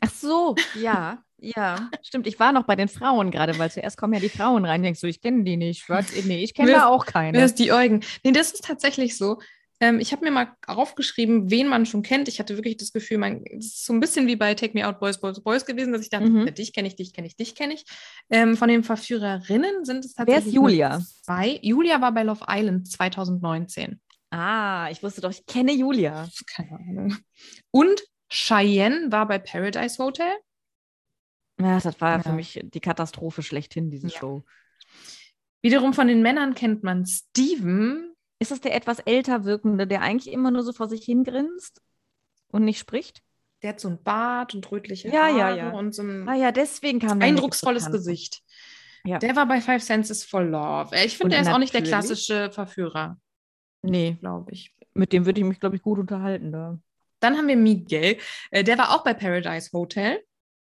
Ach 0.00 0.10
so, 0.10 0.54
ja, 0.80 1.22
ja, 1.38 1.90
stimmt. 2.02 2.26
Ich 2.26 2.38
war 2.38 2.52
noch 2.52 2.64
bei 2.64 2.76
den 2.76 2.88
Frauen 2.88 3.30
gerade, 3.30 3.58
weil 3.58 3.70
zuerst 3.70 3.96
kommen 3.96 4.12
ja 4.14 4.20
die 4.20 4.28
Frauen 4.28 4.64
rein. 4.64 4.82
Denkst 4.82 5.00
du, 5.00 5.06
ich 5.06 5.20
kenne 5.20 5.44
die 5.44 5.56
nicht. 5.56 5.88
Was? 5.88 6.06
Nee, 6.24 6.42
ich 6.44 6.54
kenne 6.54 6.68
Wer 6.72 6.78
da 6.80 6.86
auch 6.86 7.06
Wer 7.06 7.12
keine. 7.12 7.44
ist 7.44 7.58
die 7.58 7.72
Eugen? 7.72 8.00
Nee, 8.24 8.32
das 8.32 8.52
ist 8.52 8.64
tatsächlich 8.64 9.16
so. 9.16 9.38
Ähm, 9.82 9.98
ich 9.98 10.12
habe 10.12 10.22
mir 10.24 10.30
mal 10.30 10.54
aufgeschrieben, 10.66 11.50
wen 11.50 11.66
man 11.66 11.86
schon 11.86 12.02
kennt. 12.02 12.28
Ich 12.28 12.38
hatte 12.38 12.56
wirklich 12.58 12.76
das 12.76 12.92
Gefühl, 12.92 13.16
man, 13.16 13.42
es 13.46 13.66
ist 13.66 13.86
so 13.86 13.94
ein 13.94 14.00
bisschen 14.00 14.26
wie 14.26 14.36
bei 14.36 14.52
Take 14.54 14.74
Me 14.78 14.86
Out 14.86 15.00
Boys, 15.00 15.18
Boys, 15.18 15.40
Boys 15.42 15.64
gewesen, 15.64 15.92
dass 15.94 16.02
ich 16.02 16.10
dachte, 16.10 16.28
Mhm. 16.28 16.54
dich 16.54 16.74
kenne 16.74 16.86
ich, 16.88 16.96
dich 16.96 17.14
kenne 17.14 17.26
ich, 17.26 17.36
dich 17.36 17.54
kenne 17.54 17.72
ich. 17.72 17.84
Ähm, 18.28 18.58
von 18.58 18.68
den 18.68 18.84
Verführerinnen 18.84 19.86
sind 19.86 20.04
es 20.04 20.12
Wer 20.18 20.26
tatsächlich 20.26 20.48
ist 20.48 20.52
Julia? 20.54 21.00
zwei. 21.22 21.58
Julia 21.62 22.00
war 22.02 22.12
bei 22.12 22.22
Love 22.24 22.44
Island 22.46 22.90
2019. 22.90 23.98
Ah, 24.30 24.88
ich 24.90 25.02
wusste 25.02 25.22
doch, 25.22 25.30
ich 25.30 25.46
kenne 25.46 25.72
Julia. 25.72 26.28
Keine 26.54 26.72
Ahnung. 26.72 27.16
Und 27.70 28.02
Cheyenne 28.30 29.10
war 29.12 29.26
bei 29.26 29.38
Paradise 29.38 30.02
Hotel. 30.02 30.32
Ja, 31.60 31.78
das 31.78 32.00
war 32.00 32.22
für 32.22 32.30
Ja. 32.30 32.34
mich 32.34 32.60
die 32.62 32.80
Katastrophe 32.80 33.42
schlechthin, 33.42 33.90
diese 33.90 34.08
Ja. 34.08 34.18
Show. 34.18 34.44
Wiederum 35.62 35.92
von 35.92 36.06
den 36.06 36.22
Männern 36.22 36.54
kennt 36.54 36.82
man 36.82 37.04
Steven. 37.06 38.14
Ist 38.38 38.50
das 38.50 38.60
der 38.62 38.74
etwas 38.74 39.00
älter 39.00 39.44
wirkende, 39.44 39.86
der 39.86 40.00
eigentlich 40.00 40.32
immer 40.32 40.50
nur 40.50 40.62
so 40.62 40.72
vor 40.72 40.88
sich 40.88 41.04
hingrinst 41.04 41.82
und 42.48 42.64
nicht 42.64 42.78
spricht? 42.78 43.22
Der 43.62 43.70
hat 43.70 43.80
so 43.80 43.88
ein 43.88 44.02
Bart 44.02 44.54
und 44.54 44.70
rötliche 44.72 45.08
Ja, 45.08 45.28
ja, 45.28 45.48
Haare 45.48 45.56
ja. 45.58 45.70
und 45.72 45.94
so 45.94 46.02
ein 46.02 46.26
Ah 46.26 46.34
ja, 46.34 46.50
deswegen 46.50 46.98
kam 46.98 47.20
eindrucksvolles. 47.20 47.90
Gesicht. 47.90 48.42
Ja. 49.04 49.18
Der 49.18 49.36
war 49.36 49.46
bei 49.46 49.60
Five 49.60 49.82
Senses 49.82 50.24
for 50.24 50.42
Love. 50.42 50.96
Ich 51.04 51.18
finde, 51.18 51.34
der 51.36 51.42
ist 51.42 51.48
auch 51.48 51.58
nicht 51.58 51.74
der 51.74 51.82
klassische 51.82 52.50
Verführer, 52.52 53.18
Nee, 53.82 54.16
glaube 54.20 54.52
ich. 54.52 54.74
mit 54.94 55.12
dem 55.12 55.26
würde 55.26 55.40
ich 55.40 55.46
mich, 55.46 55.60
glaube 55.60 55.76
ich, 55.76 55.82
gut 55.82 55.98
unterhalten 55.98 56.52
da. 56.52 56.78
Dann 57.20 57.36
haben 57.36 57.48
wir 57.48 57.56
Miguel. 57.56 58.16
Äh, 58.50 58.64
Der 58.64 58.78
war 58.78 58.94
auch 58.94 59.04
bei 59.04 59.14
Paradise 59.14 59.70
Hotel. 59.72 60.22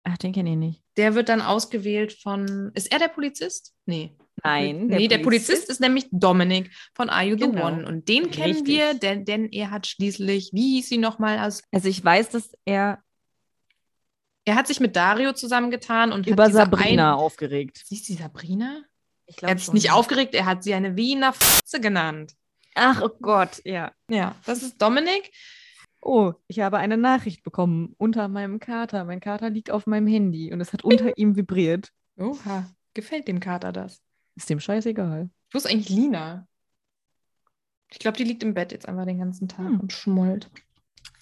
Ach, 0.04 0.16
den 0.18 0.32
kenne 0.32 0.50
ich 0.50 0.56
nicht. 0.56 0.82
Der 0.96 1.14
wird 1.14 1.28
dann 1.28 1.42
ausgewählt 1.42 2.12
von. 2.12 2.70
Ist 2.74 2.90
er 2.92 2.98
der 2.98 3.08
Polizist? 3.08 3.74
Nee. 3.84 4.16
Nein, 4.44 4.86
nee, 4.88 5.08
der 5.08 5.18
Polizist 5.18 5.68
ist 5.70 5.80
nämlich 5.80 6.06
Dominik 6.10 6.70
von 6.94 7.08
Are 7.08 7.24
You 7.24 7.36
the 7.38 7.46
Genau. 7.46 7.66
One. 7.66 7.86
Und 7.86 8.06
den 8.08 8.30
kennen 8.30 8.52
Richtig. 8.52 8.66
wir, 8.66 8.92
denn, 8.94 9.24
denn 9.24 9.46
er 9.50 9.70
hat 9.70 9.86
schließlich, 9.86 10.50
wie 10.52 10.74
hieß 10.76 10.90
sie 10.90 10.98
nochmal, 10.98 11.38
aus, 11.38 11.62
Also 11.72 11.88
ich 11.88 12.04
weiß, 12.04 12.28
dass 12.30 12.52
er 12.66 13.02
er 14.44 14.54
hat 14.54 14.68
sich 14.68 14.78
mit 14.78 14.94
Dario 14.94 15.32
zusammengetan 15.32 16.12
und 16.12 16.26
über 16.26 16.50
Sabrina 16.50 17.14
Ein, 17.14 17.18
aufgeregt. 17.18 17.82
Sie 17.84 17.96
ist 17.96 18.08
die 18.08 18.14
Sabrina? 18.14 18.82
Ich 19.24 19.36
Er 19.36 19.38
glaube 19.38 19.50
hat 19.52 19.60
sich 19.60 19.72
nicht 19.72 19.90
aufgeregt, 19.90 20.34
er 20.34 20.44
hat 20.44 20.62
sie 20.62 20.74
eine 20.74 20.96
Wiener 20.96 21.32
Fotze 21.32 21.80
genannt. 21.80 22.34
Ach, 22.76 23.00
oh 23.02 23.10
Gott, 23.20 23.60
ja. 23.64 23.90
Ja, 24.08 24.36
das 24.44 24.62
ist 24.62 24.80
Dominik. 24.80 25.32
Oh, 26.08 26.34
ich 26.46 26.60
habe 26.60 26.78
eine 26.78 26.96
Nachricht 26.96 27.42
bekommen 27.42 27.94
unter 27.98 28.28
meinem 28.28 28.60
Kater. 28.60 29.04
Mein 29.04 29.18
Kater 29.18 29.50
liegt 29.50 29.72
auf 29.72 29.86
meinem 29.88 30.06
Handy 30.06 30.52
und 30.52 30.60
es 30.60 30.72
hat 30.72 30.84
unter 30.84 31.18
ihm 31.18 31.34
vibriert. 31.34 31.90
Oha, 32.16 32.64
gefällt 32.94 33.26
dem 33.26 33.40
Kater 33.40 33.72
das? 33.72 34.00
Ist 34.36 34.48
dem 34.48 34.60
scheißegal. 34.60 35.30
Wo 35.52 35.58
ist 35.58 35.66
eigentlich 35.66 35.88
Lina? 35.88 36.46
Ich 37.90 37.98
glaube, 37.98 38.16
die 38.18 38.24
liegt 38.24 38.42
im 38.44 38.54
Bett 38.54 38.70
jetzt 38.72 38.88
einfach 38.88 39.04
den 39.04 39.18
ganzen 39.18 39.48
Tag 39.48 39.66
Hm. 39.66 39.80
und 39.80 39.92
schmollt. 39.92 40.48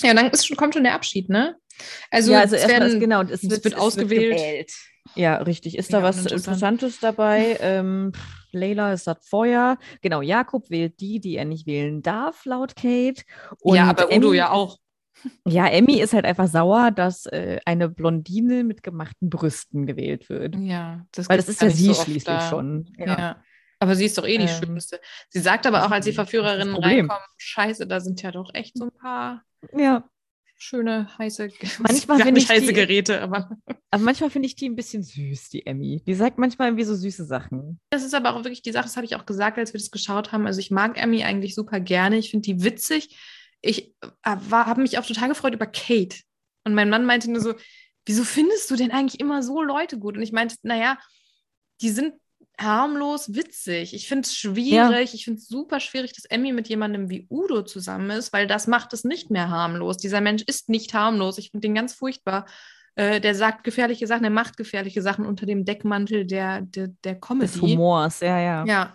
Ja, 0.03 0.11
und 0.11 0.17
dann 0.17 0.31
ist 0.31 0.47
schon, 0.47 0.57
kommt 0.57 0.75
schon 0.75 0.85
der 0.85 0.95
Abschied, 0.95 1.29
ne? 1.29 1.57
Also, 2.11 2.33
ja, 2.33 2.41
also 2.41 2.57
es 2.57 2.63
erstmal 2.63 2.89
ist 2.91 3.01
genau, 3.01 3.23
es 3.23 3.43
es 3.43 3.51
wird, 3.51 3.65
wird 3.65 3.77
ausgewählt. 3.77 4.33
gewählt. 4.37 4.73
Ja, 5.15 5.37
richtig. 5.37 5.79
Ist 5.79 5.91
Ja, 5.91 6.01
da 6.01 6.05
was. 6.05 6.27
Interessantes 6.27 7.01
dabei? 7.01 7.57
Ähm, 7.61 8.13
Leila 8.55 8.93
ist 8.93 9.07
das 9.07 9.27
Feuer. 9.27 9.79
Genau, 10.03 10.23
Jakob 10.23 10.71
wählt 10.71 11.01
die, 11.01 11.21
die 11.21 11.37
er 11.37 11.45
nicht 11.45 11.67
wählen 11.67 12.03
darf, 12.03 12.45
laut 12.45 12.77
Kate. 12.77 13.23
Und 13.61 13.77
ja, 13.77 13.85
aber 13.89 14.07
Udo 14.07 14.29
Emmy- 14.29 14.37
ja 14.37 14.51
auch. 14.51 14.79
Ja, 15.47 15.67
Emmy 15.69 16.01
ist 16.01 16.13
halt 16.13 16.25
einfach 16.27 16.49
sauer, 16.49 16.91
dass 16.91 17.25
äh, 17.27 17.59
eine 17.65 17.89
Blondine 17.89 18.63
mit 18.65 18.83
gemachten 18.83 19.31
Brüsten 19.31 19.87
gewählt 19.87 20.29
wird. 20.29 20.57
Ja, 20.57 21.07
das 21.13 21.29
Weil 21.29 21.39
das 21.39 21.49
ist 21.49 21.63
ja 21.63 21.71
sie 21.71 21.87
so 21.87 21.95
schließlich 21.95 22.25
da. 22.25 22.41
schon. 22.51 22.93
Ja. 22.99 23.43
Aber 23.79 23.95
sie 23.95 24.05
ist 24.07 24.19
doch 24.19 24.27
eh 24.27 24.37
die 24.39 24.45
Ähm, 24.45 24.49
Schlimmste. 24.49 25.01
Sie 25.29 25.41
sagt 25.41 25.67
aber 25.67 25.85
auch, 25.87 25.91
als 25.91 26.05
die 26.05 26.13
Verführerinnen 26.13 26.77
reinkommen, 26.77 27.23
scheiße, 27.39 27.87
da 27.87 28.01
sind 28.01 28.21
ja 28.23 28.33
doch 28.33 28.53
echt 28.55 28.77
so 28.77 28.85
ein 28.87 28.91
paar 29.01 29.43
ja. 29.73 30.05
Schöne, 30.65 31.09
heiße, 31.19 31.49
Manchmal 31.79 32.19
nicht 32.33 32.45
ich 32.45 32.49
heiße 32.51 32.69
die- 32.69 32.73
Geräte, 32.73 33.21
aber 33.21 33.51
Aber 33.91 34.03
manchmal 34.03 34.31
finde 34.31 34.47
ich 34.47 34.57
die 34.57 34.69
ein 34.69 34.75
bisschen 34.75 35.05
süß, 35.05 35.51
die 35.51 35.67
Emmy. 35.67 36.03
Die 36.05 36.15
sagt 36.15 36.37
manchmal 36.39 36.69
irgendwie 36.69 36.85
so 36.85 36.97
süße 36.97 37.25
Sachen. 37.27 37.79
Das 37.91 38.03
ist 38.03 38.13
aber 38.15 38.35
auch 38.35 38.39
wirklich 38.43 38.63
die 38.63 38.73
Sache, 38.73 38.85
das 38.85 38.97
habe 38.97 39.07
ich 39.07 39.15
auch 39.15 39.25
gesagt, 39.25 39.57
als 39.57 39.73
wir 39.73 39.79
das 39.79 39.93
geschaut 39.93 40.33
haben. 40.33 40.47
Also 40.47 40.59
ich 40.59 40.73
mag 40.73 41.01
Emmy 41.01 41.23
eigentlich 41.23 41.55
super 41.55 41.79
gerne. 41.79 42.19
Ich 42.19 42.31
finde 42.31 42.47
die 42.47 42.65
witzig. 42.65 43.17
Ich 43.61 43.95
äh, 44.03 44.37
habe 44.53 44.81
mich 44.83 44.99
auch 44.99 45.07
total 45.07 45.29
gefreut 45.29 45.55
über 45.55 45.67
Kate. 45.67 46.17
Und 46.65 46.75
mein 46.75 46.91
Mann 46.91 47.05
meinte 47.05 47.31
nur 47.31 47.41
so, 47.41 47.55
wieso 48.05 48.25
findest 48.25 48.69
du 48.71 48.75
denn 48.77 48.91
eigentlich 48.91 49.21
immer 49.21 49.43
so 49.45 49.63
Leute 49.63 49.97
gut? 49.99 50.17
Und 50.17 50.23
ich 50.25 50.33
meinte, 50.33 50.57
naja, 50.63 50.99
die 51.81 51.91
sind 51.91 52.15
harmlos 52.59 53.35
witzig. 53.35 53.95
Ich 53.95 54.09
finde 54.09 54.27
es 54.27 54.37
schwierig. 54.37 55.15
Ich 55.15 55.25
finde 55.25 55.39
es 55.39 55.49
super 55.49 55.81
schwierig, 55.81 56.13
dass 56.13 56.25
Emmy 56.27 56.53
mit 56.53 56.69
jemandem 56.69 57.11
wie 57.11 57.27
Udo 57.29 57.63
zusammen 57.63 58.11
ist, 58.11 58.33
weil 58.33 58.47
das 58.47 58.67
macht 58.67 58.93
es 58.93 59.05
nicht 59.05 59.31
mehr 59.31 59.51
harmlos. 59.51 59.97
Dieser 59.97 60.21
Mensch 60.21 60.43
ist 60.47 60.69
nicht 60.69 60.95
harmlos. 60.95 61.39
Ich 61.39 61.51
finde 61.51 61.67
den 61.67 61.75
ganz 61.75 61.95
furchtbar. 61.95 62.47
Äh, 62.97 63.21
der 63.21 63.35
sagt 63.35 63.65
gefährliche 63.65 64.07
Sachen, 64.07 64.23
der 64.23 64.31
macht 64.31 64.57
gefährliche 64.57 65.03
Sachen 65.03 65.27
unter 65.27 65.47
dem 65.47 65.65
Deckmantel 65.65 66.27
der, 66.27 66.61
der, 66.61 66.89
der 67.03 67.19
Comedy. 67.19 67.53
Des 67.53 67.61
Humors, 67.61 68.21
ja, 68.21 68.39
ja. 68.39 68.65
Ja. 68.65 68.95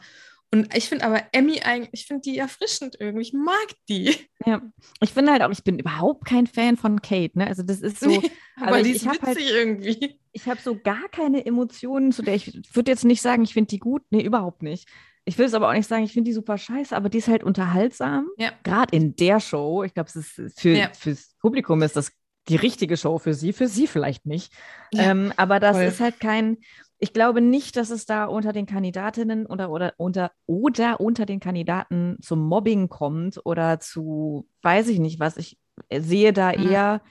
Und 0.52 0.76
ich 0.76 0.90
finde 0.90 1.06
aber 1.06 1.22
Emmy 1.32 1.62
eigentlich, 1.62 1.90
ich 1.94 2.08
finde 2.08 2.22
die 2.22 2.38
erfrischend 2.40 2.96
irgendwie. 3.00 3.22
Ich 3.22 3.34
mag 3.34 3.68
die. 3.88 4.16
Ja. 4.46 4.62
Ich 5.00 5.12
finde 5.14 5.32
halt 5.32 5.44
auch, 5.44 5.52
ich 5.52 5.64
bin 5.64 5.78
überhaupt 5.78 6.26
kein 6.26 6.48
Fan 6.48 6.76
von 6.76 7.02
Kate. 7.04 7.38
Ne? 7.38 7.46
Also 7.46 7.62
das 7.62 7.82
ist 7.82 8.00
so, 8.00 8.08
Nee, 8.10 8.32
aber, 8.58 8.68
aber 8.70 8.82
die 8.84 8.90
ich- 8.90 8.96
ist 8.96 9.02
ich 9.04 9.08
hab 9.08 9.22
witzig 9.28 9.46
halt- 9.46 9.52
irgendwie. 9.56 10.20
ich 10.32 10.48
habe 10.48 10.60
so 10.60 10.76
gar 10.80 11.08
keine 11.12 11.46
Emotionen 11.46 12.12
zu 12.12 12.24
der. 12.24 12.34
Ich 12.34 12.76
würde 12.76 12.90
jetzt 12.92 13.06
nicht 13.06 13.22
sagen, 13.22 13.44
ich 13.44 13.54
finde 13.54 13.68
die 13.70 13.80
gut. 13.80 14.02
Nee, 14.10 14.24
überhaupt 14.24 14.64
nicht. 14.64 14.88
Ich 15.26 15.38
will 15.38 15.46
es 15.46 15.54
aber 15.54 15.70
auch 15.70 15.74
nicht 15.74 15.88
sagen, 15.88 16.04
ich 16.04 16.14
finde 16.14 16.30
die 16.30 16.34
super 16.34 16.58
scheiße, 16.58 16.96
aber 16.96 17.10
die 17.10 17.20
ist 17.20 17.28
halt 17.28 17.44
unterhaltsam. 17.44 18.28
Ja. 18.38 18.52
Gerade 18.64 18.96
in 18.98 19.16
der 19.16 19.40
Show. 19.40 19.84
Ich 19.84 19.94
glaube, 19.94 20.10
es 20.10 20.16
ist 20.40 20.60
für, 20.60 20.70
Ja. 20.76 20.90
fürs 20.98 21.36
Publikum 21.40 21.84
ist 21.84 21.96
das 21.96 22.12
die 22.48 22.56
richtige 22.56 22.98
Show 22.98 23.20
für 23.20 23.36
sie, 23.36 23.54
für 23.54 23.68
sie 23.68 23.86
vielleicht 23.86 24.26
nicht. 24.26 24.52
Ja, 24.92 25.12
ähm, 25.12 25.32
aber 25.38 25.60
das 25.60 25.78
voll. 25.78 25.86
ist 25.86 26.00
halt 26.00 26.20
kein, 26.20 26.58
ich 27.00 27.14
glaube 27.14 27.42
nicht, 27.42 27.76
dass 27.78 27.90
es 27.90 28.06
da 28.06 28.26
unter 28.26 28.52
den 28.54 28.66
Kandidatinnen 28.66 29.46
oder, 29.46 29.70
oder, 29.72 29.94
unter, 29.98 30.32
oder 30.46 31.00
unter 31.00 31.26
den 31.26 31.40
Kandidaten 31.40 32.18
zum 32.22 32.40
Mobbing 32.40 32.90
kommt 32.90 33.40
oder 33.46 33.80
zu, 33.80 34.48
weiß 34.62 34.90
ich 34.90 35.00
nicht 35.00 35.20
was. 35.20 35.38
Ich 35.38 35.58
sehe 35.92 36.34
da 36.34 36.52
Mhm. 36.52 36.72
eher 36.72 37.02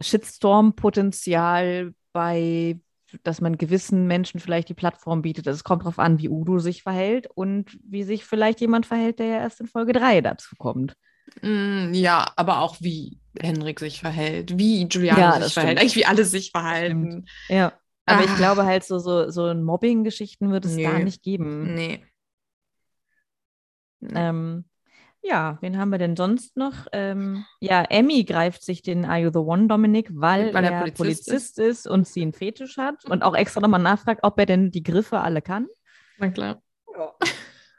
Shitstorm-Potenzial 0.00 1.92
bei, 2.12 2.78
dass 3.22 3.40
man 3.40 3.58
gewissen 3.58 4.06
Menschen 4.06 4.40
vielleicht 4.40 4.68
die 4.68 4.74
Plattform 4.74 5.22
bietet. 5.22 5.46
Es 5.46 5.64
kommt 5.64 5.82
darauf 5.82 5.98
an, 5.98 6.18
wie 6.18 6.28
Udo 6.28 6.58
sich 6.58 6.82
verhält 6.82 7.26
und 7.34 7.78
wie 7.84 8.02
sich 8.04 8.24
vielleicht 8.24 8.60
jemand 8.60 8.86
verhält, 8.86 9.18
der 9.18 9.26
ja 9.26 9.38
erst 9.40 9.60
in 9.60 9.66
Folge 9.66 9.92
3 9.92 10.20
dazu 10.20 10.54
kommt. 10.58 10.94
Mm, 11.42 11.92
ja, 11.92 12.26
aber 12.36 12.60
auch 12.60 12.76
wie 12.80 13.18
Henrik 13.38 13.78
sich 13.80 14.00
verhält, 14.00 14.58
wie 14.58 14.84
Juliane 14.86 15.20
Ja, 15.20 15.40
sich 15.40 15.52
verhält, 15.54 15.78
stimmt. 15.78 15.80
eigentlich 15.80 15.96
wie 15.96 16.06
alle 16.06 16.24
sich 16.24 16.50
verhalten. 16.50 17.26
Ja. 17.48 17.72
Aber 18.10 18.24
ich 18.24 18.30
Ah. 18.30 18.36
glaube 18.36 18.64
halt, 18.64 18.84
so, 18.84 18.98
so, 18.98 19.30
so 19.30 19.46
ein 19.46 19.62
Mobbing-Geschichten 19.62 20.50
wird 20.50 20.64
es 20.64 20.76
Nö. 20.76 20.82
da 20.84 20.98
nicht 20.98 21.22
geben. 21.22 21.74
Nee. 21.74 22.04
Ähm, 24.14 24.64
ja, 25.22 25.58
wen 25.60 25.76
haben 25.78 25.90
wir 25.90 25.98
denn 25.98 26.16
sonst 26.16 26.56
noch? 26.56 26.86
Ähm, 26.92 27.44
ja, 27.60 27.82
Emmy 27.82 28.24
greift 28.24 28.62
sich 28.64 28.80
den 28.82 29.04
Are 29.04 29.18
You 29.20 29.30
the 29.30 29.38
One 29.38 29.66
Dominik, 29.66 30.08
weil, 30.14 30.54
Weil 30.54 30.64
er 30.64 30.80
Polizist 30.90 30.96
Polizist, 31.26 31.58
ist. 31.58 31.86
und 31.86 32.06
sie 32.08 32.22
einen 32.22 32.32
Fetisch 32.32 32.78
hat 32.78 33.04
und 33.04 33.22
auch 33.22 33.34
extra 33.34 33.60
nochmal 33.60 33.82
nachfragt, 33.82 34.20
ob 34.22 34.38
er 34.38 34.46
denn 34.46 34.70
die 34.70 34.82
Griffe 34.82 35.20
alle 35.20 35.42
kann. 35.42 35.66
Na 36.18 36.30
klar. 36.30 36.62
Ja, 36.96 37.14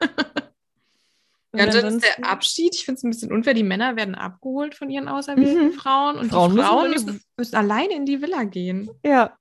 und 1.52 1.58
dann 1.58 1.68
ist 1.68 1.74
ansonsten- 1.84 2.00
der 2.22 2.30
Abschied. 2.30 2.74
Ich 2.76 2.84
finde 2.84 2.98
es 2.98 3.02
ein 3.04 3.10
bisschen 3.10 3.32
unfair. 3.32 3.54
Die 3.54 3.64
Männer 3.64 3.96
werden 3.96 4.14
abgeholt 4.14 4.74
von 4.76 4.88
ihren 4.88 5.08
auserwählten 5.08 5.66
Mhm. 5.68 5.72
Frauen 5.72 6.16
und 6.18 6.30
Frauen 6.30 6.50
die 6.52 6.56
müssen 6.56 6.68
Frauen 6.68 6.90
müssen, 6.90 7.20
müssen 7.36 7.56
alleine 7.56 7.94
in 7.94 8.06
die 8.06 8.22
Villa 8.22 8.44
gehen. 8.44 8.88
Ja. 9.04 9.36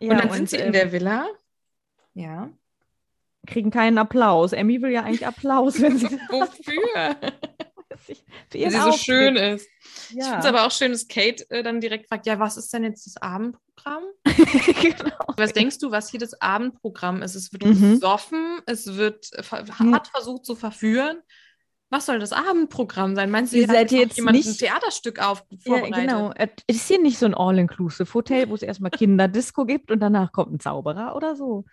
Ja. 0.00 0.10
und 0.12 0.18
dann 0.18 0.30
sind 0.32 0.50
sie 0.50 0.56
in 0.56 0.66
ähm, 0.66 0.72
der 0.72 0.92
Villa. 0.92 1.26
Ja. 2.14 2.50
kriegen 3.46 3.70
keinen 3.70 3.98
Applaus. 3.98 4.52
Emmy 4.52 4.82
will 4.82 4.90
ja 4.90 5.02
eigentlich 5.04 5.26
Applaus, 5.26 5.80
wenn 5.80 5.96
sie 5.98 6.06
Wofür? 6.30 7.16
für 8.50 8.54
Weil 8.54 8.60
ihren 8.60 8.70
sie 8.72 8.80
so 8.80 8.92
schön 8.92 9.36
ist. 9.36 9.68
Ich 10.10 10.16
Ja. 10.16 10.24
finde 10.24 10.38
es 10.40 10.46
aber 10.46 10.66
auch 10.66 10.70
schön, 10.70 10.92
dass 10.92 11.06
Kate 11.08 11.48
äh, 11.50 11.62
dann 11.62 11.80
direkt 11.80 12.08
fragt, 12.08 12.26
ja, 12.26 12.38
was 12.38 12.56
ist 12.56 12.72
denn 12.72 12.84
jetzt 12.84 13.06
das 13.06 13.16
Abendprogramm? 13.20 14.04
genau. 14.24 15.16
Was 15.36 15.52
denkst 15.52 15.78
du, 15.78 15.90
was 15.90 16.10
hier 16.10 16.20
das 16.20 16.40
Abendprogramm 16.40 17.22
ist? 17.22 17.34
Es 17.34 17.52
wird 17.52 17.64
Mhm. 17.64 17.92
gesoffen, 17.94 18.60
es 18.66 18.96
wird 18.96 19.32
äh, 19.34 19.42
ver 19.42 19.64
hart 19.78 20.08
versucht 20.08 20.44
zu 20.44 20.54
verführen. 20.56 21.20
Was 21.90 22.04
soll 22.06 22.18
das 22.18 22.32
Abendprogramm 22.32 23.14
sein? 23.16 23.30
Meinst 23.30 23.52
du, 23.52 23.56
Ihr 23.56 23.66
seid 23.66 23.90
jetzt 23.92 24.16
jemand 24.18 24.36
ein 24.36 24.40
nicht- 24.40 24.58
Theaterstück 24.58 25.20
auf 25.24 25.44
Ja, 25.50 25.58
vorbereitet? 25.78 25.96
genau. 26.10 26.32
Es 26.36 26.76
ist 26.76 26.88
hier 26.88 27.00
nicht 27.00 27.18
so 27.18 27.24
ein 27.26 27.34
All-Inclusive-Hotel, 27.34 28.50
wo 28.50 28.54
es 28.54 28.62
erstmal 28.62 28.90
Kinderdisco 28.90 29.64
gibt 29.64 29.90
und 29.90 30.00
danach 30.00 30.32
kommt 30.32 30.52
ein 30.52 30.60
Zauberer 30.60 31.16
oder 31.16 31.34
so. 31.34 31.64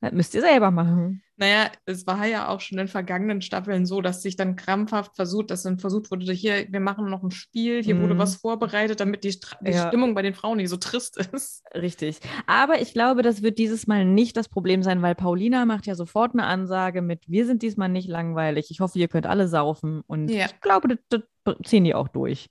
Das 0.00 0.12
müsst 0.12 0.34
ihr 0.34 0.40
selber 0.40 0.70
machen. 0.70 1.22
Naja, 1.40 1.70
es 1.86 2.06
war 2.06 2.26
ja 2.26 2.48
auch 2.48 2.60
schon 2.60 2.78
in 2.78 2.88
vergangenen 2.88 3.40
Staffeln 3.42 3.86
so, 3.86 4.00
dass 4.00 4.22
sich 4.22 4.34
dann 4.36 4.56
krampfhaft 4.56 5.14
versucht, 5.14 5.50
dass 5.52 5.62
dann 5.62 5.78
versucht 5.78 6.10
wurde, 6.10 6.30
hier, 6.32 6.66
wir 6.68 6.80
machen 6.80 7.08
noch 7.08 7.22
ein 7.22 7.30
Spiel, 7.30 7.82
hier 7.82 8.00
wurde 8.00 8.14
Mhm. 8.14 8.18
was 8.18 8.34
vorbereitet, 8.36 8.98
damit 8.98 9.22
die, 9.22 9.38
die 9.60 9.70
Ja. 9.70 9.86
Stimmung 9.86 10.14
bei 10.16 10.22
den 10.22 10.34
Frauen 10.34 10.56
nicht 10.56 10.68
so 10.68 10.76
trist 10.76 11.16
ist. 11.32 11.62
Richtig. 11.74 12.18
Aber 12.48 12.80
ich 12.80 12.92
glaube, 12.92 13.22
das 13.22 13.40
wird 13.42 13.58
dieses 13.58 13.86
Mal 13.86 14.04
nicht 14.04 14.36
das 14.36 14.48
Problem 14.48 14.82
sein, 14.82 15.00
weil 15.00 15.14
Paulina 15.14 15.64
macht 15.64 15.86
ja 15.86 15.94
sofort 15.94 16.32
eine 16.34 16.44
Ansage 16.44 17.02
mit, 17.02 17.22
wir 17.28 17.46
sind 17.46 17.62
diesmal 17.62 17.88
nicht 17.88 18.08
langweilig. 18.08 18.66
Ich 18.70 18.80
hoffe, 18.80 18.98
ihr 18.98 19.08
könnt 19.08 19.26
alle 19.26 19.46
saufen. 19.46 20.02
Und 20.08 20.28
Ja. 20.30 20.46
ich 20.46 20.60
glaube, 20.60 20.88
das, 21.08 21.22
das 21.44 21.56
ziehen 21.64 21.84
die 21.84 21.94
auch 21.94 22.08
durch. 22.08 22.50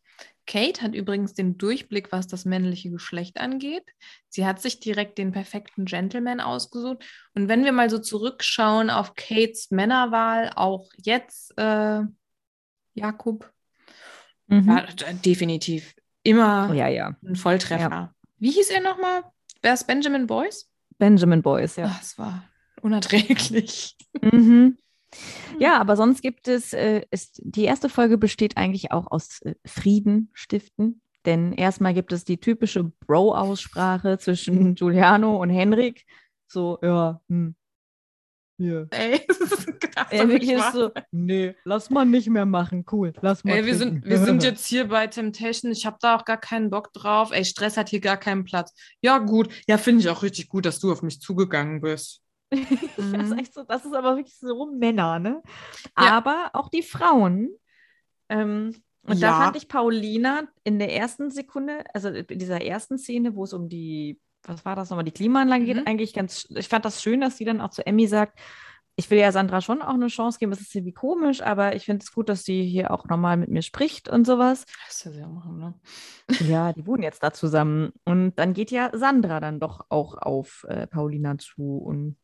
Kate 0.50 0.82
hat 0.82 0.96
übrigens 0.96 1.34
den 1.34 1.58
Durchblick, 1.58 2.14
was 2.14 2.26
das 2.26 2.46
männliche 2.46 2.90
Geschlecht 2.90 3.38
angeht. 3.38 3.84
Sie 4.30 4.46
hat 4.46 4.62
sich 4.62 4.80
direkt 4.80 5.18
den 5.18 5.34
perfekten 5.34 5.84
Gentleman 5.84 6.40
ausgesucht. 6.40 7.04
Und 7.36 7.50
wenn 7.50 7.66
wir 7.66 7.74
mal 7.74 7.90
so 7.90 8.00
zurückschauen 8.00 8.77
auf 8.90 9.16
Kates 9.16 9.72
Männerwahl, 9.72 10.52
auch 10.56 10.90
jetzt 10.98 11.58
äh, 11.58 12.02
Jakob, 12.94 13.52
Mhm. 14.48 14.70
ja, 14.70 15.14
definitiv 15.26 15.94
immer 16.24 16.74
ja, 16.74 16.88
ja. 16.88 17.16
ein 17.24 17.36
Volltreffer. 17.36 18.14
Wie 18.38 18.52
hieß 18.52 18.70
er 18.70 18.82
nochmal? 18.82 19.24
Wer 19.62 19.74
ist 19.74 19.88
Benjamin 19.88 20.28
Boyce? 20.28 20.70
Benjamin 20.98 21.42
Boyce, 21.42 21.78
ja. 21.78 21.92
Ach, 21.92 22.02
es 22.02 22.18
war 22.18 22.44
unerträglich. 22.82 23.98
Mhm. 24.22 24.78
Ja, 25.60 25.80
aber 25.80 25.96
sonst 25.96 26.22
gibt 26.22 26.48
es, 26.48 26.74
äh, 26.74 27.02
ist, 27.12 27.42
die 27.44 27.64
erste 27.64 27.90
Folge 27.90 28.18
besteht 28.18 28.58
eigentlich 28.58 28.92
auch 28.92 29.10
aus 29.10 29.42
äh, 29.42 29.56
Frieden 29.66 30.30
stiften. 30.34 31.02
Denn 31.26 31.54
erstmal 31.54 31.94
gibt 31.94 32.14
es 32.14 32.24
die 32.24 32.40
typische 32.40 32.86
Bro-Aussprache 33.06 34.18
zwischen 34.18 34.76
Giuliano 34.76 35.42
und 35.42 35.50
Henrik. 35.50 36.06
So, 36.48 36.78
ja, 36.82 37.22
hm. 37.28 37.56
Hier. 38.58 38.88
Ey, 38.90 39.22
das 39.28 39.66
doch 39.66 40.12
Er 40.12 40.26
nicht 40.26 40.42
wirklich 40.48 40.52
ist 40.52 40.74
so, 40.74 40.92
nee, 41.12 41.56
lass 41.64 41.90
mal 41.92 42.06
nicht 42.06 42.28
mehr 42.30 42.46
machen. 42.48 42.86
Cool, 42.92 43.14
lass 43.22 43.44
mal. 43.44 43.54
Ey, 43.54 43.66
wir 43.66 43.76
sind, 43.76 44.04
wir 44.04 44.18
sind 44.18 44.44
jetzt 44.44 44.66
hier 44.66 44.88
bei 44.88 45.06
Temptation. 45.08 45.72
Ich 45.72 45.86
habe 45.86 45.98
da 46.02 46.16
auch 46.16 46.26
gar 46.26 46.38
keinen 46.38 46.70
Bock 46.72 46.92
drauf. 46.94 47.32
Ey, 47.32 47.46
Stress 47.46 47.78
hat 47.78 47.90
hier 47.90 48.00
gar 48.00 48.18
keinen 48.18 48.46
Platz. 48.46 48.74
Ja, 49.02 49.20
gut. 49.20 49.50
Ja, 49.68 49.78
finde 49.78 50.02
ich 50.02 50.10
auch 50.10 50.24
richtig 50.24 50.50
gut, 50.50 50.66
dass 50.66 50.80
du 50.80 50.92
auf 50.92 51.04
mich 51.04 51.22
zugegangen 51.22 51.82
bist. 51.82 52.22
Das 52.52 53.06
ist, 53.06 53.14
Mhm. 53.14 53.38
echt 53.40 53.54
so, 53.54 53.64
das 53.64 53.86
ist 53.86 53.94
aber 53.94 54.16
wirklich 54.16 54.38
so 54.40 54.72
Männer, 54.72 55.20
ne? 55.20 55.44
Ja. 56.00 56.18
Aber 56.18 56.50
auch 56.54 56.70
die 56.70 56.82
Frauen. 56.82 57.50
Ähm, 58.30 58.74
und 59.04 59.22
da 59.22 59.28
Ja. 59.28 59.34
fand 59.38 59.56
ich 59.56 59.68
Paulina 59.68 60.48
in 60.64 60.80
der 60.80 60.94
ersten 60.96 61.30
Sekunde, 61.30 61.84
also 61.94 62.10
in 62.10 62.40
dieser 62.40 62.62
ersten 62.62 62.98
Szene, 62.98 63.36
wo 63.36 63.44
es 63.44 63.54
um 63.54 63.70
die, 63.70 64.20
was 64.48 64.66
war 64.66 64.76
das 64.76 64.90
nochmal, 64.90 65.06
die 65.06 65.12
Klimaanlage 65.12 65.64
Mhm. 65.64 65.66
geht, 65.66 65.88
eigentlich 65.88 66.14
ganz, 66.14 66.48
ich 66.50 66.68
fand 66.70 66.86
das 66.86 67.02
schön, 67.02 67.22
dass 67.22 67.38
sie 67.38 67.46
dann 67.46 67.62
auch 67.62 67.70
zu 67.72 67.86
Emmy 67.86 68.08
sagt, 68.08 68.40
ich 68.96 69.12
will 69.12 69.20
ja 69.20 69.32
Sandra 69.32 69.62
schon 69.62 69.84
auch 69.84 69.94
eine 69.94 70.08
Chance 70.08 70.40
geben, 70.40 70.52
es 70.52 70.62
ist 70.62 70.74
irgendwie 70.74 70.94
komisch, 70.94 71.42
aber 71.42 71.76
ich 71.76 71.86
finde 71.86 72.04
es 72.04 72.12
gut, 72.12 72.30
dass 72.30 72.44
sie 72.44 72.66
hier 72.66 72.90
auch 72.90 73.06
nochmal 73.06 73.38
mit 73.38 73.50
mir 73.50 73.62
spricht 73.62 74.10
und 74.10 74.26
sowas. 74.26 74.66
Das 74.88 75.06
ist 75.06 75.16
ja 75.16 75.28
machen, 75.28 75.60
ne? 75.60 75.74
Ja, 76.50 76.74
die 76.74 76.86
wohnen 76.88 77.04
jetzt 77.04 77.22
da 77.22 77.32
zusammen. 77.32 77.92
Und 78.06 78.36
dann 78.40 78.54
geht 78.54 78.72
ja 78.72 78.90
Sandra 78.94 79.40
dann 79.40 79.60
doch 79.60 79.86
auch 79.90 80.18
auf 80.18 80.66
äh, 80.68 80.88
Paulina 80.88 81.38
zu 81.38 81.78
und 81.78 82.18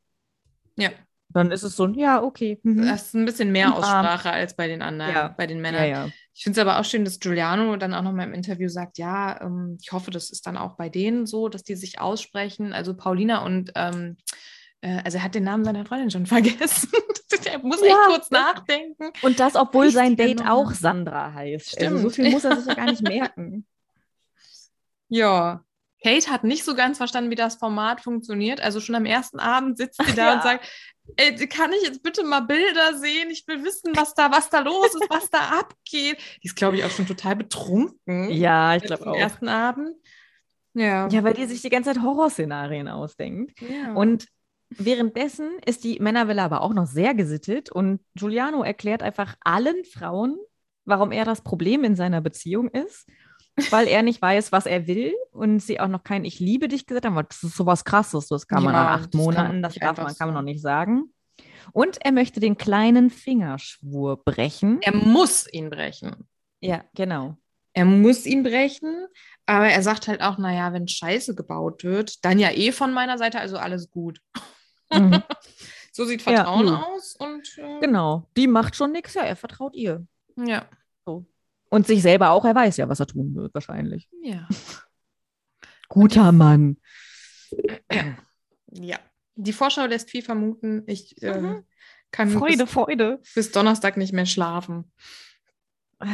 Ja. 0.78 0.90
Dann 1.34 1.52
ist 1.52 1.64
es 1.64 1.76
so, 1.76 1.86
ein, 1.86 1.94
ja, 1.96 2.22
okay. 2.24 2.60
mhm. 2.64 2.86
Das 2.88 3.04
ist 3.08 3.14
ein 3.16 3.26
bisschen 3.26 3.52
mehr 3.52 3.68
Arm. 3.68 3.74
Aussprache 3.76 4.32
als 4.32 4.56
bei 4.56 4.68
den 4.68 4.82
anderen, 4.82 5.14
Ja. 5.14 5.28
bei 5.30 5.48
den 5.48 5.58
Ja, 5.58 5.62
Männern. 5.62 5.90
ja. 5.90 6.10
Ich 6.36 6.44
finde 6.44 6.60
es 6.60 6.66
aber 6.68 6.80
auch 6.80 6.86
schön, 6.86 7.06
dass 7.06 7.20
Giuliano 7.20 7.76
dann 7.78 7.94
auch 7.94 8.02
nochmal 8.02 8.28
im 8.28 8.34
Interview 8.34 8.68
sagt, 8.68 8.98
ja, 8.98 9.40
ähm, 9.42 9.78
ich 9.82 9.92
hoffe, 9.92 10.10
das 10.12 10.32
ist 10.32 10.48
dann 10.48 10.58
auch 10.58 10.76
bei 10.78 10.90
denen 10.90 11.26
so, 11.26 11.48
dass 11.50 11.64
die 11.64 11.76
sich 11.76 12.00
aussprechen. 12.00 12.74
Also 12.74 12.96
Paulina 12.96 13.44
und, 13.46 13.72
ähm, 13.76 14.18
äh, 14.82 15.00
also 15.04 15.18
er 15.20 15.24
hat 15.24 15.36
den 15.36 15.44
Namen 15.44 15.64
seiner 15.64 15.86
Freundin 15.86 16.10
schon 16.12 16.26
vergessen. 16.26 16.90
er 17.46 17.60
muss 17.60 17.82
echt 17.82 17.90
Ja. 17.92 18.08
kurz 18.08 18.32
nachdenken. 18.32 19.12
Und 19.22 19.40
das, 19.40 19.56
obwohl 19.56 19.90
sein 19.92 20.14
Richtige 20.14 20.36
Date 20.38 20.50
auch 20.50 20.72
Sandra 20.72 21.34
heißt. 21.34 21.80
Also 21.82 21.98
so 21.98 22.10
Stimmt. 22.10 22.16
viel 22.28 22.32
muss 22.34 22.44
er 22.46 22.56
sich 22.58 22.66
ja 22.68 22.74
gar 22.74 22.86
nicht 22.86 23.02
merken. 23.08 23.66
Ja. 25.10 25.64
Kate 26.04 26.30
hat 26.30 26.44
nicht 26.44 26.64
so 26.66 26.76
ganz 26.76 26.98
verstanden, 26.98 27.32
wie 27.32 27.36
das 27.36 27.56
Format 27.56 28.02
funktioniert. 28.02 28.62
Also 28.62 28.80
schon 28.80 28.96
am 28.96 29.06
ersten 29.06 29.40
Abend 29.40 29.78
sitzt 29.78 30.02
sie 30.06 30.14
da 30.16 30.28
Ja. 30.28 30.34
und 30.36 30.44
sagt, 30.44 30.68
Ey, 31.18 31.36
kann 31.48 31.74
ich 31.74 31.86
jetzt 31.86 32.02
bitte 32.02 32.24
mal 32.24 32.40
Bilder 32.40 32.98
sehen? 32.98 33.30
Ich 33.30 33.46
will 33.46 33.62
wissen, 33.66 33.92
was 33.94 34.14
da, 34.14 34.32
was 34.32 34.50
da 34.50 34.60
los 34.60 34.88
ist, 34.96 35.10
was 35.10 35.30
da 35.30 35.40
abgeht. 35.60 36.18
Die 36.42 36.48
ist, 36.48 36.56
glaube 36.56 36.78
ich, 36.78 36.86
auch 36.86 36.90
schon 36.92 37.06
total 37.06 37.36
betrunken. 37.36 38.30
Ja, 38.32 38.76
ich 38.78 38.84
glaube 38.84 39.06
am 39.08 39.12
auch. 39.14 39.18
ersten 39.18 39.50
Abend. 39.50 39.98
Ja. 40.74 41.10
Ja, 41.10 41.24
weil 41.26 41.34
die 41.34 41.46
sich 41.46 41.62
die 41.62 41.70
ganze 41.70 41.94
Zeit 41.94 42.02
Horrorszenarien 42.02 42.88
ausdenkt. 42.88 43.60
ja. 43.62 43.92
Und 43.94 44.28
währenddessen 44.70 45.52
ist 45.66 45.84
die 45.84 46.00
Männerwelle 46.00 46.42
aber 46.42 46.62
auch 46.62 46.74
noch 46.74 46.88
sehr 46.88 47.14
gesittet 47.14 47.70
und 47.70 48.00
Giuliano 48.16 48.64
erklärt 48.64 49.04
einfach 49.04 49.36
allen 49.42 49.84
Frauen, 49.86 50.38
warum 50.86 51.12
er 51.12 51.26
das 51.26 51.42
Problem 51.42 51.84
in 51.84 51.96
seiner 51.96 52.22
Beziehung 52.22 52.70
ist, 52.70 53.08
weil 53.72 53.88
er 53.88 54.02
nicht 54.04 54.22
weiß, 54.22 54.52
was 54.52 54.66
er 54.66 54.88
will 54.88 55.14
und 55.32 55.60
sie 55.60 55.80
auch 55.80 55.88
noch 55.88 56.04
kein 56.04 56.26
Ich 56.26 56.40
liebe 56.40 56.68
dich 56.68 56.86
gesagt 56.86 57.06
haben. 57.06 57.16
weil 57.16 57.26
Das 57.26 57.44
ist 57.44 57.56
sowas 57.56 57.86
krasses, 57.86 58.28
das 58.28 58.48
kann 58.48 58.64
man 58.64 58.74
Ja, 58.74 58.84
nach 58.84 58.96
das 58.98 59.06
acht 59.06 59.14
man 59.14 59.24
Monaten, 59.24 59.62
das 59.64 59.76
darf 59.76 59.98
man, 59.98 60.08
kann 60.16 60.28
man 60.30 60.36
so. 60.36 60.40
noch 60.42 60.42
nicht 60.46 60.62
sagen. 60.62 61.14
Und 61.72 61.98
er 62.04 62.12
möchte 62.12 62.40
den 62.40 62.58
kleinen 62.58 63.10
Fingerschwur 63.10 64.24
brechen. 64.24 64.80
er 64.82 64.96
muss 64.96 65.48
ihn 65.52 65.70
brechen. 65.70 66.28
Ja, 66.60 66.84
genau. 66.96 67.38
Er 67.74 67.86
muss 67.86 68.26
ihn 68.26 68.44
brechen, 68.44 69.08
aber 69.48 69.68
er 69.68 69.82
sagt 69.82 70.08
halt 70.08 70.22
auch, 70.22 70.38
naja, 70.38 70.74
wenn 70.74 70.88
Scheiße 70.88 71.34
gebaut 71.34 71.84
wird, 71.84 72.24
dann 72.24 72.38
ja 72.38 72.52
eh 72.52 72.72
von 72.72 72.94
meiner 72.94 73.18
Seite, 73.18 73.40
also 73.40 73.58
alles 73.58 73.90
gut. 73.90 74.20
Mhm. 74.92 75.22
So 75.96 76.06
sieht 76.06 76.24
Ja, 76.26 76.38
Vertrauen 76.38 76.66
gut. 76.66 76.76
aus 76.88 77.16
und 77.20 77.56
äh, 77.60 77.80
Genau. 77.80 78.28
Die 78.36 78.48
macht 78.48 78.76
schon 78.76 78.92
nichts, 78.92 79.14
ja, 79.14 79.22
er 79.22 79.36
vertraut 79.36 79.76
ihr. 79.76 80.06
ja. 80.38 80.66
Und 81.74 81.88
sich 81.88 82.04
selber 82.04 82.30
auch, 82.30 82.46
er 82.46 82.54
weiß 82.54 82.78
ja, 82.78 82.88
was 82.88 83.00
er 83.00 83.08
tun 83.08 83.34
wird, 83.34 83.52
wahrscheinlich. 83.56 84.08
Ja. 84.22 84.48
Guter 85.90 86.32
Mann. 86.32 86.78
Ja. 88.76 88.98
Die 89.36 89.54
Vorschau 89.54 89.86
lässt 89.86 90.10
viel 90.10 90.24
vermuten. 90.24 90.84
Ich 90.88 91.22
äh, 91.22 91.40
Mhm. 91.40 91.64
kann 92.12 92.30
Freude, 92.30 92.64
bis, 92.66 92.72
Freude. 92.72 93.22
bis 93.36 93.52
Donnerstag 93.52 93.98
nicht 93.98 94.14
mehr 94.14 94.26
schlafen. 94.26 94.92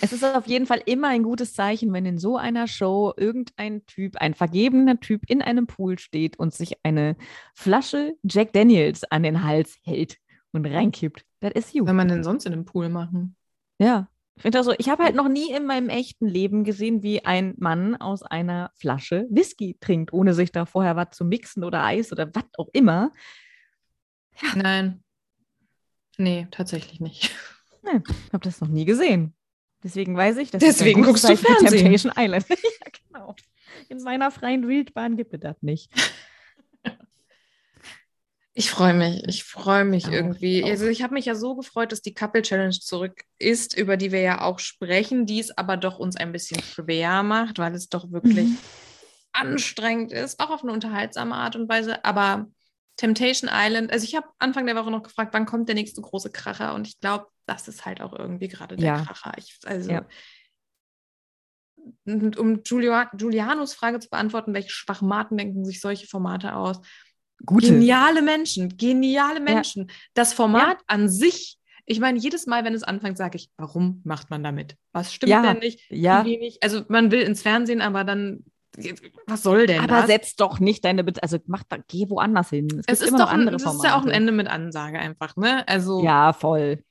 Es 0.00 0.14
ist 0.14 0.24
auf 0.24 0.46
jeden 0.46 0.64
Fall 0.64 0.82
immer 0.86 1.08
ein 1.08 1.22
gutes 1.22 1.52
Zeichen, 1.52 1.92
wenn 1.92 2.06
in 2.06 2.16
so 2.16 2.38
einer 2.38 2.66
Show 2.66 3.12
irgendein 3.14 3.84
Typ, 3.84 4.16
ein 4.16 4.32
vergebener 4.32 4.98
Typ 5.00 5.28
in 5.28 5.42
einem 5.42 5.66
Pool 5.66 5.98
steht 5.98 6.38
und 6.38 6.54
sich 6.54 6.78
eine 6.82 7.14
Flasche 7.54 8.14
Jack 8.22 8.54
Daniels 8.54 9.04
an 9.04 9.22
den 9.22 9.42
Hals 9.44 9.76
hält 9.82 10.16
und 10.52 10.64
reinkippt. 10.66 11.26
Das 11.40 11.52
ist 11.52 11.74
you. 11.74 11.84
Soll 11.84 11.92
man 11.92 12.08
denn 12.08 12.24
sonst 12.24 12.46
in 12.46 12.54
einem 12.54 12.64
Pool 12.64 12.88
machen? 12.88 13.36
Ja. 13.78 14.08
Ich 14.36 14.42
finde 14.42 14.62
so, 14.62 14.74
ich 14.76 14.88
habe 14.90 15.02
halt 15.02 15.14
noch 15.14 15.28
nie 15.28 15.50
in 15.50 15.64
meinem 15.64 15.88
echten 15.88 16.26
Leben 16.26 16.62
gesehen, 16.62 17.02
wie 17.02 17.24
ein 17.24 17.54
Mann 17.56 17.96
aus 17.96 18.22
einer 18.22 18.70
Flasche 18.74 19.26
Whisky 19.30 19.78
trinkt, 19.80 20.12
ohne 20.12 20.34
sich 20.34 20.52
da 20.52 20.66
vorher 20.66 20.94
was 20.94 21.10
zu 21.16 21.24
mixen 21.24 21.64
oder 21.64 21.82
Eis 21.84 22.12
oder 22.12 22.34
was 22.34 22.44
auch 22.58 22.68
immer. 22.72 23.12
Nein. 24.54 25.02
Nee, 26.18 26.48
tatsächlich 26.50 27.00
nicht. 27.00 27.34
Ich 27.88 28.32
habe 28.32 28.42
das 28.42 28.60
noch 28.60 28.66
nie 28.66 28.84
gesehen. 28.84 29.32
Deswegen 29.84 30.16
weiß 30.16 30.38
ich, 30.38 30.50
dass 30.50 30.60
Deswegen 30.60 31.04
guckst 31.04 31.22
du 31.22 31.36
Fernsehen. 31.36 31.68
Temptation 31.68 32.12
Island. 32.16 32.48
ja, 32.48 32.56
genau. 33.06 33.36
In 33.88 34.02
meiner 34.02 34.32
freien 34.32 34.66
Wildbahn 34.66 35.16
gibt 35.16 35.32
es 35.32 35.38
das 35.38 35.62
nicht. 35.62 35.92
Ich 38.58 38.70
freue 38.70 38.94
mich. 38.94 39.22
Ich 39.28 39.44
freue 39.44 39.84
mich 39.84 40.06
Auch, 40.06 40.12
irgendwie. 40.14 40.64
auch. 40.64 40.70
Also 40.70 40.86
ich 40.86 41.02
habe 41.02 41.12
mich 41.12 41.26
ja 41.26 41.34
so 41.34 41.54
gefreut, 41.56 41.92
dass 41.92 42.00
die 42.00 42.14
Couple 42.14 42.40
Challenge 42.40 42.70
zurück 42.70 43.22
ist, 43.38 43.76
über 43.76 43.98
die 43.98 44.12
wir 44.12 44.20
ja 44.20 44.40
auch 44.40 44.58
sprechen, 44.60 45.26
die 45.26 45.40
es 45.40 45.56
aber 45.56 45.76
doch 45.76 45.98
uns 45.98 46.16
ein 46.16 46.32
bisschen 46.32 46.62
schwer 46.62 47.22
macht, 47.22 47.58
weil 47.58 47.74
es 47.74 47.90
doch 47.90 48.10
wirklich 48.10 48.48
Mhm. 48.48 48.62
anstrengend 49.34 50.12
ist, 50.12 50.40
auch 50.40 50.48
auf 50.48 50.62
eine 50.62 50.72
unterhaltsame 50.72 51.34
Art 51.34 51.54
und 51.56 51.68
Weise. 51.68 52.02
Aber 52.06 52.46
Temptation 52.96 53.50
Island, 53.52 53.92
also 53.92 54.04
ich 54.04 54.16
habe 54.16 54.26
Anfang 54.38 54.64
der 54.64 54.74
Woche 54.76 54.90
noch 54.90 55.02
gefragt, 55.02 55.34
wann 55.34 55.44
kommt 55.44 55.68
der 55.68 55.74
nächste 55.74 56.00
große 56.00 56.32
Kracher? 56.32 56.74
Und 56.74 56.86
ich 56.88 56.98
glaube, 56.98 57.26
das 57.44 57.68
ist 57.68 57.84
halt 57.84 58.00
auch 58.00 58.14
irgendwie 58.14 58.48
gerade 58.48 58.78
der 58.78 58.86
Ja. 58.86 58.96
Kracher. 59.04 59.34
Ich, 59.36 59.58
also 59.66 59.92
Ja. 59.92 60.06
um 62.06 62.62
Giulia 62.62 63.10
Giulianos 63.16 63.74
Frage 63.74 64.00
zu 64.00 64.08
beantworten, 64.08 64.54
welche 64.54 64.70
Schwachmaten 64.70 65.36
denken 65.36 65.64
sich 65.64 65.80
solche 65.80 66.06
Formate 66.06 66.54
aus? 66.54 66.80
Gute. 67.44 67.68
Geniale 67.68 68.22
Menschen, 68.22 68.76
geniale 68.76 69.40
Menschen. 69.40 69.90
Das 70.14 70.32
Format 70.32 70.78
an 70.86 71.08
sich, 71.08 71.58
ich 71.84 72.00
meine, 72.00 72.18
jedes 72.18 72.46
Mal, 72.46 72.64
wenn 72.64 72.74
es 72.74 72.82
anfängt, 72.82 73.18
sage 73.18 73.36
ich, 73.36 73.50
warum 73.56 74.00
macht 74.04 74.30
man 74.30 74.42
damit? 74.42 74.76
Was 74.92 75.12
stimmt 75.12 75.30
Ja, 75.30 75.42
denn 75.42 75.58
nicht? 75.58 75.80
ja. 75.90 76.24
Wie 76.24 76.30
wenig? 76.30 76.58
Also 76.62 76.82
man 76.88 77.10
will 77.10 77.20
ins 77.20 77.42
Fernsehen, 77.42 77.82
aber 77.82 78.04
dann, 78.04 78.44
was 79.26 79.42
soll 79.42 79.66
denn 79.66 79.80
Aber 79.82 79.96
das? 80.00 80.06
setz 80.06 80.34
doch 80.36 80.58
nicht 80.60 80.84
deine, 80.84 81.04
Be 81.04 81.12
also 81.22 81.38
mach, 81.46 81.62
da- 81.68 81.78
geh 81.88 82.08
woanders 82.10 82.50
hin. 82.50 82.68
Es, 82.80 82.84
es 82.86 83.00
ist 83.02 83.08
immer 83.08 83.18
doch 83.18 83.26
noch 83.26 83.32
ein, 83.32 83.40
andere 83.40 83.56
es 83.56 83.62
Formate. 83.62 83.86
ist 83.86 83.90
ja 83.92 83.98
auch 84.00 84.04
ein 84.04 84.10
Ende 84.10 84.32
mit 84.32 84.48
Ansage 84.48 84.98
einfach, 84.98 85.36
ne? 85.36 85.66
Also 85.68 86.02
Ja, 86.02 86.32
voll. 86.32 86.82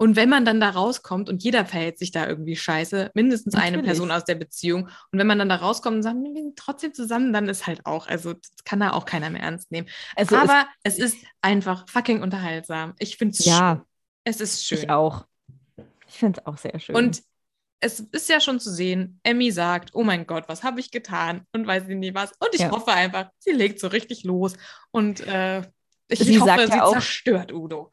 Und 0.00 0.16
wenn 0.16 0.30
man 0.30 0.46
dann 0.46 0.60
da 0.60 0.70
rauskommt 0.70 1.28
und 1.28 1.42
jeder 1.42 1.66
verhält 1.66 1.98
sich 1.98 2.10
da 2.10 2.26
irgendwie 2.26 2.56
scheiße, 2.56 3.10
mindestens 3.12 3.54
eine 3.54 3.72
Natürlich. 3.76 3.84
Person 3.86 4.10
aus 4.10 4.24
der 4.24 4.34
Beziehung. 4.36 4.88
Und 5.12 5.18
wenn 5.18 5.26
man 5.26 5.38
dann 5.38 5.50
da 5.50 5.56
rauskommt 5.56 5.96
und 5.96 6.02
sagt, 6.02 6.16
wir 6.16 6.32
sind 6.32 6.56
trotzdem 6.56 6.94
zusammen, 6.94 7.34
dann 7.34 7.50
ist 7.50 7.66
halt 7.66 7.84
auch, 7.84 8.06
also 8.06 8.32
das 8.32 8.64
kann 8.64 8.80
da 8.80 8.92
auch 8.92 9.04
keiner 9.04 9.28
mehr 9.28 9.42
ernst 9.42 9.70
nehmen. 9.70 9.88
Also 10.16 10.36
es- 10.36 10.42
Aber 10.42 10.66
es, 10.84 10.98
ist 10.98 11.18
einfach 11.42 11.86
fucking 11.86 12.22
unterhaltsam. 12.22 12.94
Ich 12.98 13.18
finde 13.18 13.36
es 13.38 13.44
Ja. 13.44 13.74
schön. 13.76 13.84
Es 14.24 14.40
ist 14.40 14.64
schön. 14.64 14.78
ich 14.78 14.88
auch. 14.90 15.26
Ich 16.08 16.14
finde 16.18 16.40
es 16.40 16.46
auch 16.46 16.56
sehr 16.56 16.78
schön. 16.80 16.96
Und 16.96 17.22
es 17.80 18.00
ist 18.00 18.28
ja 18.30 18.40
schon 18.40 18.58
zu 18.58 18.70
sehen, 18.70 19.20
Emmy 19.22 19.50
sagt, 19.52 19.90
oh 19.94 20.02
mein 20.02 20.26
Gott, 20.26 20.44
was 20.48 20.62
habe 20.62 20.80
ich 20.80 20.90
getan? 20.90 21.42
Und 21.52 21.66
weiß 21.66 21.88
ich 21.88 21.96
nie 21.96 22.14
was. 22.14 22.32
Und 22.38 22.54
ich 22.54 22.60
Ja. 22.62 22.70
hoffe 22.70 22.92
einfach, 22.92 23.28
sie 23.38 23.52
legt 23.52 23.78
so 23.80 23.88
richtig 23.88 24.24
los. 24.24 24.54
Und 24.92 25.20
äh, 25.20 25.60
ich 26.08 26.20
Sie 26.20 26.40
hoffe, 26.40 26.48
sagt 26.48 26.60
ja 26.60 26.66
sie 26.72 26.80
auch- 26.80 26.92
zerstört 26.92 27.52
Udo. 27.52 27.90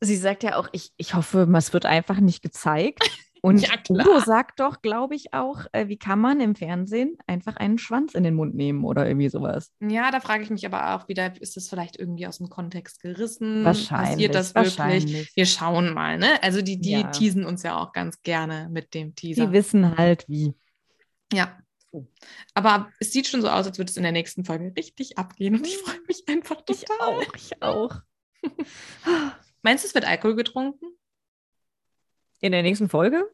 Sie 0.00 0.16
sagt 0.16 0.42
ja 0.42 0.56
auch, 0.56 0.68
ich, 0.72 0.92
ich 0.96 1.14
hoffe, 1.14 1.48
es 1.56 1.72
wird 1.72 1.86
einfach 1.86 2.20
nicht 2.20 2.42
gezeigt. 2.42 3.00
Und 3.40 3.60
Ja. 3.60 3.68
Udo 3.88 4.18
sagt 4.18 4.58
doch, 4.58 4.82
glaube 4.82 5.14
ich, 5.14 5.32
auch, 5.32 5.60
äh, 5.70 5.86
wie 5.86 5.96
kann 5.96 6.18
man 6.18 6.40
im 6.40 6.56
Fernsehen 6.56 7.16
einfach 7.28 7.54
einen 7.54 7.78
Schwanz 7.78 8.14
in 8.14 8.24
den 8.24 8.34
Mund 8.34 8.56
nehmen 8.56 8.84
oder 8.84 9.06
irgendwie 9.06 9.28
sowas. 9.28 9.70
Ja, 9.78 10.10
da 10.10 10.18
frage 10.18 10.42
ich 10.42 10.50
mich 10.50 10.66
aber 10.66 10.96
auch 10.96 11.06
wieder, 11.06 11.40
ist 11.40 11.56
das 11.56 11.68
vielleicht 11.68 11.96
irgendwie 11.96 12.26
aus 12.26 12.38
dem 12.38 12.48
Kontext 12.48 13.00
gerissen? 13.00 13.64
Wahrscheinlich. 13.64 14.10
Passiert 14.10 14.34
das 14.34 14.54
wirklich? 14.56 14.78
wahrscheinlich. 14.78 15.32
Wir 15.36 15.46
schauen 15.46 15.94
mal, 15.94 16.18
ne? 16.18 16.42
Also 16.42 16.62
die, 16.62 16.80
die 16.80 16.90
Ja. 16.90 17.10
teasen 17.12 17.44
uns 17.44 17.62
ja 17.62 17.76
auch 17.80 17.92
ganz 17.92 18.20
gerne 18.22 18.68
mit 18.72 18.92
dem 18.92 19.14
Teaser. 19.14 19.46
Die 19.46 19.52
wissen 19.52 19.96
halt 19.96 20.24
wie. 20.28 20.54
Ja. 21.32 21.56
Aber 22.54 22.88
es 22.98 23.12
sieht 23.12 23.28
schon 23.28 23.40
so 23.40 23.48
aus, 23.48 23.66
als 23.68 23.78
würde 23.78 23.90
es 23.90 23.96
in 23.96 24.02
der 24.02 24.12
nächsten 24.12 24.44
Folge 24.44 24.72
richtig 24.76 25.16
abgehen 25.16 25.54
und 25.54 25.64
ich 25.64 25.78
freue 25.78 26.00
mich 26.08 26.24
einfach 26.28 26.60
total. 26.62 26.74
Ich 26.74 26.90
auch, 27.00 27.34
ich 27.36 27.62
auch. 27.62 28.00
Meinst 29.62 29.84
du, 29.84 29.88
es 29.88 29.94
wird 29.94 30.06
Alkohol 30.06 30.36
getrunken? 30.36 30.86
In 32.40 32.52
der 32.52 32.62
nächsten 32.62 32.88
Folge? 32.88 33.24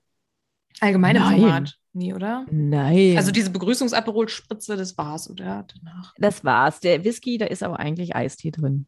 Allgemeine 0.81 1.21
Nein. 1.21 1.41
Format? 1.41 1.79
Nie, 1.93 2.13
oder? 2.15 2.45
Nein. 2.51 3.17
Also 3.17 3.31
diese 3.31 3.51
Begrüßungsaperol-Spritze, 3.51 4.77
das 4.77 4.99
war's, 4.99 5.31
oder? 5.31 5.67
Danach. 5.75 6.13
das 6.19 6.43
war's. 6.45 6.81
Der 6.81 7.05
Whisky, 7.05 7.39
da 7.39 7.47
ist 7.47 7.63
aber 7.63 7.79
eigentlich 7.79 8.17
Eistee 8.17 8.51
drin. 8.51 8.87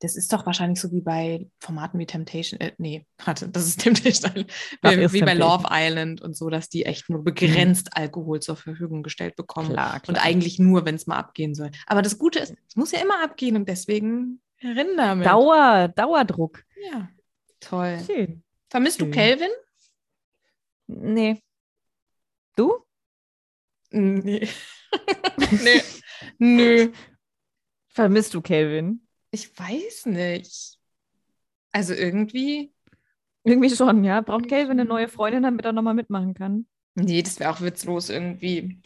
Das 0.00 0.14
ist 0.14 0.32
doch 0.32 0.46
wahrscheinlich 0.46 0.80
so 0.80 0.92
wie 0.92 1.00
bei 1.00 1.50
Formaten 1.58 1.98
wie 1.98 2.06
Temptation, 2.06 2.60
äh, 2.60 2.72
nee, 2.78 3.04
warte, 3.24 3.48
das 3.48 3.66
ist 3.66 3.80
Temptation 3.80 4.30
Island, 4.30 4.52
Ach, 4.82 4.92
wie, 4.92 5.12
wie 5.12 5.24
bei. 5.24 5.34
Love 5.34 5.66
Island 5.70 6.20
und 6.20 6.36
so, 6.36 6.48
dass 6.50 6.68
die 6.68 6.86
echt 6.86 7.10
nur 7.10 7.24
begrenzt 7.24 7.96
Alkohol 7.96 8.40
zur 8.40 8.54
Verfügung 8.54 9.02
gestellt 9.02 9.34
bekommen. 9.34 9.70
Klar, 9.70 10.00
Und 10.06 10.24
eigentlich 10.24 10.60
nur, 10.60 10.84
wenn 10.84 10.94
es 10.94 11.08
mal 11.08 11.16
abgehen 11.16 11.56
soll. 11.56 11.72
Aber 11.86 12.02
das 12.02 12.18
Gute 12.18 12.38
ist, 12.38 12.54
es 12.68 12.76
muss 12.76 12.92
ja 12.92 13.00
immer 13.00 13.24
abgehen 13.24 13.56
und 13.56 13.68
deswegen 13.68 14.40
rein 14.62 14.96
damit. 14.96 15.26
Dauer, 15.26 15.88
Dauerdruck. 15.88 16.64
Ja, 16.90 17.08
toll. 17.60 17.98
Schön. 18.04 18.42
Vermisst 18.68 19.00
du 19.00 19.06
Schön. 19.06 19.12
Kelvin? 19.12 19.50
Nee. 20.86 21.42
Du? 22.56 22.84
Nee. 23.90 24.48
nee. 25.50 25.82
Nö. 26.38 26.92
Vermisst 27.88 28.34
du 28.34 28.40
Kelvin? 28.42 29.06
Ich 29.30 29.58
weiß 29.58 30.06
nicht. 30.06 30.78
Also 31.72 31.94
irgendwie, 31.94 32.72
Irgendwie 33.44 33.70
schon, 33.70 34.04
ja. 34.04 34.20
Braucht 34.20 34.48
Kelvin 34.48 34.72
eine 34.80 34.84
neue 34.84 35.08
Freundin, 35.08 35.42
damit 35.42 35.64
er 35.64 35.72
nochmal 35.72 35.94
mitmachen 35.94 36.34
kann? 36.34 36.66
nee, 36.94 37.22
das 37.22 37.38
wäre 37.40 37.50
auch 37.52 37.60
witzlos 37.60 38.10
irgendwie. 38.10 38.80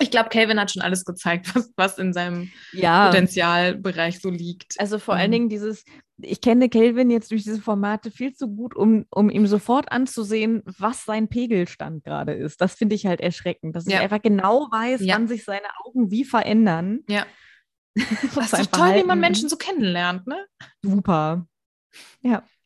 Ich 0.00 0.10
glaube, 0.10 0.28
Kelvin 0.28 0.58
hat 0.60 0.70
schon 0.70 0.82
alles 0.82 1.04
gezeigt, 1.04 1.46
was, 1.54 1.72
was 1.76 1.98
in 1.98 2.12
seinem 2.12 2.50
Ja. 2.72 3.08
Potenzialbereich 3.08 4.20
so 4.20 4.30
liegt. 4.30 4.74
Also 4.78 4.98
vor 4.98 5.14
Mhm. 5.14 5.20
allen 5.20 5.30
Dingen 5.32 5.48
dieses, 5.48 5.84
ich 6.18 6.40
kenne 6.40 6.68
Kelvin 6.68 7.10
jetzt 7.10 7.30
durch 7.30 7.42
diese 7.44 7.60
Formate 7.60 8.10
viel 8.10 8.32
zu 8.34 8.48
gut, 8.48 8.74
um, 8.76 9.04
um 9.10 9.30
ihm 9.30 9.46
sofort 9.46 9.90
anzusehen, 9.90 10.62
was 10.64 11.04
sein 11.04 11.28
Pegelstand 11.28 12.04
gerade 12.04 12.32
ist. 12.32 12.60
Das 12.60 12.74
finde 12.74 12.94
ich 12.94 13.06
halt 13.06 13.20
erschreckend, 13.20 13.74
dass 13.76 13.86
Ja. 13.86 13.96
er 13.98 14.02
einfach 14.02 14.22
genau 14.22 14.68
weiß, 14.70 15.00
Ja. 15.02 15.14
wann 15.16 15.26
sich 15.28 15.44
seine 15.44 15.66
Augen 15.84 16.10
wie 16.10 16.24
verändern. 16.24 17.00
Ja. 17.08 17.26
Das 18.34 18.52
ist 18.52 18.74
doch 18.74 18.78
toll, 18.78 18.96
wie 18.96 19.04
man. 19.04 19.20
Menschen 19.20 19.48
so 19.48 19.56
kennenlernt, 19.56 20.26
ne? 20.26 20.44
Super. 20.82 21.46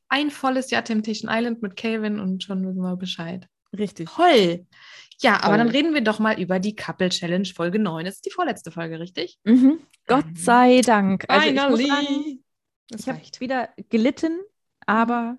Ein 0.09 0.31
volles 0.31 0.71
Jahr 0.71 0.85
Temptation 0.85 1.31
Island 1.31 1.61
mit 1.61 1.77
Kelvin 1.77 2.19
und 2.19 2.43
schon 2.43 2.66
wissen 2.66 2.81
wir 2.81 2.97
Bescheid. 2.97 3.47
Richtig. 3.77 4.09
Toll. 4.09 4.66
Ja, 5.21 5.43
aber 5.43 5.59
dann 5.59 5.69
reden 5.69 5.95
wir 5.95 6.01
doch 6.01 6.19
mal 6.21 6.41
über 6.41 6.61
die 6.61 6.77
Couple 6.77 7.09
Challenge 7.09 7.49
Folge 7.55 7.79
9. 7.79 8.05
Das 8.05 8.16
ist 8.16 8.27
die 8.27 8.31
vorletzte 8.31 8.71
Folge, 8.71 9.01
richtig? 9.01 9.39
Mhm. 9.45 9.81
Gott 10.07 10.27
sei 10.37 10.81
Dank. 10.81 11.25
Also 11.29 11.49
ich 11.49 11.61
Finally. 11.61 12.43
Das 12.91 13.01
ich 13.03 13.09
habe 13.09 13.21
wieder 13.41 13.69
gelitten, 13.91 14.41
aber 14.87 15.37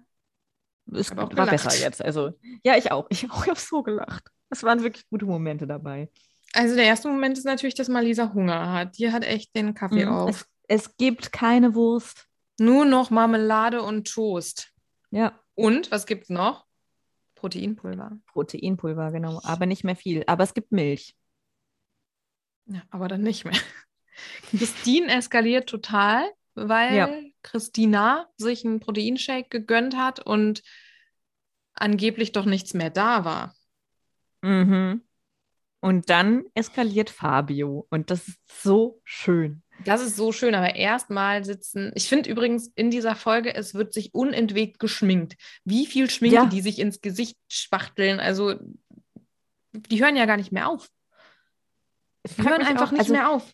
es 0.91 1.11
Aber 1.11 1.35
war 1.35 1.47
besser 1.47 1.73
jetzt. 1.75 2.03
Also 2.03 2.33
ja, 2.63 2.75
ich 2.77 2.91
auch. 2.91 3.07
Ich 3.09 3.23
auch, 3.31 3.43
ich 3.43 3.49
habe 3.49 3.59
so 3.59 3.81
gelacht. 3.81 4.23
Es 4.49 4.63
waren 4.63 4.83
wirklich 4.83 5.07
gute 5.09 5.25
Momente 5.25 5.65
dabei. 5.65 6.09
Also 6.53 6.75
der 6.75 6.85
erste 6.85 7.07
Moment 7.07 7.37
ist 7.37 7.45
natürlich, 7.45 7.75
dass 7.75 7.87
Malisa 7.89 8.33
Hunger 8.33 8.71
hat. 8.71 8.97
Die 8.97 9.11
hat 9.11 9.23
echt 9.23 9.55
den 9.55 9.73
Kaffee 9.73 10.05
Mhm. 10.05 10.11
auf. 10.11 10.45
Es 10.67 10.97
gibt 10.97 11.31
keine 11.31 11.73
Wurst. 11.75 12.25
Nur 12.59 12.85
noch 12.85 13.09
Marmelade 13.09 13.81
und 13.81 14.11
Toast. 14.11 14.71
Ja, 15.11 15.39
Und 15.55 15.89
was 15.91 16.05
gibt's 16.05 16.29
noch? 16.29 16.65
Proteinpulver. 17.39 18.19
Proteinpulver, 18.27 19.11
genau. 19.11 19.39
Aber 19.43 19.65
nicht 19.65 19.83
mehr 19.83 19.95
viel. 19.95 20.23
Aber 20.27 20.43
es 20.43 20.53
gibt 20.53 20.71
Milch. 20.71 21.15
Ja, 22.65 22.81
aber 22.89 23.07
dann 23.07 23.21
nicht 23.21 23.45
mehr. 23.45 23.53
Christine 24.51 25.11
eskaliert 25.15 25.69
total, 25.69 26.29
weil 26.55 26.95
Ja. 26.95 27.09
Christina 27.41 28.27
sich 28.37 28.65
einen 28.65 28.79
Proteinshake 28.81 29.47
gegönnt 29.49 29.95
hat 29.95 30.19
und 30.19 30.61
angeblich 31.73 32.33
doch 32.33 32.45
nichts 32.45 32.73
mehr 32.73 32.89
da 32.89 33.23
war. 33.23 33.55
Mhm. 34.41 35.01
Und 35.79 36.09
dann 36.09 36.43
eskaliert 36.53 37.09
Fabio. 37.09 37.87
Und 37.89 38.11
das 38.11 38.27
ist 38.27 38.39
so 38.61 38.99
schön. 39.05 39.63
Das 39.85 40.01
ist 40.01 40.15
so 40.15 40.31
schön, 40.31 40.55
aber 40.55 40.75
erstmal 40.75 41.43
sitzen. 41.45 41.91
Ich 41.95 42.09
finde 42.09 42.29
übrigens 42.29 42.67
in 42.75 42.91
dieser 42.91 43.15
Folge, 43.15 43.53
es 43.55 43.73
wird 43.73 43.93
sich 43.93 44.13
unentwegt 44.13 44.79
geschminkt. 44.79 45.35
Wie 45.63 45.85
viel 45.85 46.09
Schminke 46.09 46.35
Ja. 46.35 46.45
die 46.45 46.61
sich 46.61 46.79
ins 46.79 47.01
Gesicht 47.01 47.37
spachteln, 47.47 48.19
also 48.19 48.55
die 49.71 50.03
hören 50.03 50.15
ja 50.15 50.25
gar 50.25 50.37
nicht 50.37 50.51
mehr 50.51 50.67
auf. 50.67 50.89
Die 52.25 52.43
hören 52.43 52.61
einfach 52.61 52.87
auch, 52.87 52.91
nicht 52.91 53.01
also, 53.01 53.13
mehr 53.13 53.29
auf. 53.29 53.53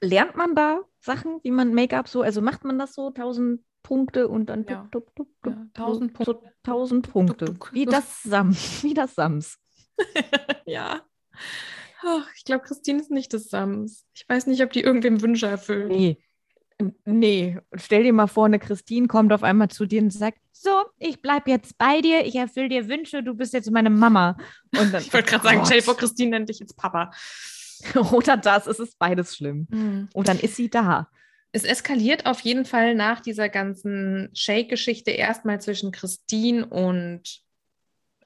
Lernt 0.00 0.36
man 0.36 0.54
da 0.54 0.80
Sachen, 1.00 1.38
wie 1.42 1.50
man 1.52 1.74
Make-up 1.74 2.08
so, 2.08 2.22
also 2.22 2.42
macht 2.42 2.64
man 2.64 2.78
das 2.78 2.94
so, 2.94 3.10
tausend 3.10 3.62
Punkte 3.82 4.28
und 4.28 4.46
dann 4.46 4.64
Ja. 4.68 4.88
tup, 4.90 5.14
tup, 5.14 5.28
tup, 5.42 5.52
Ja, 5.52 5.66
tausend 5.74 6.16
so, 6.18 6.24
Punkte. 6.24 6.46
So, 6.46 6.52
tausend 6.62 7.10
Punkte. 7.10 7.44
Tup, 7.44 7.60
tup. 7.60 7.72
Wie 7.72 7.84
das 7.84 8.22
Sams. 8.22 8.56
Wie 8.82 8.94
das 8.94 9.14
Sams. 9.14 9.58
Ja. 10.66 11.02
Ach, 12.04 12.26
ich 12.36 12.44
glaube, 12.44 12.64
Christine 12.64 13.00
ist 13.00 13.10
nicht 13.10 13.32
das 13.32 13.48
Sams. 13.48 14.04
Ich 14.14 14.28
weiß 14.28 14.46
nicht, 14.46 14.62
ob 14.62 14.72
die 14.72 14.80
irgendwem 14.80 15.20
Wünsche 15.22 15.46
erfüllt. 15.46 15.88
Nee. 15.88 16.16
N- 16.78 16.94
Nee, 17.04 17.58
stell 17.74 18.02
dir 18.02 18.12
mal 18.12 18.26
vor, 18.26 18.46
eine 18.46 18.58
Christine 18.58 19.06
kommt 19.06 19.32
auf 19.32 19.42
einmal 19.42 19.68
zu 19.68 19.86
dir 19.86 20.02
und 20.02 20.10
sagt, 20.12 20.38
so, 20.52 20.70
ich 20.98 21.22
bleib 21.22 21.46
jetzt 21.48 21.78
bei 21.78 22.00
dir, 22.00 22.24
ich 22.24 22.34
erfülle 22.36 22.68
dir 22.68 22.88
Wünsche, 22.88 23.22
du 23.22 23.34
bist 23.34 23.52
jetzt 23.52 23.70
meine 23.70 23.90
Mama. 23.90 24.36
Und 24.78 24.92
dann, 24.92 25.02
Ich 25.06 25.12
wollte 25.12 25.30
gerade 25.30 25.44
sagen, 25.44 25.58
Gott. 25.58 25.66
stell 25.66 25.78
dir 25.78 25.84
vor, 25.84 25.96
Christine 25.96 26.30
nennt 26.30 26.48
dich 26.48 26.58
jetzt 26.58 26.76
Papa. 26.76 27.10
Oder 28.12 28.36
das, 28.36 28.66
es 28.66 28.78
ist 28.78 28.98
beides 28.98 29.36
schlimm. 29.36 30.08
Und 30.12 30.28
dann 30.28 30.38
ist 30.38 30.56
sie 30.56 30.70
da. 30.70 31.08
Es 31.52 31.64
eskaliert 31.64 32.26
auf 32.26 32.40
jeden 32.40 32.64
Fall 32.64 32.94
nach 32.94 33.20
dieser 33.20 33.48
ganzen 33.48 34.30
Shake-Geschichte 34.34 35.10
erstmal 35.10 35.60
zwischen 35.60 35.92
Christine 35.92 36.64
und 36.66 37.42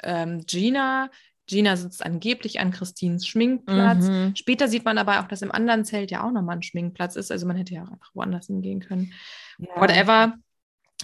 ähm, 0.02 0.44
Gina. 0.46 1.10
Gina 1.47 1.76
sitzt 1.76 2.05
angeblich 2.05 2.61
an 2.61 2.72
Christines 2.72 3.26
Schminkplatz. 3.26 4.07
Mhm. 4.07 4.34
Später 4.36 4.68
sieht 4.68 4.84
man 4.84 4.99
aber 4.99 5.20
auch, 5.20 5.28
dass 5.28 5.42
im 5.42 5.53
anderen 5.53 5.84
Zelt 5.84 6.11
ja 6.11 6.24
auch 6.24 6.32
nochmal 6.32 6.57
ein 6.57 6.62
Schminkplatz 6.62 7.16
ist. 7.16 7.30
Also 7.30 7.47
man 7.47 7.57
hätte 7.57 7.74
ja 7.74 7.84
auch 7.84 7.90
einfach 7.92 8.11
woanders 8.14 8.47
hingehen 8.47 8.80
können. 8.80 9.12
Ja. 9.59 9.80
Whatever. 9.80 10.34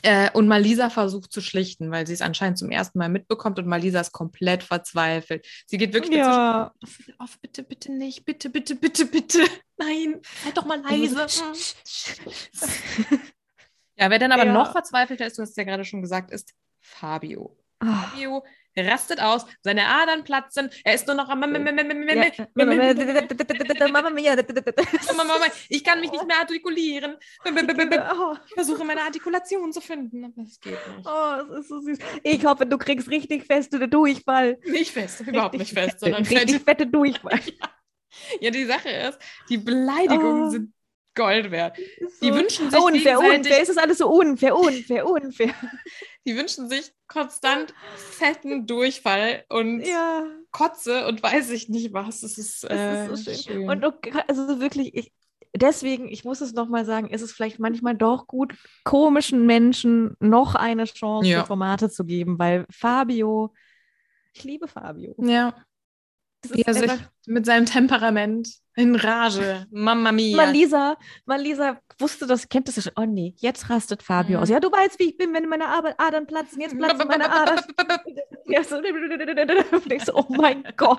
Äh, 0.02 0.30
und 0.32 0.48
Malisa 0.48 0.90
versucht 0.90 1.32
zu 1.32 1.40
schlichten, 1.40 1.90
weil 1.90 2.06
sie 2.06 2.14
es 2.14 2.22
anscheinend 2.22 2.58
zum 2.58 2.70
ersten 2.70 2.98
Mal 2.98 3.08
mitbekommt 3.08 3.58
und 3.58 3.66
Malisa 3.66 4.00
ist 4.00 4.12
komplett 4.12 4.62
verzweifelt. 4.62 5.46
Sie 5.66 5.78
geht 5.78 5.92
wirklich 5.92 6.16
Ja. 6.18 6.72
Bitte 6.80 7.14
auf, 7.18 7.38
bitte, 7.40 7.62
bitte 7.62 7.92
nicht, 7.92 8.24
bitte, 8.24 8.50
bitte, 8.50 8.74
bitte, 8.74 9.06
bitte. 9.06 9.38
Nein, 9.76 10.20
seid 10.44 10.56
doch 10.56 10.64
mal 10.64 10.80
leise. 10.80 11.26
ja, 13.96 14.10
wer 14.10 14.18
dann 14.18 14.32
aber 14.32 14.46
Ja. 14.46 14.52
noch 14.52 14.72
verzweifelter 14.72 15.26
ist, 15.26 15.38
du 15.38 15.42
hast 15.42 15.50
es 15.50 15.56
ja 15.56 15.64
gerade 15.64 15.84
schon 15.84 16.02
gesagt, 16.02 16.30
ist 16.30 16.52
Fabio. 16.80 17.56
Ah. 17.78 18.04
Fabio 18.04 18.42
rastet 18.76 19.20
aus, 19.20 19.46
seine 19.62 19.86
Adern 19.86 20.24
platzen, 20.24 20.70
er 20.84 20.94
ist 20.94 21.06
nur 21.06 21.16
noch 21.16 21.28
am. 21.28 21.42
Ich 25.68 25.84
kann 25.84 26.00
mich 26.00 26.10
nicht 26.12 26.26
mehr 26.26 26.38
artikulieren. 26.38 27.16
Oh, 27.44 28.34
Ich 28.46 28.54
versuche 28.54 28.84
meine 28.84 29.02
Artikulation 29.02 29.72
zu 29.72 29.80
finden, 29.80 30.24
aber 30.24 30.42
es 30.42 30.60
geht 30.60 30.72
nicht. 30.96 31.06
oh, 31.06 31.52
es 31.52 31.60
ist 31.60 31.68
so 31.68 31.80
süß. 31.80 31.98
Ich 32.22 32.44
hoffe, 32.44 32.66
du 32.66 32.78
kriegst 32.78 33.08
richtig 33.10 33.44
feste 33.44 33.88
Durchfall. 33.88 34.58
Nicht 34.64 34.92
fest, 34.92 35.20
überhaupt 35.20 35.56
nicht 35.58 35.72
fest, 35.72 36.00
sondern 36.00 36.22
richtig 36.24 36.52
fett. 36.56 36.64
fette 36.64 36.86
Durchfall. 36.86 37.40
Ja, 38.40 38.50
die 38.50 38.64
Sache 38.64 38.90
ist, 38.90 39.18
die 39.48 39.58
Beleidigungen 39.58 40.44
Oh. 40.44 40.50
sind 40.50 40.72
Gold 41.14 41.50
wert. 41.50 41.76
Die 42.22 42.32
wünschen 42.32 42.70
sich 42.70 42.80
unfair, 42.80 43.18
unfair. 43.18 43.60
Es 43.60 43.68
ist 43.68 43.78
alles 43.78 43.98
so 43.98 44.08
unfair, 44.08 44.56
unfair, 44.56 45.06
unfair. 45.06 45.54
Die 46.26 46.36
wünschen 46.36 46.68
sich 46.68 46.92
konstant 47.08 47.74
fetten 47.96 48.66
Durchfall 48.66 49.44
und 49.48 49.80
Ja. 49.80 50.24
Kotze 50.50 51.06
und 51.08 51.22
weiß 51.22 51.50
ich 51.50 51.68
nicht 51.68 51.92
was. 51.92 52.22
Es 52.22 52.38
ist, 52.38 52.64
Das 52.64 52.72
äh, 52.72 53.12
ist 53.12 53.24
so 53.24 53.32
schön. 53.32 53.42
schön. 53.42 53.68
Und 53.70 53.80
du, 53.82 53.90
also 54.28 54.60
wirklich, 54.60 54.94
ich, 54.94 55.12
deswegen, 55.56 56.08
ich 56.08 56.24
muss 56.24 56.40
es 56.40 56.52
nochmal 56.52 56.84
sagen, 56.84 57.08
ist 57.08 57.22
es 57.22 57.32
vielleicht 57.32 57.58
manchmal 57.58 57.96
doch 57.96 58.26
gut, 58.26 58.54
komischen 58.84 59.46
Menschen 59.46 60.14
noch 60.20 60.54
eine 60.54 60.84
Chance 60.84 61.28
Ja. 61.30 61.40
für 61.40 61.46
Formate 61.48 61.90
zu 61.90 62.04
geben, 62.04 62.38
weil 62.38 62.66
Fabio, 62.70 63.52
ich 64.34 64.44
liebe 64.44 64.68
Fabio. 64.68 65.14
ja, 65.18 65.54
Das 66.42 66.54
wie 66.54 66.62
er 66.62 66.74
sich 66.74 66.92
mit 67.26 67.46
seinem 67.46 67.66
Temperament 67.66 68.48
in 68.76 68.94
Rage. 68.96 69.66
Mama 69.70 70.12
mia. 70.12 70.36
Malisa, 70.36 70.96
Malisa 71.26 71.78
wusste 71.98 72.26
das, 72.26 72.48
kennt 72.48 72.68
das 72.68 72.76
ja 72.76 72.82
schon. 72.82 72.92
Oh 72.96 73.04
nee, 73.06 73.34
jetzt 73.38 73.68
rastet 73.70 74.02
Fabio 74.02 74.38
Mhm. 74.38 74.42
aus. 74.42 74.48
Ja, 74.48 74.60
du 74.60 74.70
weißt, 74.72 74.98
wie 74.98 75.10
ich 75.10 75.16
bin, 75.16 75.32
wenn 75.34 75.48
meine 75.48 75.66
Adern 75.68 76.26
platzen. 76.26 76.60
Jetzt 76.60 76.76
platzen 76.78 77.06
meine 77.08 77.30
Adern. 77.30 77.60
Ja, 78.46 78.62
so, 78.64 78.76
oh 80.14 80.26
mein 80.28 80.64
Gott. 80.76 80.98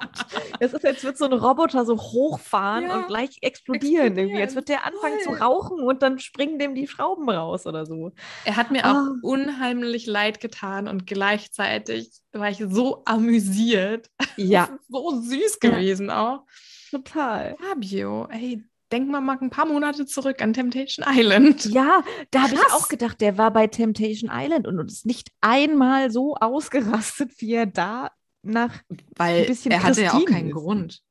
Es 0.60 0.74
ist, 0.74 0.84
jetzt 0.84 1.04
wird 1.04 1.18
so 1.18 1.26
ein 1.26 1.34
Roboter 1.34 1.86
so 1.86 1.98
hochfahren 1.98 2.86
Ja, 2.86 2.96
und 2.96 3.08
gleich 3.08 3.38
explodieren, 3.42 4.18
irgendwie. 4.18 4.40
explodieren. 4.40 4.40
Jetzt 4.40 4.56
wird 4.56 4.70
der 4.70 4.86
anfangen 4.86 5.20
zu 5.20 5.30
Voll. 5.30 5.38
rauchen 5.40 5.80
und 5.84 6.02
dann 6.02 6.20
springen 6.20 6.58
dem 6.58 6.74
die 6.74 6.88
Schrauben 6.88 7.30
raus 7.30 7.68
oder 7.68 7.86
so. 7.86 8.12
Er 8.46 8.56
hat 8.56 8.72
mir 8.72 8.86
auch 8.86 8.96
Ah. 8.96 9.16
unheimlich 9.22 10.08
leid 10.08 10.40
getan 10.40 10.88
und 10.88 11.06
gleichzeitig 11.06 12.10
war 12.32 12.50
ich 12.50 12.64
so 12.70 13.04
amüsiert. 13.06 14.08
Ja, 14.38 14.70
so 14.90 15.22
süß 15.22 15.60
Ja. 15.62 15.70
gewesen 15.70 16.10
auch. 16.10 16.46
Total. 16.94 17.56
Fabio, 17.60 18.28
ey, 18.32 18.64
denk 18.92 19.10
mal 19.10 19.22
mal 19.22 19.38
ein 19.42 19.50
paar 19.50 19.66
Monate 19.66 20.06
zurück 20.06 20.42
an 20.42 20.54
Temptation 20.54 21.06
Island. 21.10 21.66
Ja, 21.66 22.04
da 22.32 22.44
habe 22.44 22.54
ich 22.56 22.62
auch 22.74 22.88
gedacht, 22.88 23.20
der 23.22 23.38
war 23.38 23.52
bei 23.52 23.68
Temptation 23.68 24.30
Island 24.34 24.68
und 24.68 24.80
ist 24.90 25.06
nicht 25.06 25.30
einmal 25.42 26.12
so 26.12 26.36
ausgerastet, 26.36 27.32
wie 27.40 27.54
er 27.54 27.66
da 27.66 28.12
nach. 28.44 28.82
Weil 29.16 29.42
Ein 29.42 29.48
bisschen 29.48 29.72
er 29.72 29.84
hatte 29.84 30.02
ja 30.04 30.10
auch 30.12 30.14
Christine 30.18 30.32
keinen 30.38 30.48
ist. 30.50 30.54
Grund. 30.56 31.02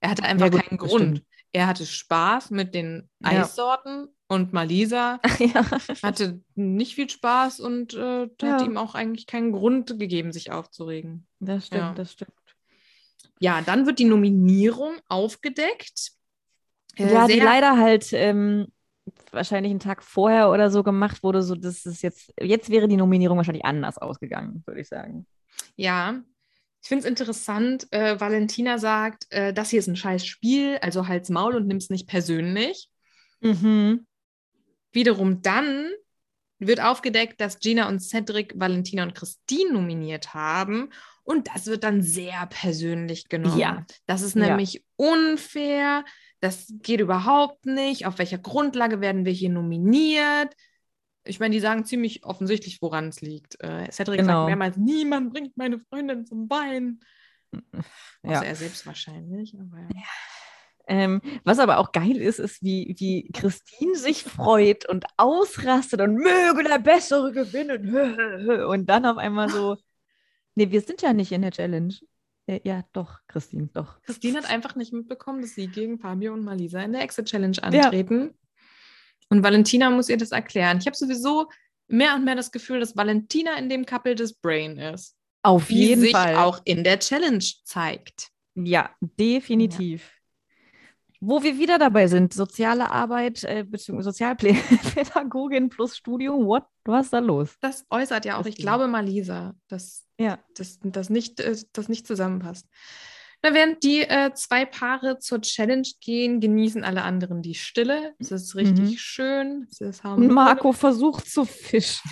Er 0.00 0.10
hatte 0.10 0.22
einfach 0.24 0.50
gut, 0.50 0.62
keinen 0.62 0.78
Grund. 0.78 0.92
stimmt. 1.18 1.22
Er 1.52 1.66
hatte 1.66 1.84
Spaß 1.86 2.50
mit 2.50 2.74
den 2.74 3.08
Ja. 3.20 3.42
Eissorten 3.42 4.06
und 4.28 4.52
Malisa 4.52 5.18
ja. 5.40 5.64
hatte 6.02 6.40
nicht 6.54 6.94
viel 6.94 7.10
Spaß 7.10 7.58
und 7.60 7.94
äh, 7.94 8.28
Ja. 8.40 8.52
hat 8.52 8.62
ihm 8.64 8.76
auch 8.76 8.94
eigentlich 8.94 9.26
keinen 9.26 9.50
Grund 9.52 9.98
gegeben, 9.98 10.32
sich 10.32 10.52
aufzuregen. 10.52 11.26
Das 11.40 11.66
stimmt, 11.66 11.80
Ja. 11.82 11.94
das 11.94 12.12
stimmt. 12.12 12.32
Ja, 13.40 13.62
dann 13.62 13.86
wird 13.86 13.98
die 13.98 14.04
Nominierung 14.04 14.94
aufgedeckt. 15.08 16.12
Äh, 16.96 17.12
ja, 17.12 17.26
die 17.26 17.40
leider 17.40 17.78
halt 17.78 18.12
ähm, 18.12 18.68
wahrscheinlich 19.32 19.70
einen 19.70 19.80
Tag 19.80 20.02
vorher 20.02 20.50
oder 20.50 20.70
so 20.70 20.82
gemacht 20.82 21.22
wurde, 21.22 21.42
so 21.42 21.54
dass 21.54 21.86
es 21.86 22.02
jetzt, 22.02 22.32
jetzt 22.40 22.70
wäre 22.70 22.86
die 22.86 22.96
Nominierung 22.96 23.38
wahrscheinlich 23.38 23.64
anders 23.64 23.98
ausgegangen, 23.98 24.62
würde 24.66 24.80
ich 24.80 24.88
sagen. 24.88 25.26
Ja, 25.76 26.22
ich 26.82 26.88
finde 26.88 27.04
es 27.04 27.08
interessant. 27.08 27.86
Äh, 27.92 28.20
Valentina 28.20 28.78
sagt, 28.78 29.26
äh, 29.30 29.52
das 29.52 29.70
hier 29.70 29.78
ist 29.78 29.88
ein 29.88 29.96
scheiß 29.96 30.24
Spiel, 30.24 30.78
also 30.82 31.08
halt's 31.08 31.30
Maul 31.30 31.56
und 31.56 31.66
nimm's 31.66 31.90
nicht 31.90 32.06
persönlich. 32.06 32.88
Mhm. 33.40 34.06
Wiederum 34.92 35.42
dann 35.42 35.90
wird 36.58 36.80
aufgedeckt, 36.82 37.40
dass 37.40 37.58
Gina 37.58 37.88
und 37.88 38.00
Cedric 38.00 38.52
Valentina 38.56 39.02
und 39.02 39.14
Christine 39.14 39.72
nominiert 39.72 40.34
haben. 40.34 40.90
Und 41.30 41.46
das 41.54 41.66
wird 41.66 41.84
dann 41.84 42.02
sehr 42.02 42.44
persönlich 42.46 43.28
genommen. 43.28 43.56
Ja. 43.56 43.86
Das 44.06 44.22
ist 44.22 44.34
Ja. 44.34 44.48
nämlich 44.48 44.84
unfair. 44.96 46.04
Das 46.40 46.66
geht 46.82 46.98
überhaupt 46.98 47.66
nicht. 47.66 48.04
Auf 48.04 48.18
welcher 48.18 48.38
Grundlage 48.38 49.00
werden 49.00 49.24
wir 49.24 49.32
hier 49.32 49.50
nominiert? 49.50 50.52
Ich 51.24 51.38
meine, 51.38 51.52
die 51.54 51.60
sagen 51.60 51.84
ziemlich 51.84 52.24
offensichtlich, 52.24 52.82
woran 52.82 53.10
es 53.10 53.20
liegt. 53.20 53.62
Äh, 53.62 53.88
Cedric 53.92 54.18
Genau. 54.18 54.40
sagt 54.40 54.46
mehrmals, 54.48 54.76
niemand 54.76 55.32
bringt 55.32 55.56
meine 55.56 55.78
Freundin 55.78 56.26
zum 56.26 56.50
Weinen. 56.50 56.98
Ja. 58.24 58.32
Außer 58.38 58.46
er 58.46 58.56
selbst 58.56 58.84
wahrscheinlich. 58.86 59.54
Aber 59.54 59.78
ja. 59.94 60.02
Ähm, 60.88 61.22
was 61.44 61.60
aber 61.60 61.78
auch 61.78 61.92
geil 61.92 62.16
ist, 62.16 62.40
ist, 62.40 62.60
wie, 62.62 62.96
wie 62.98 63.30
Christine 63.32 63.94
sich 63.94 64.24
freut 64.24 64.88
und 64.88 65.04
ausrastet 65.16 66.00
und 66.00 66.16
möge 66.16 66.64
der 66.64 66.80
Bessere 66.80 67.30
gewinnen. 67.32 67.94
Und 68.66 68.86
dann 68.90 69.06
auf 69.06 69.16
einmal 69.16 69.48
so, 69.48 69.76
nee, 70.54 70.70
wir 70.70 70.80
sind 70.80 71.02
ja 71.02 71.12
nicht 71.12 71.32
in 71.32 71.42
der 71.42 71.52
Challenge. 71.52 71.94
Äh, 72.46 72.60
Ja, 72.64 72.84
doch, 72.92 73.18
Christine, 73.28 73.68
doch. 73.72 74.00
Christine 74.02 74.38
hat 74.38 74.50
einfach 74.50 74.74
nicht 74.76 74.92
mitbekommen, 74.92 75.40
dass 75.42 75.54
sie 75.54 75.68
gegen 75.68 75.98
Fabio 75.98 76.32
und 76.32 76.44
Malisa 76.44 76.80
in 76.82 76.92
der 76.92 77.02
Exit-Challenge 77.02 77.62
antreten. 77.62 78.34
Und 79.28 79.42
Valentina 79.42 79.90
muss 79.90 80.08
ihr 80.08 80.16
das 80.16 80.32
erklären. 80.32 80.78
Ich 80.78 80.86
habe 80.86 80.96
sowieso 80.96 81.48
mehr 81.86 82.14
und 82.14 82.24
mehr 82.24 82.34
das 82.34 82.50
Gefühl, 82.50 82.80
dass 82.80 82.96
Valentina 82.96 83.56
in 83.56 83.68
dem 83.68 83.86
Couple 83.86 84.14
das 84.14 84.32
Brain 84.32 84.76
ist. 84.76 85.16
Auf 85.42 85.70
jeden 85.70 86.02
sich 86.02 86.12
Fall. 86.12 86.36
auch 86.36 86.60
in 86.64 86.84
der 86.84 86.98
Challenge 86.98 87.44
zeigt. 87.64 88.28
Ja, 88.54 88.90
definitiv. 89.00 90.10
Wo 91.22 91.42
wir 91.42 91.58
wieder 91.58 91.78
dabei 91.78 92.06
sind, 92.06 92.32
soziale 92.32 92.90
Arbeit 92.90 93.44
äh, 93.44 93.64
bzw. 93.68 94.00
Sozialpädagogin 94.02 95.68
plus 95.68 95.96
Studium, 95.96 96.46
what? 96.46 96.64
Was 96.84 97.06
ist 97.06 97.12
da 97.12 97.18
los? 97.18 97.56
Das 97.60 97.84
äußert 97.90 98.24
ja 98.24 98.36
auch, 98.36 98.40
ich 98.40 98.54
Christine. 98.56 98.64
glaube, 98.66 98.86
Malisa, 98.88 99.54
dass 99.68 100.06
Ja. 100.18 100.38
das, 100.56 100.78
das, 100.82 101.10
nicht, 101.10 101.40
äh, 101.40 101.56
das 101.74 101.88
nicht 101.88 102.06
zusammenpasst. 102.06 102.66
Na, 103.42 103.54
während 103.54 103.82
die 103.84 104.00
äh, 104.02 104.32
zwei 104.34 104.64
Paare 104.66 105.18
zur 105.18 105.40
Challenge 105.42 105.86
gehen, 106.00 106.40
genießen 106.40 106.84
alle 106.84 107.02
anderen 107.02 107.42
die 107.42 107.54
Stille. 107.54 108.14
Es 108.18 108.30
ist 108.30 108.54
richtig 108.54 108.90
Mhm. 108.92 108.96
schön. 108.98 109.66
Es 109.70 109.80
ist. 109.80 110.04
Marco 110.04 110.72
versucht 110.72 111.26
zu 111.30 111.44
fischen. 111.44 112.10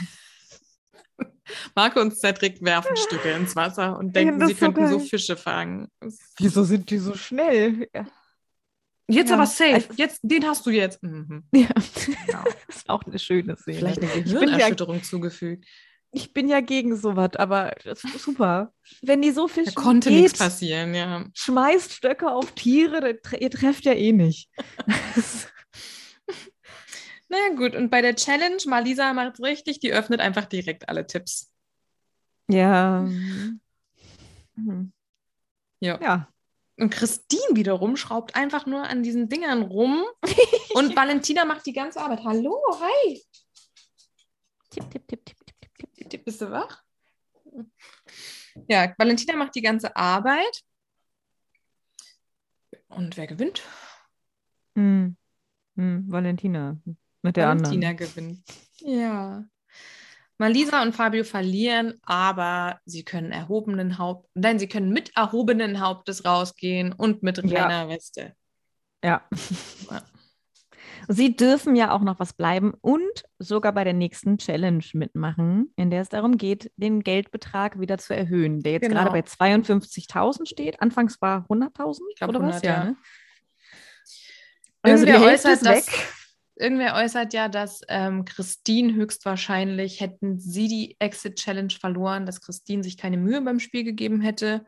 Marco 1.75 2.01
und 2.01 2.15
Cedric 2.17 2.63
werfen 2.63 2.97
Stücke 2.97 3.31
ins 3.33 3.57
Wasser 3.57 3.99
und 3.99 4.15
denken, 4.15 4.39
das 4.39 4.49
sie 4.51 4.55
so 4.55 4.61
könnten 4.67 4.87
so 4.89 4.99
geil. 4.99 5.07
Fische 5.07 5.37
fangen. 5.37 5.89
Es- 6.01 6.19
Wieso 6.39 6.63
sind 6.65 6.91
die 6.91 6.99
so 6.99 7.15
schnell? 7.15 7.89
Ja. 7.95 8.07
Jetzt 9.11 9.29
Ja, 9.31 9.37
aber 9.37 9.47
safe. 9.47 9.75
also- 9.75 9.89
Jetzt, 9.97 10.21
den 10.23 10.47
hast 10.47 10.67
du 10.67 10.71
jetzt. 10.71 11.03
Mhm. 11.03 11.45
ja. 11.55 11.69
Ja. 12.29 12.45
Das 12.67 12.77
ist 12.77 12.89
auch 12.91 13.03
eine 13.05 13.19
schöne 13.19 13.57
Szene. 13.57 13.79
Vielleicht 13.79 14.03
eine 14.03 14.09
bin 14.11 14.27
ja- 14.27 14.41
Gehirnerschütterung 14.41 15.03
zugefügt. 15.03 15.67
Ich 16.11 16.33
bin 16.33 16.49
ja 16.49 16.61
gegen 16.61 16.97
sowas, 16.97 17.31
aber 17.37 17.75
das 17.85 18.03
ist 18.05 18.19
super. 18.21 18.73
Wenn 19.03 19.21
die 19.21 19.31
so 19.31 19.47
Da 19.47 19.53
fischen, 19.53 19.75
konnte 19.75 20.09
geht, 20.09 20.23
nichts 20.23 20.39
passieren, 20.39 20.95
ja. 20.95 21.27
schmeißt 21.35 21.93
Stöcke 21.93 22.31
auf 22.33 22.53
Tiere, 22.53 23.19
ihr 23.39 23.51
trefft 23.51 23.85
ja 23.85 23.93
eh 23.93 24.13
nicht. 24.13 24.49
Na 27.29 27.37
gut, 27.57 27.75
und 27.75 27.91
bei 27.91 28.01
der 28.01 28.17
Challenge, 28.17 28.57
Malisa 28.67 29.13
macht 29.13 29.39
richtig, 29.41 29.81
die 29.81 29.93
öffnet 29.93 30.21
einfach 30.21 30.47
direkt 30.47 30.89
alle 30.89 31.07
Tipps. 31.07 31.53
ja. 32.51 33.03
Mhm. 34.57 34.93
Ja. 35.81 36.01
Ja. 36.03 36.29
Und 36.79 36.91
Christine 36.91 37.55
wiederum 37.57 37.97
schraubt 37.97 38.37
einfach 38.37 38.65
nur 38.65 38.85
an 38.85 39.03
diesen 39.03 39.29
Dingern 39.29 39.63
rum 39.63 40.05
und 40.75 40.95
Valentina 40.97 41.45
macht 41.45 41.67
die 41.67 41.73
ganze 41.73 42.01
Arbeit. 42.01 42.23
Hallo, 42.25 42.57
hi. 42.81 43.21
Tipp, 44.71 44.89
tipp, 44.91 45.09
tipp, 45.09 45.25
tipp, 45.27 45.37
tipp, 45.61 45.95
tipp, 45.95 46.11
tipp. 46.11 46.25
Bist 46.25 46.41
du 46.41 46.51
wach? 46.53 46.85
Ja, 48.69 48.95
Valentina 48.97 49.37
macht 49.37 49.57
die 49.57 49.63
ganze 49.63 49.95
Arbeit. 49.97 50.63
Und 52.89 53.17
wer 53.17 53.27
gewinnt? 53.27 53.63
Hm. 54.77 55.17
Hm, 55.75 56.05
Valentina 56.09 56.81
mit 57.23 57.37
der 57.37 57.49
Valentina 57.49 57.89
anderen. 57.89 57.97
gewinnt. 57.97 58.45
Ja. 58.79 59.45
Malisa 60.39 60.83
und 60.83 60.95
Fabio 60.95 61.25
verlieren, 61.25 61.99
aber 62.03 62.79
sie 62.85 63.05
können 63.05 63.33
erhobenen 63.33 63.99
Haupt, 63.99 64.29
nein, 64.35 64.59
sie 64.59 64.69
können 64.69 64.93
mit 64.93 65.17
erhobenen 65.17 65.81
Hauptes 65.81 66.25
rausgehen 66.25 66.93
und 66.93 67.23
mit 67.23 67.39
Ja. 67.45 67.65
reiner 67.67 67.89
Weste. 67.89 68.35
Ja. 69.05 69.23
Ja. 69.91 70.03
Sie 71.11 71.35
dürfen 71.35 71.75
ja 71.75 71.91
auch 71.93 72.03
noch 72.03 72.21
was 72.21 72.35
bleiben 72.35 72.75
und 72.83 73.25
sogar 73.39 73.73
bei 73.73 73.83
der 73.83 73.95
nächsten 73.95 74.37
Challenge 74.37 74.85
mitmachen, 74.93 75.73
in 75.77 75.91
der 75.91 76.03
es 76.03 76.11
darum 76.11 76.37
geht, 76.37 76.71
den 76.77 77.03
Geldbetrag 77.03 77.81
wieder 77.81 77.97
zu 77.99 78.15
erhöhen, 78.15 78.61
der 78.61 78.73
jetzt 78.73 78.83
Genau. 78.89 79.05
gerade 79.05 79.13
bei 79.13 79.21
52.000 79.23 80.47
steht. 80.47 80.83
Anfangs 80.83 81.21
war 81.23 81.47
100.000 81.49 82.01
glaub, 82.17 82.29
oder 82.31 82.41
was? 82.43 82.63
100, 82.63 82.65
ja. 82.65 82.85
ne? 82.85 82.97
Also 84.83 85.07
Irgendwer 85.07 85.29
Hälfte 85.31 85.49
äußert, 85.49 85.53
ist 85.63 85.67
dass, 85.67 85.87
weg. 85.97 86.09
Irgendwer 86.59 86.95
äußert 86.95 87.33
ja, 87.35 87.49
dass 87.49 87.81
ähm, 87.89 88.25
Christine 88.25 88.95
höchstwahrscheinlich, 88.95 90.01
hätten 90.01 90.39
sie 90.39 90.69
die 90.69 90.97
Exit-Challenge 90.99 91.73
verloren, 91.79 92.27
dass 92.27 92.41
Christine 92.41 92.83
sich 92.83 92.97
keine 92.97 93.17
Mühe 93.17 93.41
beim 93.41 93.61
Spiel 93.61 93.85
gegeben 93.85 94.21
hätte. 94.21 94.65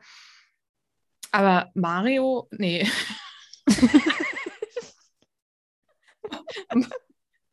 Aber 1.31 1.71
Mario, 1.73 2.47
nee. 2.51 2.87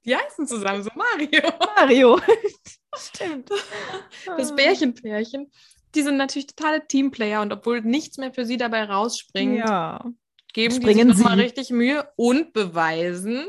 Die 0.05 0.17
heißen 0.17 0.47
zusammen 0.47 0.83
so 0.83 0.91
Mario. 0.95 1.43
Mario. 1.77 2.21
Stimmt. 2.97 3.51
Das 4.25 4.57
Bärchenpärchen. 4.57 5.51
Die 5.95 6.03
sind 6.03 6.17
natürlich 6.17 6.47
totale 6.47 6.87
Teamplayer 6.87 7.43
und 7.43 7.53
obwohl 7.53 7.83
nichts 7.83 8.17
mehr 8.17 8.33
für 8.33 8.45
sie 8.45 8.57
dabei 8.57 8.85
rausspringt, 8.85 9.59
Ja. 9.59 10.05
geben 10.53 10.75
Springen 10.75 11.09
die 11.09 11.15
sich 11.15 11.25
nochmal 11.25 11.41
richtig 11.41 11.71
Mühe 11.71 12.09
und 12.17 12.53
beweisen, 12.53 13.47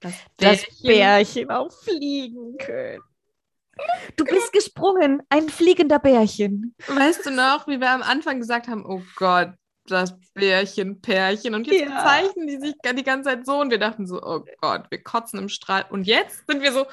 Das 0.00 0.14
Bärchen 0.36 0.86
Bärchen 0.86 1.50
auch 1.50 1.72
fliegen 1.72 2.56
können. 2.58 3.02
Du 4.16 4.24
bist 4.24 4.52
gesprungen, 4.52 5.22
ein 5.28 5.48
fliegender 5.48 5.98
Bärchen. 5.98 6.74
Weißt 6.86 7.26
du 7.26 7.30
noch, 7.30 7.66
wie 7.66 7.78
wir 7.78 7.90
am 7.90 8.02
Anfang 8.02 8.38
gesagt 8.40 8.68
haben, 8.68 8.86
oh 8.86 9.02
Gott, 9.16 9.50
das 9.84 10.14
Bärchen, 10.34 11.00
Pärchen. 11.00 11.54
Und 11.54 11.66
jetzt 11.66 11.80
Ja. 11.80 12.02
bezeichnen 12.02 12.46
die 12.46 12.58
sich 12.58 12.74
die 12.82 13.02
ganze 13.02 13.30
Zeit 13.30 13.46
so 13.46 13.60
und 13.60 13.70
wir 13.70 13.78
dachten 13.78 14.06
so, 14.06 14.22
oh 14.22 14.44
Gott, 14.60 14.84
wir 14.90 15.02
kotzen 15.02 15.38
im 15.38 15.48
Strahl. 15.48 15.84
Und 15.90 16.04
jetzt 16.06 16.46
sind 16.48 16.62
wir 16.62 16.72
so, 16.72 16.84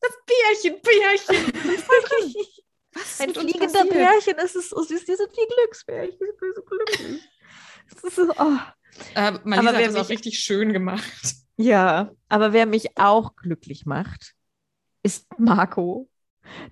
das 0.00 0.12
Bärchen, 0.26 0.80
Bärchen. 0.80 1.52
Was 2.94 3.20
Ein 3.20 3.34
fliegender? 3.34 3.84
Bärchen, 3.84 4.34
es 4.38 4.54
ist 4.54 4.70
so 4.70 4.82
süß, 4.82 5.04
die 5.04 5.16
sind 5.16 5.30
wie 5.32 5.54
Glücksbärchen, 5.54 6.26
ich 6.32 6.40
bin 6.40 6.52
so 6.54 6.62
glücklich. 6.62 7.22
Es 7.94 8.04
ist 8.04 8.16
so, 8.16 8.30
oh. 8.38 8.56
Äh, 9.14 9.32
Malisa 9.44 9.70
Aber 9.70 9.78
wer 9.78 9.88
hat 9.88 9.94
das 9.94 10.06
auch 10.06 10.08
richtig 10.08 10.38
schön 10.38 10.72
gemacht. 10.72 11.34
Ja, 11.56 12.10
aber 12.28 12.52
wer 12.52 12.66
mich 12.66 12.98
auch 12.98 13.36
glücklich 13.36 13.86
macht, 13.86 14.34
ist 15.02 15.26
Marco, 15.38 16.08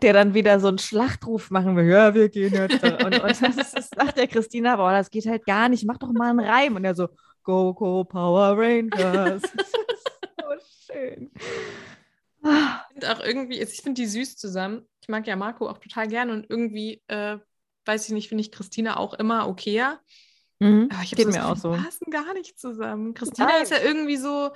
der 0.03 0.12
dann 0.12 0.35
wieder 0.35 0.59
so 0.59 0.68
einen 0.68 0.79
Schlachtruf 0.79 1.51
machen 1.51 1.77
will. 1.77 1.89
Ja, 1.89 2.14
wir 2.14 2.29
gehen 2.29 2.53
jetzt. 2.53 2.83
Und, 2.83 3.03
und 3.03 3.23
das, 3.23 3.41
ist, 3.43 3.77
das 3.77 3.91
sagt 3.91 4.18
der 4.18 4.27
Christina, 4.27 4.77
boah, 4.77 4.93
das 4.93 5.11
geht 5.11 5.27
halt 5.27 5.47
gar 5.47 5.68
nicht. 5.68 5.85
Mach 5.85 5.99
doch 5.99 6.12
mal 6.12 6.31
einen 6.31 6.41
Reim. 6.41 6.77
Und 6.77 6.85
er 6.85 6.95
so, 6.95 7.09
Go, 7.45 7.75
Go, 7.75 8.05
Power 8.05 8.57
Rangers. 8.57 9.43
Das 9.43 9.55
ist 9.55 9.77
so 10.39 10.93
schön. 10.93 11.31
Und 12.43 13.07
auch 13.07 13.20
irgendwie, 13.20 13.61
ich 13.61 13.83
finde 13.83 14.01
die 14.01 14.07
süß 14.07 14.37
zusammen. 14.37 14.89
Ich 15.01 15.09
mag 15.09 15.27
ja 15.27 15.37
Marco 15.37 15.68
auch 15.68 15.79
total 15.79 16.09
gerne 16.09 16.33
und 16.33 16.47
irgendwie, 16.49 17.03
äh, 17.09 17.39
weiß 17.85 18.07
ich 18.07 18.12
nicht, 18.12 18.29
finde 18.29 18.43
ich 18.43 18.53
Christina 18.53 18.97
auch 18.97 19.14
immer 19.14 19.49
okayer. 19.49 20.01
Mhm. 20.62 20.88
Aber 20.92 21.02
ich 21.02 21.12
habe 21.12 21.24
das 21.24 21.34
mir 21.34 21.46
auch 21.46 21.56
so. 21.56 21.74
die 21.74 21.82
passen 21.82 22.10
gar 22.10 22.32
nicht 22.34 22.58
zusammen. 22.58 23.14
Christina 23.14 23.46
Nein. 23.48 23.62
ist 23.62 23.70
ja 23.72 23.78
irgendwie 23.82 24.16
so, 24.16 24.50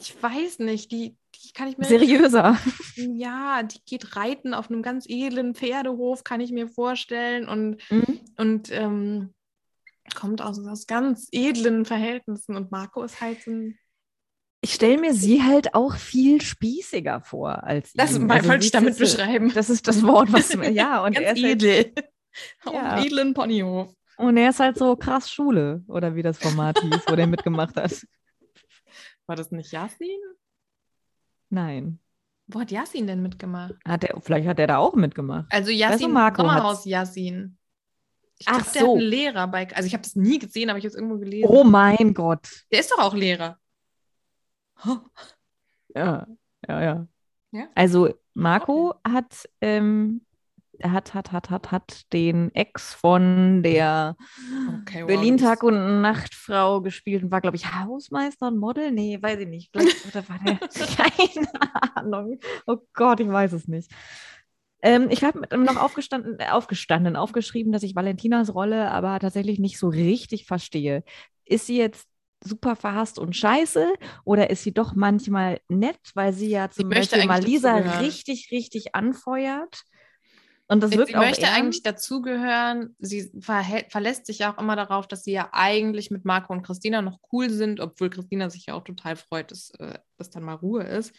ich 0.00 0.20
weiß 0.22 0.60
nicht, 0.60 0.90
die, 0.92 1.16
die 1.34 1.52
kann 1.52 1.68
ich 1.68 1.78
mir. 1.78 1.84
Seriöser. 1.84 2.58
Ja, 2.96 3.62
die 3.62 3.78
geht 3.86 4.16
reiten 4.16 4.54
auf 4.54 4.70
einem 4.70 4.82
ganz 4.82 5.06
edlen 5.08 5.54
Pferdehof, 5.54 6.24
kann 6.24 6.40
ich 6.40 6.50
mir 6.52 6.68
vorstellen. 6.68 7.48
Und, 7.48 7.78
Mhm. 7.90 8.20
und 8.36 8.70
ähm, 8.72 9.34
kommt 10.14 10.40
aus, 10.42 10.58
aus 10.66 10.86
ganz 10.86 11.28
edlen 11.32 11.84
Verhältnissen. 11.84 12.56
Und 12.56 12.70
Marco 12.72 13.02
ist 13.02 13.20
halt 13.20 13.42
so 13.42 13.50
ein. 13.52 13.78
Ich 14.60 14.74
stelle 14.74 14.98
mir 14.98 15.14
sie 15.14 15.42
halt 15.44 15.74
auch 15.74 15.94
viel 15.94 16.40
spießiger 16.40 17.20
vor 17.20 17.62
als 17.62 17.92
Das 17.92 18.16
ihn. 18.16 18.28
wollte 18.28 18.34
Also 18.50 18.52
ich 18.54 18.64
sie 18.64 18.70
damit 18.72 18.98
beschreiben. 18.98 19.52
Das 19.54 19.70
ist 19.70 19.86
das 19.86 20.02
Wort, 20.02 20.32
was 20.32 20.52
ja, 20.72 21.04
und 21.04 21.14
er 21.14 21.22
ganz 21.22 21.38
ist 21.38 21.44
halt, 21.44 21.62
edel. 21.62 21.92
Auf 22.64 22.72
Ja. 22.74 22.80
einem 22.94 23.06
edlen 23.06 23.34
Ponyhof. 23.34 23.94
Und 24.18 24.36
er 24.36 24.50
ist 24.50 24.60
halt 24.60 24.76
so 24.76 24.96
krass 24.96 25.30
Schule, 25.30 25.82
oder 25.88 26.14
wie 26.14 26.22
das 26.22 26.38
Format 26.38 26.78
hieß, 26.80 27.02
wo 27.08 27.16
der 27.16 27.26
mitgemacht 27.28 27.76
hat. 27.76 28.06
War 29.26 29.36
das 29.36 29.50
nicht 29.50 29.72
Yasin? 29.72 30.20
Nein. 31.50 32.00
Wo 32.46 32.60
hat 32.60 32.70
Yasin 32.70 33.06
denn 33.06 33.22
mitgemacht? 33.22 33.74
Hat 33.86 34.04
er, 34.04 34.20
vielleicht 34.20 34.48
hat 34.48 34.58
er 34.58 34.66
da 34.66 34.78
auch 34.78 34.94
mitgemacht. 34.94 35.46
Also 35.50 35.68
du, 35.70 35.74
Yasin, 35.74 36.12
Marco 36.12 36.42
Sommerhaus 36.42 36.84
Yasin. 36.84 37.58
Ich 38.38 38.46
Ach 38.48 38.62
glaub, 38.62 38.72
der 38.72 38.82
so. 38.82 38.88
hat 38.88 38.98
einen 38.98 39.08
Lehrer 39.08 39.48
bei, 39.48 39.74
also 39.74 39.86
ich 39.86 39.92
habe 39.92 40.02
das 40.02 40.14
nie 40.14 40.38
gesehen, 40.38 40.70
aber 40.70 40.78
ich 40.78 40.84
habe 40.84 40.88
es 40.90 40.94
irgendwo 40.94 41.18
gelesen. 41.18 41.48
Oh 41.50 41.64
mein 41.64 42.14
Gott. 42.14 42.64
Der 42.70 42.80
ist 42.80 42.90
doch 42.90 42.98
auch 42.98 43.14
Lehrer. 43.14 43.58
Ja, 45.94 46.26
ja, 46.66 46.82
ja. 46.82 47.08
Ja? 47.50 47.68
Also 47.74 48.14
Marco 48.34 48.94
hat, 49.06 49.48
ähm, 49.60 50.24
hat, 50.82 51.14
hat, 51.14 51.32
hat, 51.32 51.50
hat, 51.50 51.72
hat 51.72 52.12
den 52.12 52.54
Ex 52.54 52.94
von 52.94 53.62
der 53.62 54.16
Okay, 54.82 55.04
Berlin 55.04 55.36
Tag 55.36 55.62
und 55.62 56.00
Nachtfrau 56.00 56.80
gespielt 56.80 57.22
und 57.22 57.30
war, 57.30 57.40
glaube 57.40 57.56
ich, 57.56 57.72
Hausmeister 57.72 58.48
und 58.48 58.58
Model. 58.58 58.90
Nee, 58.90 59.18
weiß 59.20 59.40
ich 59.40 59.48
nicht. 59.48 59.70
Vielleicht 59.72 60.06
oder 60.06 60.28
war 60.28 60.38
der. 60.44 60.58
Keine 60.96 61.94
Ahnung. 61.94 62.38
Oh 62.66 62.78
Gott, 62.94 63.20
ich 63.20 63.28
weiß 63.28 63.52
es 63.52 63.68
nicht. 63.68 63.90
Ähm, 64.80 65.08
ich 65.10 65.24
habe 65.24 65.40
noch 65.56 65.76
aufgestanden, 65.76 66.38
äh, 66.38 66.50
aufgestanden, 66.50 67.16
aufgeschrieben, 67.16 67.72
dass 67.72 67.82
ich 67.82 67.96
Valentinas 67.96 68.54
Rolle 68.54 68.90
aber 68.90 69.18
tatsächlich 69.18 69.58
nicht 69.58 69.78
so 69.78 69.88
richtig 69.88 70.46
verstehe. 70.46 71.02
Ist 71.44 71.66
sie 71.66 71.78
jetzt 71.78 72.08
super 72.44 72.76
verhasst 72.76 73.18
und 73.18 73.34
scheiße 73.34 73.92
oder 74.24 74.50
ist 74.50 74.62
sie 74.62 74.72
doch 74.72 74.94
manchmal 74.94 75.60
nett, 75.68 75.98
weil 76.14 76.32
sie 76.32 76.50
ja 76.50 76.70
zum 76.70 76.88
Beispiel 76.88 77.26
Malisa 77.26 77.72
dazugehören. 77.72 78.04
richtig, 78.04 78.48
richtig 78.52 78.94
anfeuert? 78.94 79.82
Und 80.70 80.82
das 80.82 80.90
Sie 80.90 80.98
wirkt 80.98 81.16
auch 81.16 81.20
möchte 81.20 81.42
ernst. 81.42 81.56
eigentlich 81.58 81.82
dazugehören. 81.82 82.94
Sie 82.98 83.30
verhält, 83.40 83.90
verlässt 83.90 84.26
sich 84.26 84.44
auch 84.44 84.58
immer 84.58 84.76
darauf, 84.76 85.08
dass 85.08 85.24
sie 85.24 85.32
ja 85.32 85.48
eigentlich 85.52 86.10
mit 86.10 86.24
Marco 86.26 86.52
und 86.52 86.62
Christina 86.62 87.00
noch 87.00 87.18
cool 87.32 87.48
sind, 87.48 87.80
obwohl 87.80 88.10
Christina 88.10 88.50
sich 88.50 88.66
ja 88.66 88.74
auch 88.74 88.84
total 88.84 89.16
freut, 89.16 89.50
dass, 89.50 89.70
äh, 89.78 89.98
dass 90.18 90.28
dann 90.30 90.42
mal 90.42 90.54
Ruhe 90.54 90.82
ist. 90.84 91.14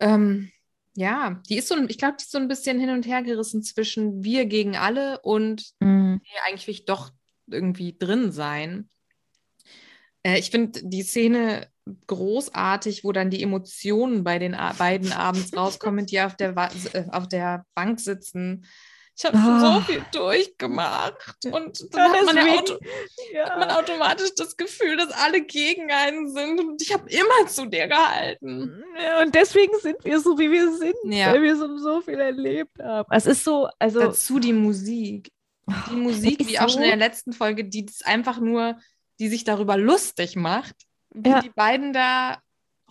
Ähm, 0.00 0.50
ja, 0.96 1.40
die 1.48 1.56
ist 1.58 1.68
so, 1.68 1.74
ein- 1.74 1.88
ich 1.88 1.98
glaube, 1.98 2.16
die 2.18 2.22
ist 2.24 2.30
so 2.32 2.38
ein 2.38 2.48
bisschen 2.48 2.80
hin 2.80 2.90
und 2.90 3.06
her 3.06 3.22
gerissen 3.22 3.62
zwischen 3.62 4.22
wir 4.24 4.46
gegen 4.46 4.76
alle 4.76 5.20
und 5.20 5.72
Mhm. 5.80 6.20
nee, 6.22 6.28
eigentlich 6.46 6.66
will 6.66 6.74
ich 6.74 6.84
doch 6.86 7.10
irgendwie 7.46 7.96
drin 7.98 8.32
sein. 8.32 8.88
Äh, 10.28 10.38
ich 10.38 10.50
finde 10.50 10.80
die 10.82 11.02
Szene 11.02 11.68
großartig, 12.06 13.04
wo 13.04 13.12
dann 13.12 13.30
die 13.30 13.42
Emotionen 13.42 14.24
bei 14.24 14.38
den 14.38 14.54
A 14.54 14.72
beiden 14.72 15.12
abends 15.12 15.56
rauskommen, 15.56 16.06
die 16.06 16.20
auf 16.20 16.36
der, 16.36 16.54
Wa- 16.56 16.70
äh, 16.92 17.04
auf 17.12 17.28
der 17.28 17.64
Bank 17.74 18.00
sitzen. 18.00 18.66
Ich 19.16 19.24
habe 19.24 19.36
schon 19.36 19.46
Ah. 19.48 19.74
so 19.74 19.80
viel 19.80 20.00
durchgemacht 20.12 21.38
und 21.50 21.92
dann 21.92 22.12
hat 22.12 22.24
man, 22.24 22.36
ja 22.36 22.54
auto 22.54 22.74
hat 23.44 23.58
man 23.58 23.70
automatisch 23.70 24.30
das 24.36 24.56
Gefühl, 24.56 24.96
dass 24.96 25.10
alle 25.10 25.40
gegen 25.42 25.90
einen 25.90 26.32
sind 26.32 26.60
und 26.60 26.80
ich 26.80 26.92
habe 26.92 27.10
immer 27.10 27.48
zu 27.48 27.66
dir 27.66 27.88
gehalten. 27.88 28.80
Ja, 29.02 29.20
und 29.22 29.34
deswegen 29.34 29.72
sind 29.80 30.04
wir 30.04 30.20
so, 30.20 30.38
wie 30.38 30.50
wir 30.52 30.72
sind, 30.76 30.94
Ja. 31.12 31.32
weil 31.32 31.42
wir 31.42 31.56
so, 31.56 31.78
so 31.78 32.00
viel 32.00 32.20
erlebt 32.20 32.78
haben. 32.80 33.08
Es 33.10 33.26
ist 33.26 33.42
so, 33.42 33.68
also 33.80 33.98
Dazu 34.00 34.38
die 34.38 34.52
Musik. 34.52 35.32
Die 35.90 35.96
Musik, 35.96 36.40
ist 36.40 36.48
wie 36.50 36.58
auch 36.60 36.68
schon 36.68 36.82
so- 36.82 36.82
in 36.82 36.88
der 36.88 36.96
letzten 36.96 37.32
Folge, 37.32 37.64
die 37.64 37.84
das 37.86 38.02
einfach 38.02 38.38
nur, 38.38 38.78
die 39.18 39.28
sich 39.28 39.44
darüber 39.44 39.76
lustig 39.76 40.36
macht, 40.36 40.74
wie 41.14 41.30
Ja. 41.30 41.40
die 41.40 41.50
beiden 41.50 41.92
da 41.92 42.38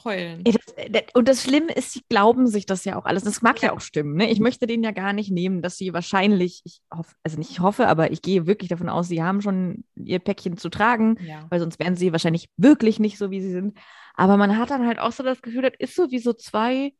heulen. 0.03 0.41
Ey, 0.45 0.53
das, 0.53 0.73
äh, 0.75 0.89
das, 0.91 1.03
und 1.15 1.27
das 1.27 1.41
Schlimme 1.43 1.71
ist, 1.73 1.91
sie 1.93 2.03
glauben 2.07 2.45
sich 2.45 2.67
das 2.67 2.85
ja 2.85 2.97
auch 2.97 3.05
alles. 3.05 3.23
Das 3.23 3.41
mag 3.41 3.59
ja, 3.63 3.69
Ja. 3.69 3.73
auch 3.75 3.81
stimmen. 3.81 4.15
Ne? 4.15 4.29
Ich 4.29 4.39
möchte 4.39 4.67
denen 4.67 4.83
ja 4.83 4.91
gar 4.91 5.11
nicht 5.11 5.31
nehmen, 5.31 5.63
dass 5.63 5.77
sie 5.77 5.91
wahrscheinlich, 5.91 6.61
ich 6.65 6.81
hoffe, 6.95 7.15
also 7.23 7.37
nicht 7.39 7.49
ich 7.49 7.61
hoffe, 7.61 7.87
aber 7.87 8.11
ich 8.11 8.21
gehe 8.21 8.45
wirklich 8.45 8.69
davon 8.69 8.89
aus, 8.89 9.07
sie 9.07 9.23
haben 9.23 9.41
schon 9.41 9.85
ihr 9.95 10.19
Päckchen 10.19 10.55
zu 10.57 10.69
tragen, 10.69 11.17
Ja. 11.25 11.47
weil 11.49 11.59
sonst 11.59 11.79
wären 11.79 11.95
sie 11.95 12.11
wahrscheinlich 12.11 12.47
wirklich 12.57 12.99
nicht 12.99 13.17
so, 13.17 13.31
wie 13.31 13.41
sie 13.41 13.49
sind. 13.51 13.75
Aber 14.13 14.37
man 14.37 14.57
hat 14.57 14.69
dann 14.69 14.85
halt 14.85 14.99
auch 14.99 15.11
so 15.11 15.23
das 15.23 15.41
Gefühl, 15.41 15.63
das 15.63 15.73
ist 15.79 15.95
so 15.95 16.11
wie 16.11 16.19
so 16.19 16.33
zwei, 16.33 16.93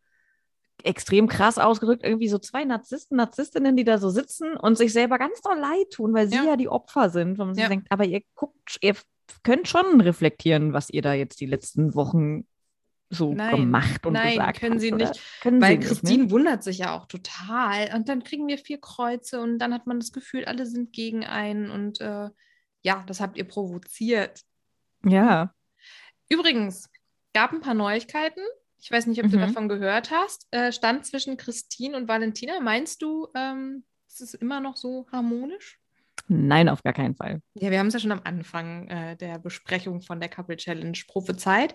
extrem 0.84 1.28
krass 1.28 1.58
ausgedrückt, 1.58 2.04
irgendwie 2.04 2.28
so 2.30 2.38
zwei 2.40 2.64
Narzissten, 2.64 3.18
Narzisstinnen, 3.18 3.76
die 3.76 3.84
da 3.84 3.98
so 3.98 4.10
sitzen 4.10 4.56
und 4.58 4.78
sich 4.78 4.94
selber 4.94 5.18
ganz 5.18 5.42
doll 5.42 5.58
leid 5.58 5.90
tun, 5.92 6.14
weil 6.14 6.28
sie 6.30 6.36
Ja. 6.36 6.44
ja, 6.46 6.56
die 6.56 6.70
Opfer 6.70 7.10
sind. 7.10 7.40
Und 7.40 7.48
man 7.48 7.56
sich 7.56 7.68
denkt, 7.68 7.88
aber 7.92 8.06
ihr 8.06 8.22
guckt, 8.36 8.78
ihr 8.82 8.96
könnt 9.44 9.68
schon 9.68 10.02
reflektieren, 10.02 10.74
was 10.74 10.90
ihr 10.90 11.02
da 11.02 11.14
jetzt 11.14 11.40
die 11.40 11.46
letzten 11.46 11.96
Wochen 11.96 12.46
so 13.10 13.34
Nein, 13.34 13.56
gemacht 13.56 14.06
und 14.06 14.14
nein, 14.14 14.32
gesagt 14.34 14.60
können 14.60 14.80
sie 14.80 14.94
oder? 14.94 15.10
nicht, 15.10 15.22
Können 15.42 15.62
Weil 15.62 15.74
sie 15.74 15.78
nicht, 15.78 15.88
Christine 15.88 16.24
ne? 16.26 16.32
wundert 16.32 16.64
sich 16.64 16.80
ja 16.80 16.94
auch 16.98 17.06
total. 17.06 17.94
Und 17.96 18.10
dann 18.10 18.24
kriegen 18.24 18.48
wir 18.48 18.58
vier 18.58 18.82
Kreuze 18.82 19.40
und 19.40 19.60
dann 19.60 19.74
hat 19.74 19.88
man 19.88 20.00
das 20.00 20.12
Gefühl, 20.12 20.44
alle 20.46 20.66
sind 20.66 20.92
gegen 20.92 21.26
einen. 21.26 21.70
Und 21.72 22.02
äh, 22.02 22.30
ja, 22.84 23.04
das 23.08 23.22
habt 23.22 23.38
ihr 23.38 23.46
provoziert. 23.48 24.42
Ja. 25.06 25.54
Übrigens, 26.30 26.90
gab 27.34 27.54
ein 27.54 27.62
paar 27.62 27.74
Neuigkeiten. 27.76 28.42
Ich 28.80 28.92
weiß 28.92 29.08
nicht, 29.08 29.24
ob 29.24 29.32
du 29.32 29.38
Mhm. 29.38 29.42
davon 29.42 29.70
gehört 29.70 30.12
hast. 30.12 30.46
Äh, 30.52 30.72
stand 30.74 31.06
zwischen 31.06 31.38
Christine 31.38 31.96
und 31.96 32.08
Valentina. 32.10 32.60
Meinst 32.60 33.02
du, 33.02 33.28
ähm, 33.36 33.86
ist 34.08 34.22
es 34.22 34.34
immer 34.34 34.60
noch 34.60 34.76
so 34.76 35.08
harmonisch? 35.12 35.80
Nein, 36.28 36.68
auf 36.70 36.84
gar 36.84 36.94
keinen 36.94 37.16
Fall. 37.16 37.42
Ja, 37.54 37.72
wir 37.72 37.80
haben 37.80 37.88
es 37.88 37.94
ja 37.94 38.00
schon 38.00 38.12
am 38.12 38.22
Anfang 38.24 38.88
äh, 38.90 39.16
der 39.16 39.40
Besprechung 39.40 40.02
von 40.02 40.20
der 40.20 40.30
Couple 40.30 40.58
Challenge 40.58 40.98
prophezeit. 41.08 41.74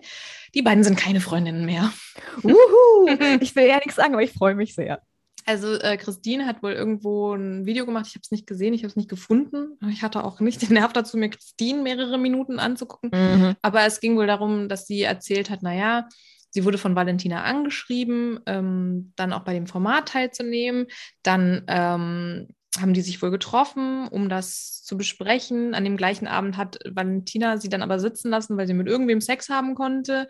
Die 0.53 0.61
beiden 0.61 0.83
sind 0.83 0.97
keine 0.97 1.21
Freundinnen 1.21 1.65
mehr. 1.65 1.91
Uhu, 2.43 3.07
ich 3.39 3.55
will 3.55 3.67
ja 3.67 3.77
nichts 3.77 3.95
sagen, 3.95 4.13
aber 4.13 4.23
ich 4.23 4.33
freue 4.33 4.55
mich 4.55 4.75
sehr. 4.75 5.01
Also 5.45 5.73
äh, 5.73 5.97
Christine 5.97 6.45
hat 6.45 6.63
wohl 6.63 6.71
irgendwo 6.71 7.33
ein 7.33 7.65
Video 7.65 7.85
gemacht. 7.85 8.05
Ich 8.07 8.15
habe 8.15 8.21
es 8.23 8.31
nicht 8.31 8.47
gesehen, 8.47 8.73
ich 8.73 8.81
habe 8.81 8.89
es 8.89 8.95
nicht 8.95 9.09
gefunden. 9.09 9.77
Ich 9.89 10.03
hatte 10.03 10.23
auch 10.23 10.39
nicht 10.39 10.61
den 10.61 10.73
Nerv 10.73 10.93
dazu, 10.93 11.17
mir 11.17 11.29
Christine 11.29 11.81
mehrere 11.81 12.17
Minuten 12.17 12.59
anzugucken. 12.59 13.09
Mhm. 13.13 13.55
Aber 13.61 13.85
es 13.85 13.99
ging 13.99 14.15
wohl 14.15 14.27
darum, 14.27 14.69
dass 14.69 14.87
sie 14.87 15.01
erzählt 15.01 15.49
hat, 15.49 15.61
naja, 15.61 16.07
sie 16.49 16.63
wurde 16.63 16.77
von 16.77 16.95
Valentina 16.95 17.43
angeschrieben, 17.43 18.39
ähm, 18.45 19.11
dann 19.15 19.33
auch 19.33 19.41
bei 19.43 19.53
dem 19.53 19.67
Format 19.67 20.09
teilzunehmen. 20.09 20.87
Dann 21.23 21.63
ähm, 21.67 22.47
haben 22.79 22.93
die 22.93 23.01
sich 23.01 23.21
wohl 23.21 23.31
getroffen, 23.31 24.07
um 24.07 24.29
das 24.29 24.81
zu 24.83 24.97
besprechen. 24.97 25.75
An 25.75 25.83
dem 25.83 25.97
gleichen 25.97 26.27
Abend 26.27 26.57
hat 26.57 26.79
Valentina 26.89 27.57
sie 27.57 27.69
dann 27.69 27.83
aber 27.83 27.99
sitzen 27.99 28.29
lassen, 28.29 28.57
weil 28.57 28.67
sie 28.67 28.73
mit 28.73 28.87
irgendwem 28.87 29.21
Sex 29.21 29.49
haben 29.49 29.75
konnte. 29.75 30.27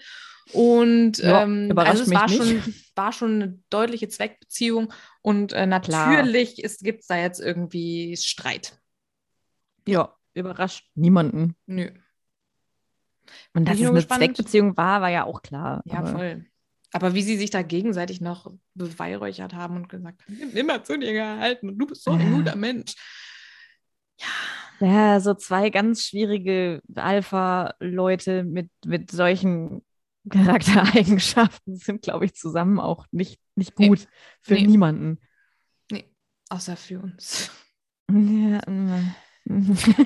Und 0.52 1.20
Ja, 1.20 1.44
ähm, 1.44 1.72
also 1.78 2.04
es 2.04 2.12
war 2.12 2.28
nicht. 2.28 2.38
schon, 2.38 2.76
war 2.96 3.12
schon 3.14 3.42
eine 3.42 3.60
deutliche 3.70 4.10
Zweckbeziehung. 4.10 4.92
Und 5.22 5.54
äh, 5.54 5.66
natürlich 5.66 6.58
gibt 6.82 7.02
es 7.02 7.08
da 7.08 7.18
jetzt 7.18 7.40
irgendwie 7.40 8.18
Streit. 8.18 8.78
Ja, 9.88 10.16
überrascht 10.34 10.90
niemanden. 10.96 11.56
Nö. 11.66 11.92
Und 13.54 13.70
dass 13.70 13.76
es 13.80 13.86
eine 13.86 13.94
gespannt. 13.94 14.20
Zweckbeziehung 14.20 14.76
war, 14.76 15.02
war 15.02 15.10
ja 15.10 15.24
auch 15.24 15.42
klar. 15.42 15.82
Ja, 15.86 16.06
voll. 16.06 16.46
Aber 16.94 17.14
wie 17.16 17.24
sie 17.24 17.38
sich 17.38 17.50
da 17.50 17.62
gegenseitig 17.64 18.22
noch 18.22 18.54
beweihräuchert 18.76 19.54
haben 19.54 19.76
und 19.76 19.90
gesagt 19.90 20.22
haben, 20.24 20.56
immer 20.56 20.84
zu 20.84 20.98
dir 20.98 21.12
gehalten 21.14 21.70
und 21.70 21.78
du 21.80 21.88
bist 21.88 22.04
so 22.04 22.12
ein 22.12 22.22
Ja. 22.22 22.30
guter 22.38 22.56
Mensch. 22.56 22.94
Ja, 24.20 24.28
Ja, 24.88 25.20
so 25.20 25.34
zwei 25.34 25.70
ganz 25.70 26.06
schwierige 26.06 26.82
Alpha-Leute 26.96 28.44
mit, 28.44 28.70
mit 28.86 29.10
solchen 29.12 29.84
Charaktereigenschaften 30.30 31.76
sind, 31.78 32.02
glaube 32.04 32.26
ich, 32.26 32.34
zusammen 32.36 32.80
auch 32.80 33.06
nicht, 33.12 33.40
nicht 33.56 33.78
Nee. 33.80 33.88
gut 33.90 34.08
für 34.42 34.54
Nee. 34.56 34.68
niemanden. 34.68 35.20
außer 36.50 36.76
für 36.78 37.00
uns. 37.00 37.50
Ja. 38.12 38.62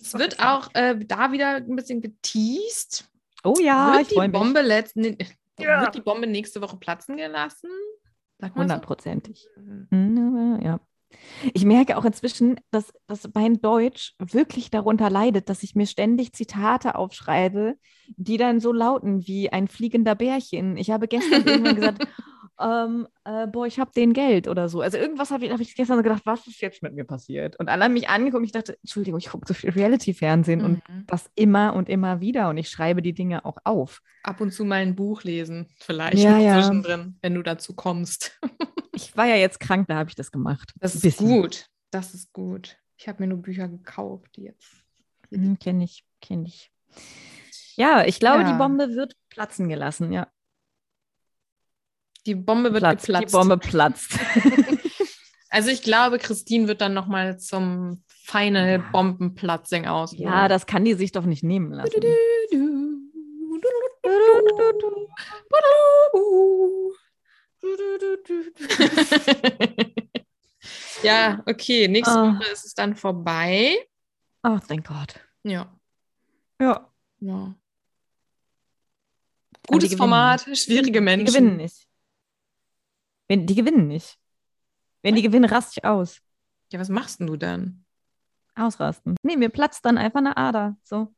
Es 0.00 0.14
wird 0.14 0.38
auch 0.38 0.70
äh, 0.74 0.96
da 0.96 1.32
wieder 1.32 1.56
ein 1.56 1.74
bisschen 1.74 2.00
geteased. 2.00 3.10
oh 3.42 3.56
ja, 3.60 3.92
wird 3.94 4.02
ich 4.02 4.08
die 4.08 4.14
freue 4.14 4.28
mich. 4.28 4.38
Bombe 4.38 4.62
letzten, 4.62 5.16
Ja. 5.64 5.82
wird 5.82 5.94
die 5.94 6.00
Bombe 6.00 6.26
nächste 6.26 6.60
Woche 6.60 6.76
platzen 6.76 7.16
gelassen? 7.16 7.70
Sag 8.38 8.54
mal 8.56 8.62
so. 8.68 8.74
Hundertprozentig. 8.74 9.46
Mhm. 9.56 9.88
Mm, 9.90 10.60
Ja. 10.62 10.80
Ich 11.54 11.64
merke 11.64 11.96
auch 11.96 12.04
inzwischen, 12.04 12.60
dass, 12.70 12.92
dass 13.06 13.28
mein 13.34 13.62
Deutsch 13.62 14.14
wirklich 14.18 14.70
darunter 14.70 15.08
leidet, 15.08 15.48
dass 15.48 15.62
ich 15.62 15.74
mir 15.74 15.86
ständig 15.86 16.34
Zitate 16.34 16.96
aufschreibe, 16.96 17.76
die 18.16 18.36
dann 18.36 18.60
so 18.60 18.72
lauten 18.72 19.26
wie 19.26 19.50
ein 19.50 19.68
fliegender 19.68 20.14
Bärchen. 20.14 20.76
Ich 20.76 20.90
habe 20.90 21.08
gestern 21.08 21.44
irgendwann 21.46 21.76
gesagt, 21.76 22.06
ähm, 22.60 23.06
äh, 23.24 23.46
boah, 23.46 23.66
ich 23.66 23.78
habe 23.78 23.90
den 23.94 24.12
Geld 24.12 24.48
oder 24.48 24.68
so. 24.68 24.80
Also 24.80 24.98
irgendwas 24.98 25.30
habe 25.30 25.44
ich, 25.46 25.52
hab 25.52 25.60
ich 25.60 25.74
gestern 25.76 25.96
so 25.96 26.02
gedacht, 26.02 26.22
was 26.24 26.46
ist 26.46 26.60
jetzt 26.60 26.82
mit 26.82 26.94
mir 26.94 27.04
passiert? 27.04 27.58
Und 27.60 27.68
alle 27.68 27.84
haben 27.84 27.92
mich 27.92 28.08
angeguckt 28.08 28.38
und 28.40 28.44
ich 28.44 28.52
dachte, 28.52 28.76
Entschuldigung, 28.82 29.18
ich 29.20 29.28
gucke 29.28 29.46
so 29.46 29.54
viel 29.54 29.70
Reality-Fernsehen 29.70 30.62
und 30.64 30.88
Mhm. 30.88 31.04
das 31.06 31.30
immer 31.34 31.74
und 31.74 31.88
immer 31.88 32.20
wieder 32.20 32.48
und 32.48 32.56
ich 32.58 32.68
schreibe 32.68 33.00
die 33.02 33.12
Dinge 33.14 33.44
auch 33.44 33.58
auf. 33.64 34.00
Ab 34.22 34.40
und 34.40 34.52
zu 34.52 34.64
mal 34.64 34.76
ein 34.82 34.96
Buch 34.96 35.22
lesen, 35.22 35.68
vielleicht 35.78 36.18
Ja, 36.18 36.38
ja. 36.38 36.54
zwischendrin, 36.60 37.16
wenn 37.22 37.34
du 37.34 37.42
dazu 37.42 37.74
kommst. 37.74 38.38
Ich 39.00 39.16
war 39.16 39.26
ja 39.26 39.36
jetzt 39.36 39.60
krank, 39.60 39.86
da 39.86 39.94
habe 39.94 40.08
ich 40.10 40.16
das 40.16 40.32
gemacht. 40.32 40.72
Das 40.80 40.96
ist 40.96 41.02
Bisschen. 41.02 41.28
gut. 41.28 41.66
Das 41.92 42.14
ist 42.14 42.32
gut. 42.32 42.78
Ich 42.96 43.06
habe 43.06 43.22
mir 43.22 43.28
nur 43.28 43.38
Bücher 43.38 43.68
gekauft 43.68 44.36
jetzt. 44.38 44.66
Mhm, 45.30 45.56
kenne 45.60 45.84
ich, 45.84 46.04
kenne 46.20 46.48
ich. 46.48 46.72
Ja, 47.76 48.04
ich 48.04 48.18
glaube, 48.18 48.42
Ja. 48.42 48.50
die 48.52 48.58
Bombe 48.58 48.96
wird 48.96 49.14
platzen 49.30 49.68
gelassen, 49.68 50.12
ja. 50.12 50.26
Die 52.28 52.34
Bombe 52.34 52.72
wird 52.72 52.82
Platzt. 52.82 53.06
geplatzt. 53.06 53.28
Die 53.28 53.32
Bombe 53.32 53.56
platzt. 53.58 54.18
Also 55.50 55.70
ich 55.70 55.82
glaube, 55.82 56.18
Christine 56.18 56.68
wird 56.68 56.82
dann 56.82 56.92
nochmal 56.92 57.38
zum 57.40 58.04
Final 58.22 58.68
Ja. 58.82 58.90
Bombenplatzing 58.92 59.86
aus. 59.86 60.12
ja, 60.14 60.46
das 60.46 60.66
kann 60.66 60.84
die 60.84 60.92
sich 60.92 61.10
doch 61.10 61.24
nicht 61.24 61.42
nehmen 61.42 61.72
lassen. 61.72 61.90
ja, 71.02 71.42
okay. 71.46 71.88
Nächste 71.88 72.14
Ah. 72.18 72.34
Woche 72.34 72.50
ist 72.52 72.64
es 72.64 72.74
dann 72.74 72.96
vorbei. 72.96 73.76
Ach, 74.42 74.60
thank 74.66 74.86
Gott. 74.86 75.14
Ja. 75.42 75.70
Ja. 76.60 76.90
ja. 77.20 77.54
Gutes 79.66 79.94
Format, 79.94 80.46
schwierige 80.56 81.00
Menschen. 81.00 81.26
Die 81.26 81.32
gewinnen 81.32 81.56
nicht. 81.56 81.87
Wenn, 83.28 83.46
die 83.46 83.54
gewinnen 83.54 83.86
nicht. 83.86 84.18
Wenn 85.02 85.14
die 85.14 85.22
gewinnen, 85.22 85.44
raste 85.44 85.74
ich 85.78 85.84
aus. 85.84 86.20
Ja, 86.72 86.80
was 86.80 86.88
machst 86.88 87.20
denn 87.20 87.26
du 87.28 87.36
dann? 87.36 87.84
Ausrasten. 88.54 89.14
Nee, 89.22 89.36
mir 89.36 89.48
platzt 89.50 89.84
dann 89.84 89.98
einfach 89.98 90.18
eine 90.18 90.36
Ader. 90.36 90.76
So. 90.82 91.14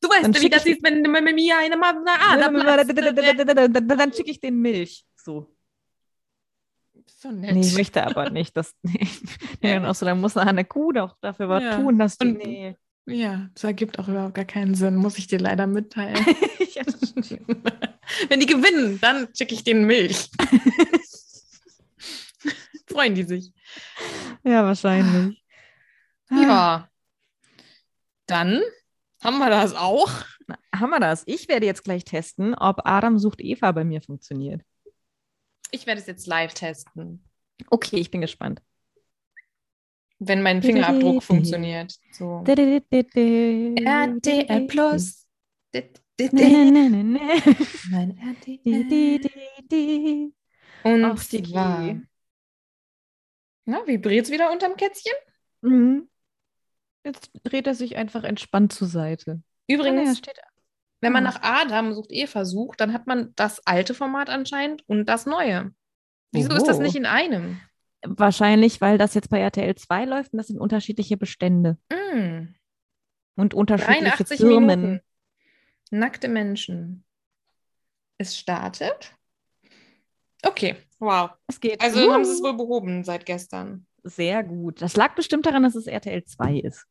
Du 0.00 0.08
weißt, 0.08 0.24
Dann 0.24 0.34
wie 0.34 0.50
das 0.50 0.66
ist, 0.66 0.82
wenn 0.82 1.02
mit 1.22 1.34
mir 1.34 1.56
eine 1.56 1.78
da 2.04 2.12
platzt, 2.14 2.50
äh, 3.40 3.70
Dann 3.96 4.12
schicke 4.12 4.30
ich 4.30 4.40
den 4.40 4.60
Milch. 4.60 5.06
So. 5.16 5.54
So 7.06 7.30
nett. 7.30 7.54
Nee, 7.54 7.60
ich 7.60 7.74
möchte 7.74 8.04
aber 8.04 8.30
nicht. 8.30 8.56
Das, 8.56 8.74
nee. 8.82 9.76
und 9.76 9.86
auch 9.86 9.94
so, 9.94 10.04
dann 10.04 10.20
muss 10.20 10.36
eine 10.36 10.64
Kuh 10.64 10.92
doch 10.92 11.16
dafür 11.20 11.48
was 11.48 11.62
Ja. 11.62 11.76
tun, 11.76 11.98
dass 11.98 12.18
die. 12.18 12.28
Und- 12.28 12.38
Nee. 12.38 12.76
Ja, 13.04 13.48
das 13.54 13.64
ergibt 13.64 13.98
auch 13.98 14.06
überhaupt 14.06 14.34
gar 14.34 14.44
keinen 14.44 14.74
Sinn, 14.76 14.94
muss 14.94 15.18
ich 15.18 15.26
dir 15.26 15.38
leider 15.40 15.66
mitteilen. 15.66 16.14
Ja, 16.74 16.84
das 16.84 17.10
stimmt. 17.26 17.46
Wenn 18.28 18.40
die 18.40 18.46
gewinnen, 18.46 19.00
dann 19.00 19.28
schicke 19.34 19.54
ich 19.54 19.64
denen 19.64 19.86
Milch. 19.86 20.28
Freuen 22.86 23.14
die 23.14 23.24
sich. 23.24 23.52
ja, 24.44 24.64
wahrscheinlich. 24.64 25.42
Ja. 26.30 26.88
Dann 28.26 28.60
haben 29.22 29.38
wir 29.38 29.50
das 29.50 29.74
auch. 29.74 30.10
Na, 30.46 30.58
haben 30.74 30.90
wir 30.90 31.00
das? 31.00 31.22
Ich 31.26 31.48
werde 31.48 31.66
jetzt 31.66 31.84
gleich 31.84 32.04
testen, 32.04 32.54
ob 32.54 32.86
Adam 32.86 33.18
sucht 33.18 33.40
Eva 33.40 33.72
bei 33.72 33.84
mir 33.84 34.02
funktioniert. 34.02 34.62
Ich 35.70 35.86
werde 35.86 36.00
es 36.00 36.06
jetzt 36.06 36.26
live 36.26 36.54
testen, 36.54 37.24
Okay, 37.70 37.96
ich 37.96 38.10
bin 38.10 38.20
gespannt. 38.20 38.60
wenn 40.18 40.42
mein 40.42 40.62
Fingerabdruck 40.62 41.22
funktioniert. 41.22 41.94
So. 42.12 42.44
RTL 42.46 42.82
RTL 43.84 44.66
Plus. 44.66 45.26
Und 50.84 51.04
Ach, 51.04 51.18
Sticky. 51.20 51.52
zwar. 51.52 51.96
Na, 53.64 53.86
vibriert 53.86 54.26
es 54.26 54.32
wieder 54.32 54.50
unterm 54.50 54.76
Kätzchen? 54.76 55.12
Mhm. 55.60 56.08
Jetzt 57.04 57.30
dreht 57.44 57.66
er 57.66 57.74
sich 57.74 57.96
einfach 57.96 58.24
entspannt 58.24 58.72
zur 58.72 58.88
Seite. 58.88 59.42
Übrigens, 59.68 60.08
Ja, 60.08 60.14
steht 60.16 60.38
wenn 61.00 61.12
man 61.12 61.26
Ah. 61.26 61.30
nach 61.30 61.42
Adam 61.42 61.92
sucht 61.94 62.12
Eva 62.12 62.44
sucht, 62.44 62.80
dann 62.80 62.92
hat 62.92 63.06
man 63.08 63.32
das 63.34 63.64
alte 63.66 63.92
Format 63.94 64.30
anscheinend 64.30 64.82
und 64.88 65.06
das 65.06 65.26
neue. 65.26 65.72
Wieso 66.32 66.54
ist 66.54 66.66
das 66.66 66.76
Oho. 66.76 66.82
nicht 66.84 66.94
in 66.96 67.06
einem? 67.06 67.60
Wahrscheinlich, 68.04 68.80
weil 68.80 68.98
das 68.98 69.14
jetzt 69.14 69.28
bei 69.28 69.40
RTL 69.40 69.74
2 69.74 70.04
läuft 70.04 70.32
und 70.32 70.38
das 70.38 70.46
sind 70.48 70.60
unterschiedliche 70.60 71.16
Bestände 71.16 71.76
Mm, 71.90 72.54
und 73.36 73.54
unterschiedliche 73.54 74.00
83 74.02 74.38
Firmen. 74.40 74.80
Minuten. 74.80 75.00
Nackte 75.92 76.26
Menschen. 76.28 77.04
Es 78.16 78.36
startet. 78.38 79.14
Okay, 80.42 80.76
wow. 80.98 81.30
Es 81.46 81.60
geht. 81.60 81.80
Also 81.82 82.08
Uh, 82.08 82.12
haben 82.12 82.24
sie 82.24 82.32
es 82.32 82.42
wohl 82.42 82.56
behoben 82.56 83.04
seit 83.04 83.26
gestern. 83.26 83.86
sehr 84.02 84.42
gut. 84.42 84.80
Das 84.80 84.96
lag 84.96 85.14
bestimmt 85.14 85.44
daran, 85.46 85.62
dass 85.62 85.74
es 85.74 85.86
RTL 85.86 86.24
2 86.24 86.56
ist. 86.60 86.86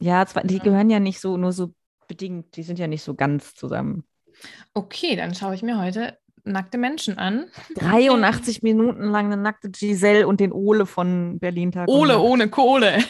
Ja, 0.00 0.24
zwar, 0.26 0.44
die 0.44 0.56
Ja. 0.56 0.62
gehören 0.62 0.90
ja 0.90 0.98
nicht 0.98 1.20
so, 1.20 1.36
nur 1.36 1.52
so 1.52 1.74
bedingt, 2.08 2.56
die 2.56 2.62
sind 2.62 2.78
ja 2.78 2.86
nicht 2.86 3.02
so 3.02 3.14
ganz 3.14 3.54
zusammen. 3.54 4.04
Okay, 4.72 5.14
dann 5.14 5.34
schaue 5.34 5.54
ich 5.54 5.62
mir 5.62 5.78
heute 5.78 6.18
nackte 6.44 6.78
Menschen 6.78 7.18
an. 7.18 7.50
83 7.74 8.62
Minuten 8.62 9.02
lang 9.10 9.26
eine 9.26 9.36
nackte 9.36 9.68
Giselle 9.70 10.26
und 10.26 10.40
den 10.40 10.52
Ole 10.52 10.86
von 10.86 11.38
Berlin 11.38 11.72
Tag. 11.72 11.88
Ole 11.88 12.18
ohne 12.18 12.48
Kohle. 12.48 13.04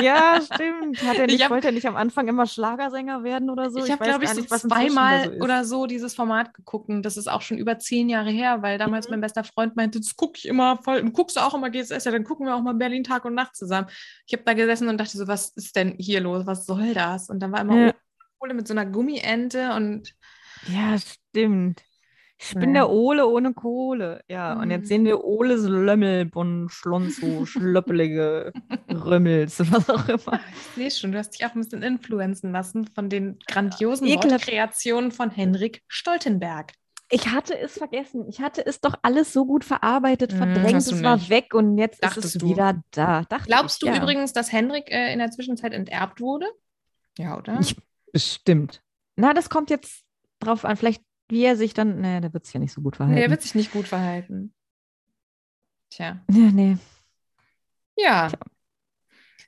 Ja, 0.00 0.40
stimmt. 0.40 1.02
Hat 1.02 1.16
er 1.18 1.26
Ich 1.26 1.32
nicht, 1.34 1.44
hab- 1.44 1.50
wollte 1.50 1.68
er 1.68 1.72
nicht 1.72 1.86
am 1.86 1.96
Anfang 1.96 2.28
immer 2.28 2.46
Schlagersänger 2.46 3.22
werden 3.24 3.50
oder 3.50 3.70
so? 3.70 3.84
ich 3.84 3.90
habe, 3.90 4.04
glaube 4.04 4.24
ich, 4.24 4.28
gar 4.28 4.34
so 4.34 4.40
nicht, 4.40 4.52
da 4.52 4.58
zweimal 4.58 5.24
so 5.24 5.30
oder 5.44 5.64
so 5.64 5.86
dieses 5.86 6.14
Format 6.14 6.54
geguckt 6.54 6.88
das 7.02 7.16
ist 7.16 7.28
auch 7.28 7.42
schon 7.42 7.58
über 7.58 7.78
zehn 7.78 8.08
Jahre 8.08 8.30
her, 8.30 8.62
weil 8.62 8.78
damals 8.78 9.06
Mhm. 9.06 9.12
mein 9.12 9.20
bester 9.22 9.44
Freund 9.44 9.76
meinte, 9.76 10.00
das 10.00 10.16
gucke 10.16 10.38
ich 10.38 10.46
immer 10.48 10.78
voll, 10.82 11.00
und 11.00 11.12
guckst 11.12 11.36
du 11.36 11.40
auch 11.40 11.54
immer 11.54 11.70
GSS, 11.70 12.04
ja, 12.04 12.10
dann 12.12 12.24
gucken 12.24 12.46
wir 12.46 12.54
auch 12.56 12.62
mal 12.62 12.74
Berlin 12.74 13.04
Tag 13.04 13.24
und 13.24 13.34
Nacht 13.34 13.56
zusammen. 13.56 13.88
Ich 14.26 14.32
habe 14.32 14.42
da 14.44 14.54
gesessen 14.54 14.88
und 14.88 14.98
dachte 14.98 15.16
so, 15.18 15.26
was 15.28 15.50
ist 15.50 15.76
denn 15.76 15.94
hier 15.98 16.20
los? 16.20 16.46
Was 16.46 16.66
soll 16.66 16.94
das? 16.94 17.28
Und 17.28 17.40
dann 17.40 17.52
war 17.52 17.60
immer 17.60 17.86
Ja. 17.86 17.92
Ole 18.40 18.54
mit 18.54 18.66
so 18.66 18.74
einer 18.74 18.86
Gummiente 18.86 19.74
und 19.74 20.14
Ja, 20.68 20.96
stimmt. 20.98 21.82
Ich 22.42 22.54
bin 22.54 22.74
Ja. 22.74 22.82
der 22.82 22.90
Ole 22.90 23.26
ohne 23.26 23.52
Kohle. 23.52 24.22
Ja, 24.28 24.54
und 24.54 24.66
Mhm. 24.66 24.70
jetzt 24.70 24.88
sehen 24.88 25.04
wir 25.04 25.22
Oles 25.24 25.64
Lömmel, 25.64 26.24
Bon, 26.24 26.68
Schlonzo, 26.70 27.44
schlöppelige 27.44 28.52
Römmels, 28.90 29.60
was 29.70 29.90
auch 29.90 30.08
immer. 30.08 30.40
Ich 30.52 30.74
sehe 30.74 30.90
schon, 30.90 31.12
du 31.12 31.18
hast 31.18 31.30
dich 31.38 31.44
auch 31.46 31.54
ein 31.54 31.60
bisschen 31.60 31.82
influenzen 31.82 32.50
lassen 32.52 32.86
von 32.86 33.10
den 33.10 33.38
grandiosen. 33.46 34.08
Wortkreationen 34.08 35.12
von 35.12 35.30
Henrik 35.30 35.82
Stoltenberg. 35.88 36.72
Ich 37.10 37.28
hatte 37.28 37.58
es 37.58 37.76
vergessen. 37.76 38.24
Ich 38.28 38.40
hatte 38.40 38.64
es 38.64 38.80
doch 38.80 38.94
alles 39.02 39.32
so 39.32 39.44
gut 39.44 39.64
verarbeitet, 39.64 40.32
Mm, 40.32 40.36
verdrängt, 40.36 40.86
du 40.90 40.94
es 40.94 41.02
war 41.02 41.28
weg 41.28 41.52
und 41.54 41.76
jetzt 41.76 41.94
ist 41.96 42.04
Dachtest 42.04 42.24
es 42.24 42.32
du. 42.34 42.48
wieder 42.48 42.80
da. 42.92 43.22
Dachte 43.28 43.46
Glaubst 43.48 43.82
du 43.82 43.86
ich, 43.88 43.96
ja. 43.96 44.00
übrigens, 44.00 44.32
dass 44.32 44.50
Henrik 44.52 44.90
äh, 44.90 45.12
in 45.12 45.18
der 45.18 45.30
Zwischenzeit 45.30 45.72
enterbt 45.74 46.20
wurde? 46.20 46.46
Ja, 47.18 47.36
oder? 47.36 47.58
Ich, 47.60 47.76
bestimmt. 48.12 48.80
Na, 49.16 49.34
das 49.34 49.50
kommt 49.50 49.70
jetzt 49.70 50.04
drauf 50.38 50.64
an. 50.64 50.76
Vielleicht, 50.76 51.02
wie 51.30 51.44
er 51.44 51.56
sich 51.56 51.74
dann. 51.74 52.00
Nee, 52.00 52.20
der 52.20 52.32
wird 52.32 52.44
sich 52.44 52.54
ja 52.54 52.60
nicht 52.60 52.72
so 52.72 52.80
gut 52.80 52.96
verhalten. 52.96 53.16
Nee, 53.18 53.24
er 53.24 53.30
wird 53.30 53.42
sich 53.42 53.54
nicht 53.54 53.72
gut 53.72 53.86
verhalten. 53.86 54.52
Tja. 55.90 56.20
ja, 56.30 56.50
nee. 56.52 56.76
Ja. 57.96 58.30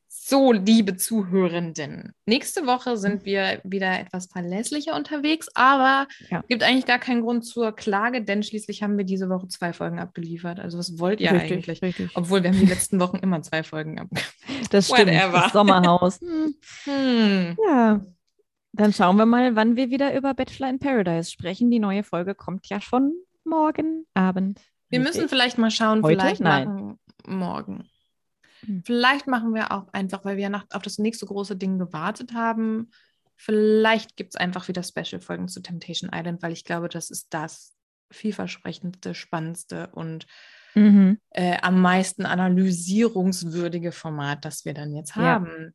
So, 0.08 0.52
liebe 0.52 0.96
Zuhörenden. 0.96 2.12
Nächste 2.26 2.64
Woche 2.66 2.96
sind 2.96 3.24
wir 3.24 3.60
wieder 3.64 3.98
etwas 4.00 4.26
verlässlicher 4.26 4.96
unterwegs, 4.96 5.48
aber 5.54 6.06
Ja. 6.30 6.42
gibt 6.48 6.62
eigentlich 6.62 6.86
gar 6.86 6.98
keinen 6.98 7.22
Grund 7.22 7.44
zur 7.44 7.72
Klage, 7.74 8.22
denn 8.24 8.42
schließlich 8.42 8.82
haben 8.82 8.96
wir 8.96 9.04
diese 9.04 9.28
Woche 9.28 9.48
zwei 9.48 9.72
Folgen 9.72 9.98
abgeliefert. 9.98 10.58
Also 10.60 10.78
was 10.78 10.98
wollt 10.98 11.20
ihr 11.20 11.32
richtig, 11.32 11.52
eigentlich? 11.52 11.82
richtig. 11.82 12.10
Obwohl 12.14 12.42
wir 12.42 12.50
haben 12.50 12.58
die 12.60 12.66
letzten 12.66 12.98
Wochen 13.00 13.16
immer 13.18 13.42
zwei 13.42 13.62
Folgen 13.62 13.98
abgeliefert. 13.98 14.32
Das 14.70 14.88
stimmt. 14.88 15.10
Das 15.12 15.52
Sommerhaus. 15.52 16.20
Hm. 16.22 16.54
Hm. 16.84 17.56
Ja. 17.66 18.00
Dann 18.72 18.92
schauen 18.92 19.16
wir 19.16 19.26
mal, 19.26 19.54
wann 19.54 19.76
wir 19.76 19.90
wieder 19.90 20.16
über 20.16 20.32
Bachelor 20.34 20.70
in 20.70 20.78
Paradise 20.78 21.30
sprechen. 21.30 21.70
Die 21.70 21.78
neue 21.78 22.02
Folge 22.02 22.34
kommt 22.34 22.66
ja 22.68 22.80
schon 22.80 23.12
morgen 23.44 24.06
Abend. 24.14 24.60
Wir 24.88 25.00
Richtig? 25.00 25.14
müssen 25.16 25.28
vielleicht 25.28 25.58
mal 25.58 25.70
schauen, 25.70 26.02
Heute? 26.02 26.16
vielleicht 26.16 26.40
Nein. 26.40 26.98
morgen. 27.26 27.88
Hm. 28.64 28.82
Vielleicht 28.84 29.26
machen 29.26 29.54
wir 29.54 29.72
auch 29.72 29.92
einfach, 29.92 30.24
weil 30.24 30.36
wir 30.36 30.48
nach, 30.48 30.64
auf 30.72 30.82
das 30.82 30.98
nächste 30.98 31.26
große 31.26 31.56
Ding 31.56 31.78
gewartet 31.78 32.32
haben. 32.32 32.90
Vielleicht 33.36 34.16
gibt 34.16 34.34
es 34.34 34.36
einfach 34.40 34.68
wieder 34.68 34.82
Special-Folgen 34.82 35.48
zu 35.48 35.60
Temptation 35.60 36.10
Island, 36.14 36.42
weil 36.42 36.52
ich 36.52 36.64
glaube, 36.64 36.88
das 36.88 37.10
ist 37.10 37.28
das 37.34 37.74
vielversprechendste, 38.10 39.14
spannendste 39.14 39.88
und 39.92 40.26
Mhm. 40.74 41.18
äh, 41.30 41.58
am 41.60 41.82
meisten 41.82 42.24
analysierungswürdige 42.24 43.92
Format, 43.92 44.44
das 44.46 44.64
wir 44.64 44.72
dann 44.72 44.94
jetzt 44.94 45.16
Ja. 45.16 45.22
haben. 45.22 45.74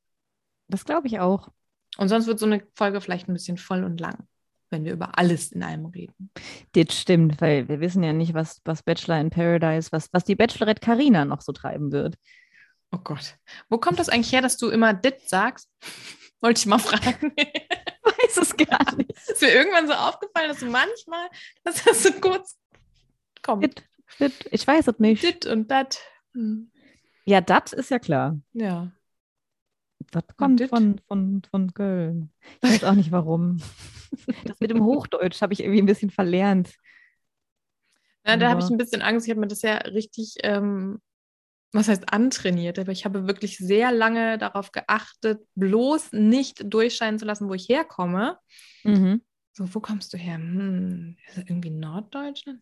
Das 0.68 0.86
glaube 0.86 1.06
ich 1.08 1.20
auch. 1.20 1.50
Und 1.98 2.10
sonst 2.10 2.28
wird 2.28 2.40
so 2.40 2.46
eine 2.46 2.64
Folge 2.76 3.02
vielleicht 3.02 3.28
ein 3.28 3.34
bisschen 3.34 3.58
voll 3.58 3.84
und 3.84 4.00
lang, 4.00 4.28
wenn 4.70 4.86
wir 4.86 4.94
über 4.94 5.18
alles 5.18 5.52
in 5.52 5.64
einem 5.64 5.88
reden. 5.88 6.32
Das 6.74 6.98
stimmt, 6.98 7.42
weil 7.42 7.68
wir 7.68 7.80
wissen 7.80 8.04
ja 8.04 8.14
nicht, 8.14 8.34
was, 8.34 8.62
was 8.66 8.84
Bachelor 8.84 9.20
in 9.20 9.30
Paradise, 9.30 9.92
was, 9.92 10.10
was 10.14 10.24
die 10.24 10.36
Bachelorette 10.36 10.82
Karina 10.86 11.26
noch 11.26 11.42
so 11.42 11.52
treiben 11.52 11.92
wird. 11.92 12.16
Oh 12.92 13.00
Gott. 13.04 13.38
Wo 13.70 13.78
kommt 13.78 14.00
das 14.00 14.10
eigentlich 14.10 14.32
her, 14.32 14.42
dass 14.42 14.58
du 14.58 14.70
immer 14.70 14.94
dit 14.94 15.28
sagst? 15.28 15.70
Wollte 16.42 16.60
ich 16.60 16.66
mal 16.68 16.80
fragen. 16.80 17.34
Weiß 18.04 18.38
es 18.38 18.56
gar 18.56 18.96
nicht. 18.98 19.12
ist 19.12 19.42
mir 19.42 19.54
irgendwann 19.54 19.88
so 19.88 19.94
aufgefallen, 19.94 20.50
dass 20.50 20.60
du 20.60 20.68
manchmal, 20.68 21.28
dass 21.64 21.84
das 21.84 22.04
so 22.04 22.12
kurz 22.14 22.58
kommt. 23.42 23.64
Dit, 23.64 23.84
dit, 24.20 24.48
ich 24.52 24.66
weiß 24.66 24.88
es 24.88 25.00
nicht. 25.00 25.24
Dit 25.24 25.46
und 25.46 25.70
dat. 25.70 26.00
Hm. 26.34 26.72
Ja, 27.26 27.42
das 27.42 27.74
ist 27.74 27.92
ja 27.92 28.00
klar. 28.00 28.40
Ja. 28.54 28.92
Das 30.12 30.24
kommt 30.38 30.62
von, 30.70 31.00
von, 31.08 31.42
von 31.50 31.74
Köln. 31.74 32.32
Ich 32.62 32.70
weiß 32.70 32.84
auch 32.86 32.96
nicht 32.96 33.12
warum. 33.12 33.62
Das 34.46 34.62
mit 34.62 34.72
dem 34.72 34.86
Hochdeutsch 34.86 35.42
habe 35.42 35.52
ich 35.52 35.60
irgendwie 35.60 35.82
ein 35.82 35.86
bisschen 35.86 36.10
verlernt. 36.10 36.74
ja 38.26 38.38
da 38.38 38.50
habe 38.50 38.62
ich 38.62 38.70
ein 38.70 38.78
bisschen 38.78 39.02
Angst. 39.02 39.28
Ich 39.28 39.32
habe 39.32 39.42
mir 39.42 39.48
das 39.48 39.64
ja 39.64 39.76
richtig, 39.76 40.36
ähm, 40.44 41.02
was 41.74 41.90
heißt 41.90 42.14
antrainiert, 42.14 42.80
aber 42.80 42.94
ich 42.94 43.04
habe 43.04 43.28
wirklich 43.28 43.58
sehr 43.58 43.92
lange 43.92 44.38
darauf 44.38 44.72
geachtet, 44.72 45.42
bloß 45.56 46.14
nicht 46.14 46.62
durchscheinen 46.74 47.20
zu 47.20 47.26
lassen, 47.26 47.50
wo 47.50 47.54
ich 47.54 47.68
herkomme. 47.68 48.40
Mhm. 48.86 49.22
So, 49.52 49.74
wo 49.76 49.82
kommst 49.82 50.14
du 50.14 50.18
her? 50.18 50.36
Hm, 50.36 51.18
ist 51.28 51.38
das 51.38 51.44
irgendwie 51.46 51.72
Norddeutschland? 51.72 52.62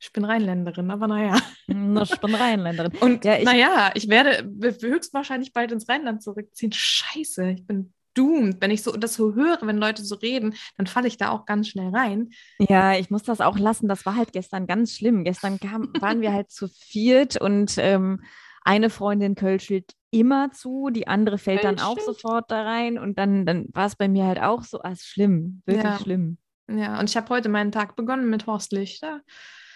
Ich 0.00 0.12
bin 0.12 0.24
Rheinländerin, 0.24 0.90
aber 0.90 1.06
naja. 1.08 1.38
Na, 1.66 2.02
Ich 2.02 2.18
bin 2.20 2.34
Rheinländerin. 2.34 2.92
Und 3.00 3.24
Ja, 3.24 3.36
ich- 3.36 3.44
naja, 3.44 3.90
ich 3.94 4.08
werde 4.08 4.50
höchstwahrscheinlich 4.80 5.52
bald 5.52 5.72
ins 5.72 5.88
Rheinland 5.88 6.22
zurückziehen. 6.22 6.72
Scheiße, 6.72 7.50
ich 7.50 7.66
bin 7.66 7.92
doomed. 8.14 8.56
Wenn 8.60 8.70
ich 8.70 8.82
so 8.82 8.92
das 8.92 9.14
so 9.14 9.34
höre, 9.34 9.58
wenn 9.62 9.76
Leute 9.76 10.02
so 10.02 10.14
reden, 10.16 10.54
dann 10.78 10.86
falle 10.86 11.06
ich 11.06 11.16
da 11.18 11.30
auch 11.30 11.44
ganz 11.44 11.68
schnell 11.68 11.94
rein. 11.94 12.30
Ja, 12.58 12.94
ich 12.96 13.10
muss 13.10 13.22
das 13.24 13.40
auch 13.40 13.58
lassen. 13.58 13.88
Das 13.88 14.06
war 14.06 14.16
halt 14.16 14.32
gestern 14.32 14.66
ganz 14.66 14.94
schlimm. 14.96 15.22
Gestern 15.22 15.60
kam, 15.60 15.92
waren 16.00 16.20
wir 16.22 16.32
halt 16.32 16.50
zu 16.50 16.66
viert 16.68 17.40
und 17.40 17.74
ähm, 17.78 18.22
eine 18.64 18.90
Freundin 18.90 19.34
kölschelt 19.34 19.92
immer 20.10 20.50
zu, 20.50 20.90
die 20.90 21.06
andere 21.06 21.38
fällt 21.38 21.62
dann 21.62 21.78
auch 21.78 21.94
Kölschelt? 21.94 22.20
sofort 22.20 22.50
da 22.50 22.62
rein 22.62 22.98
und 22.98 23.16
dann, 23.18 23.46
dann 23.46 23.66
war 23.72 23.86
es 23.86 23.94
bei 23.96 24.08
mir 24.08 24.24
halt 24.26 24.40
auch 24.40 24.64
so, 24.64 24.80
ah, 24.82 24.94
schlimm, 24.96 25.62
wirklich 25.66 25.84
Ja. 25.84 25.98
schlimm. 26.00 26.38
Ja, 26.68 26.98
und 26.98 27.08
ich 27.10 27.16
habe 27.16 27.28
heute 27.28 27.48
meinen 27.48 27.70
Tag 27.70 27.96
begonnen 27.96 28.28
mit 28.30 28.46
Horst 28.46 28.72
Lichter. 28.72 29.20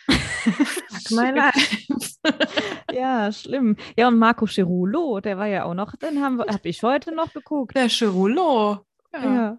Fuck 0.09 1.11
my 1.11 1.31
life. 1.31 2.15
Ja, 2.93 3.33
schlimm. 3.33 3.77
Ja, 3.97 4.09
und 4.09 4.19
Marco 4.19 4.47
Chirulo, 4.47 5.21
der 5.21 5.37
war 5.37 5.47
ja 5.47 5.65
auch 5.65 5.75
noch, 5.75 5.97
den 5.97 6.23
habe 6.23 6.47
ich 6.63 6.83
heute 6.83 7.15
noch 7.15 7.33
geguckt. 7.33 7.75
Der 7.77 7.89
Chirulo. 7.89 8.87
Ja. 9.13 9.35
Ja. 9.35 9.59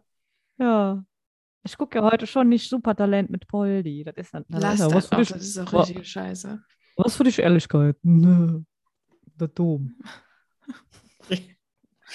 Ja. 0.57 1.03
Ich 1.63 1.77
gucke 1.77 1.97
ja 1.99 2.03
heute 2.03 2.27
schon 2.27 2.49
nicht 2.49 2.69
Supertalent 2.69 3.29
mit 3.29 3.47
Poldi. 3.47 4.03
Das 4.03 4.15
ist 4.15 4.33
dann, 4.33 4.45
das 4.47 4.61
Lass 4.61 4.79
ja 4.79 4.85
das 4.87 4.93
was 4.95 5.07
für 5.07 5.15
auch, 5.15 5.19
dich, 5.19 5.29
das 5.29 5.41
ist 5.41 5.57
auch 5.59 5.73
richtige 5.73 6.03
Scheiße. 6.03 6.63
was 6.95 7.15
für 7.15 7.23
dich 7.23 7.39
Ehrlichkeit. 7.39 7.97
Nö. 8.03 8.61
Der 9.39 9.47
Dom. 9.49 9.95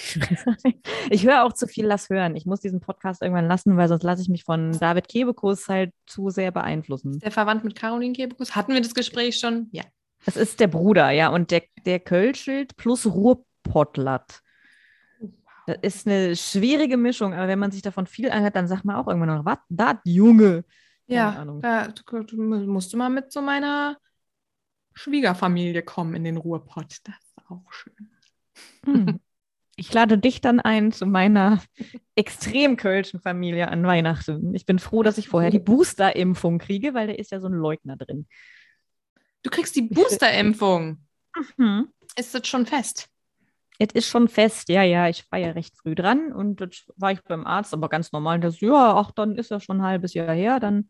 Ich 1.09 1.25
höre 1.25 1.43
auch 1.43 1.53
zu 1.53 1.67
viel 1.67 1.85
Lass 1.85 2.09
hören. 2.09 2.35
Ich 2.35 2.45
muss 2.45 2.61
diesen 2.61 2.79
Podcast 2.79 3.21
irgendwann 3.21 3.47
lassen, 3.47 3.77
weil 3.77 3.87
sonst 3.87 4.03
lasse 4.03 4.21
ich 4.21 4.29
mich 4.29 4.43
von 4.43 4.71
David 4.79 5.07
Kebekus 5.07 5.67
halt 5.67 5.93
zu 6.05 6.29
sehr 6.29 6.51
beeinflussen. 6.51 7.19
Der 7.19 7.31
verwandt 7.31 7.63
mit 7.63 7.75
Caroline 7.75 8.13
Kebekus. 8.13 8.55
Hatten 8.55 8.73
wir 8.73 8.81
das 8.81 8.95
Gespräch 8.95 9.39
schon? 9.39 9.67
Ja. 9.71 9.83
Das 10.25 10.37
ist 10.37 10.59
der 10.59 10.67
Bruder, 10.67 11.09
ja, 11.11 11.29
und 11.29 11.51
der, 11.51 11.63
der 11.85 11.99
Kölschild 11.99 12.77
plus 12.77 13.05
Ruhrpottlatt. 13.07 14.41
Das 15.65 15.77
ist 15.81 16.07
eine 16.07 16.35
schwierige 16.35 16.97
Mischung, 16.97 17.33
aber 17.33 17.47
wenn 17.47 17.59
man 17.59 17.71
sich 17.71 17.81
davon 17.81 18.07
viel 18.07 18.29
anhört, 18.29 18.55
dann 18.55 18.67
sagt 18.67 18.85
man 18.85 18.95
auch 18.95 19.07
irgendwann 19.07 19.37
noch, 19.37 19.45
was, 19.45 19.57
das, 19.69 19.97
Junge? 20.03 20.63
Ja, 21.07 21.43
da 21.61 21.87
musst 22.37 22.93
du 22.93 22.97
mal 22.97 23.09
mit 23.09 23.31
so 23.31 23.41
meiner 23.41 23.97
Schwiegerfamilie 24.93 25.83
kommen 25.83 26.15
in 26.15 26.23
den 26.23 26.37
Ruhrpott. 26.37 26.97
Das 27.03 27.15
ist 27.15 27.49
auch 27.49 27.71
schön. 27.71 28.11
Hm. 28.85 29.19
Ich 29.81 29.91
lade 29.91 30.19
dich 30.19 30.41
dann 30.41 30.59
ein 30.59 30.91
zu 30.91 31.07
meiner 31.07 31.59
extrem 32.13 32.77
kölschen 32.77 33.19
Familie 33.19 33.67
an 33.67 33.83
Weihnachten. 33.83 34.53
Ich 34.53 34.67
bin 34.67 34.77
froh, 34.77 35.01
dass 35.01 35.17
ich 35.17 35.27
vorher 35.27 35.49
die 35.49 35.57
Booster-Impfung 35.57 36.59
kriege, 36.59 36.93
weil 36.93 37.07
da 37.07 37.13
ist 37.13 37.31
ja 37.31 37.39
so 37.39 37.47
ein 37.47 37.53
Leugner 37.53 37.97
drin. 37.97 38.27
Du 39.41 39.49
kriegst 39.49 39.75
die 39.75 39.81
Boosterimpfung. 39.81 41.03
Mhm. 41.57 41.87
Ist 42.15 42.35
das 42.35 42.47
schon 42.47 42.67
fest? 42.67 43.09
Es 43.79 43.91
ist 43.95 44.07
schon 44.07 44.27
fest, 44.27 44.69
ja, 44.69 44.83
ja, 44.83 45.09
ich 45.09 45.25
war 45.31 45.39
ja 45.39 45.49
recht 45.49 45.75
früh 45.75 45.95
dran 45.95 46.31
und 46.31 46.61
das 46.61 46.85
war 46.97 47.13
ich 47.13 47.23
beim 47.23 47.47
Arzt, 47.47 47.73
aber 47.73 47.89
ganz 47.89 48.11
normal. 48.11 48.39
Das, 48.39 48.59
ja, 48.59 48.95
ach, 48.95 49.09
dann 49.13 49.35
ist 49.35 49.49
ja 49.49 49.59
schon 49.59 49.77
ein 49.77 49.83
halbes 49.83 50.13
Jahr 50.13 50.35
her, 50.35 50.59
dann 50.59 50.89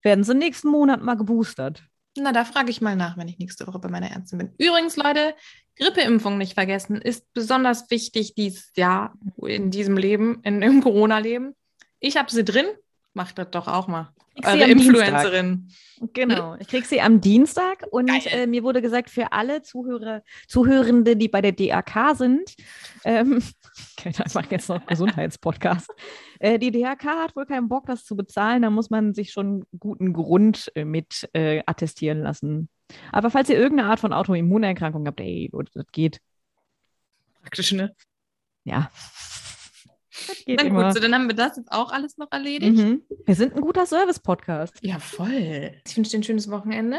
werden 0.00 0.24
sie 0.24 0.34
nächsten 0.34 0.70
Monat 0.70 1.02
mal 1.02 1.16
geboostert. 1.16 1.84
Na, 2.16 2.32
da 2.32 2.44
frage 2.44 2.70
ich 2.70 2.82
mal 2.82 2.94
nach, 2.94 3.16
wenn 3.16 3.28
ich 3.28 3.38
nächste 3.38 3.66
Woche 3.66 3.78
bei 3.78 3.88
meiner 3.88 4.10
Ärztin 4.10 4.38
bin. 4.38 4.54
Übrigens, 4.58 4.96
Leute, 4.96 5.34
Grippeimpfung 5.76 6.36
nicht 6.36 6.54
vergessen, 6.54 6.96
ist 6.96 7.32
besonders 7.32 7.90
wichtig 7.90 8.34
dieses 8.34 8.70
Jahr 8.76 9.14
in 9.38 9.70
diesem 9.70 9.96
Leben, 9.96 10.40
in, 10.42 10.60
im 10.60 10.82
Corona-Leben. 10.82 11.54
Ich 12.00 12.16
habe 12.16 12.30
sie 12.30 12.44
drin. 12.44 12.66
Macht 13.14 13.38
das 13.38 13.50
doch 13.50 13.68
auch 13.68 13.88
mal. 13.88 14.12
Eure 14.44 14.64
Influencerin. 14.64 15.68
Genau. 16.14 16.56
Ich 16.58 16.68
kriege 16.68 16.86
sie 16.86 17.00
am 17.00 17.20
Dienstag 17.20 17.86
und 17.90 18.10
äh, 18.32 18.46
mir 18.46 18.62
wurde 18.62 18.80
gesagt, 18.80 19.10
für 19.10 19.32
alle 19.32 19.62
Zuhörer, 19.62 20.22
Zuhörende, 20.48 21.16
die 21.16 21.28
bei 21.28 21.42
der 21.42 21.52
DAK 21.52 22.16
sind, 22.16 22.54
ähm, 23.04 23.42
okay, 23.98 24.12
ich 24.26 24.34
mache 24.34 24.46
jetzt 24.50 24.68
noch 24.68 24.84
Gesundheitspodcast. 24.86 25.90
Äh, 26.38 26.58
die 26.58 26.72
DAK 26.72 27.04
hat 27.04 27.36
wohl 27.36 27.46
keinen 27.46 27.68
Bock, 27.68 27.86
das 27.86 28.04
zu 28.04 28.16
bezahlen. 28.16 28.62
Da 28.62 28.70
muss 28.70 28.90
man 28.90 29.14
sich 29.14 29.30
schon 29.30 29.64
guten 29.78 30.12
Grund 30.12 30.72
äh, 30.74 30.84
mit 30.84 31.30
äh, 31.34 31.62
attestieren 31.66 32.20
lassen. 32.20 32.68
Aber 33.12 33.30
falls 33.30 33.48
ihr 33.48 33.56
irgendeine 33.56 33.90
Art 33.90 34.00
von 34.00 34.12
Autoimmunerkrankung 34.12 35.06
habt, 35.06 35.20
ey, 35.20 35.52
das 35.72 35.86
geht. 35.92 36.20
Praktisch, 37.42 37.70
ne? 37.70 37.94
Ja. 38.64 38.90
Na 40.46 40.62
immer. 40.62 40.84
gut, 40.84 40.94
so 40.94 41.00
dann 41.00 41.14
haben 41.14 41.28
wir 41.28 41.34
das 41.34 41.56
jetzt 41.56 41.72
auch 41.72 41.92
alles 41.92 42.16
noch 42.18 42.30
erledigt. 42.30 42.76
Mhm. 42.76 43.02
Wir 43.24 43.34
sind 43.34 43.54
ein 43.54 43.60
guter 43.60 43.86
Service-Podcast. 43.86 44.74
Ja, 44.82 44.98
voll. 44.98 45.72
Ich 45.86 45.96
wünsche 45.96 46.10
dir 46.10 46.18
ein 46.18 46.22
schönes 46.22 46.50
Wochenende. 46.50 46.98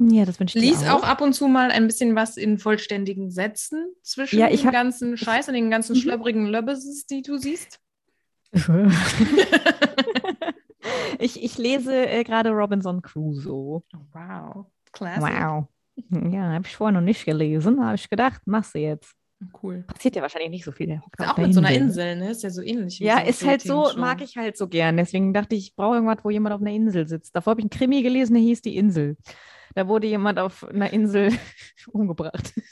Ja, 0.00 0.24
das 0.24 0.38
wünsche 0.38 0.58
ich 0.58 0.64
dir 0.64 0.70
Lies 0.70 0.88
auch 0.88 1.02
ab 1.02 1.20
und 1.20 1.32
zu 1.32 1.48
mal 1.48 1.70
ein 1.72 1.86
bisschen 1.88 2.14
was 2.14 2.36
in 2.36 2.58
vollständigen 2.58 3.30
Sätzen 3.30 3.92
zwischen 4.02 4.38
Ja, 4.38 4.48
ich 4.48 4.60
dem 4.60 4.66
hab- 4.68 4.72
ganzen 4.74 5.16
Scheiß 5.16 5.48
und 5.48 5.54
den 5.54 5.70
ganzen 5.70 5.96
Mhm. 5.96 6.00
schlöpprigen 6.00 6.46
Löbbeses, 6.46 7.06
die 7.06 7.22
du 7.22 7.36
siehst. 7.38 7.80
ich, 11.18 11.42
ich 11.42 11.58
lese 11.58 12.06
äh, 12.06 12.24
gerade 12.24 12.50
Robinson 12.50 13.02
Crusoe. 13.02 13.82
Oh, 13.82 13.84
wow. 14.12 14.66
Classic. 14.92 15.22
Wow. 15.22 15.66
Ja, 16.32 16.52
habe 16.52 16.66
ich 16.66 16.76
vorher 16.76 16.92
noch 16.92 17.04
nicht 17.04 17.24
gelesen. 17.24 17.84
Habe 17.84 17.96
ich 17.96 18.08
gedacht, 18.08 18.42
machst 18.46 18.74
du 18.74 18.78
jetzt. 18.78 19.14
Cool. 19.62 19.84
Passiert 19.86 20.16
ja 20.16 20.22
wahrscheinlich 20.22 20.50
nicht 20.50 20.64
so 20.64 20.72
viel. 20.72 20.88
Der 20.88 21.00
hockt 21.00 21.20
Ist 21.20 21.26
auf 21.26 21.32
auch 21.34 21.38
mit 21.38 21.54
so 21.54 21.60
einer 21.60 21.70
Insel, 21.70 22.16
ne? 22.16 22.30
Ist 22.30 22.42
ja 22.42 22.50
so 22.50 22.60
ähnlich. 22.60 22.98
wie 22.98 23.04
Ja, 23.04 23.20
so 23.20 23.26
ist 23.30 23.46
halt 23.46 23.62
so, 23.62 23.82
Dating-Show. 23.82 24.00
mag 24.00 24.20
ich 24.20 24.36
halt 24.36 24.56
so 24.56 24.66
gern. 24.66 24.96
Deswegen 24.96 25.32
dachte 25.32 25.54
ich, 25.54 25.68
ich 25.68 25.76
brauche 25.76 25.94
irgendwas, 25.94 26.24
wo 26.24 26.30
jemand 26.30 26.54
auf 26.54 26.60
einer 26.60 26.72
Insel 26.72 27.06
sitzt. 27.06 27.36
Davor 27.36 27.52
habe 27.52 27.60
ich 27.60 27.64
einen 27.64 27.70
Krimi 27.70 28.02
gelesen, 28.02 28.34
der 28.34 28.42
hieß 28.42 28.62
Die 28.62 28.76
Insel. 28.76 29.16
Da 29.74 29.86
wurde 29.86 30.08
jemand 30.08 30.40
auf 30.40 30.64
einer 30.64 30.92
Insel 30.92 31.32
umgebracht. 31.88 32.52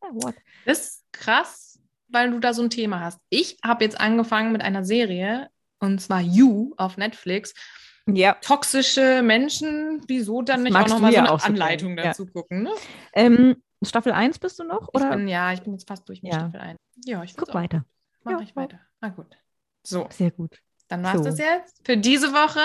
Ja, 0.00 0.14
what? 0.14 0.34
Das 0.64 0.78
ist 0.78 1.04
krass, 1.12 1.78
weil 2.08 2.30
du 2.30 2.38
da 2.38 2.54
so 2.54 2.62
ein 2.62 2.70
Thema 2.70 3.00
hast. 3.00 3.20
Ich 3.28 3.58
habe 3.62 3.84
jetzt 3.84 4.00
angefangen 4.00 4.52
mit 4.52 4.62
einer 4.62 4.84
Serie, 4.84 5.50
und 5.80 6.00
zwar 6.00 6.20
You 6.20 6.72
auf 6.78 6.96
Netflix. 6.96 7.52
Ja. 8.06 8.34
Toxische 8.40 9.20
Menschen, 9.22 10.02
wieso 10.06 10.40
dann 10.40 10.64
Das 10.64 10.72
nicht 10.72 10.76
auch 10.76 10.88
nochmal 10.88 11.10
so 11.10 11.16
ja 11.16 11.22
eine 11.24 11.32
auch 11.32 11.40
so 11.40 11.46
Anleitung 11.46 11.98
ja. 11.98 12.04
dazu 12.04 12.26
gucken, 12.26 12.62
ne? 12.62 12.70
Ähm, 13.12 13.56
Staffel 13.84 14.12
1 14.12 14.38
bist 14.38 14.58
du 14.58 14.64
noch? 14.64 14.88
Oder? 14.92 15.10
Ich 15.10 15.16
bin, 15.16 15.28
ja, 15.28 15.52
ich 15.52 15.62
bin 15.62 15.72
jetzt 15.72 15.86
fast 15.86 16.08
durch 16.08 16.22
mit 16.22 16.32
Ja. 16.32 16.40
Staffel 16.40 16.60
1. 16.60 16.78
Ja, 17.04 17.22
ich 17.22 17.36
Guck 17.36 17.54
weiter. 17.54 17.84
Mach 18.24 18.32
Ja. 18.32 18.40
ich 18.40 18.56
weiter. 18.56 18.80
Na 19.00 19.08
gut. 19.10 19.36
So, 19.84 20.06
Sehr 20.10 20.30
gut. 20.32 20.60
dann 20.88 21.02
war 21.04 21.14
es 21.14 21.18
So. 21.20 21.24
das 21.24 21.38
jetzt 21.38 21.80
für 21.86 21.96
diese 21.96 22.32
Woche. 22.32 22.60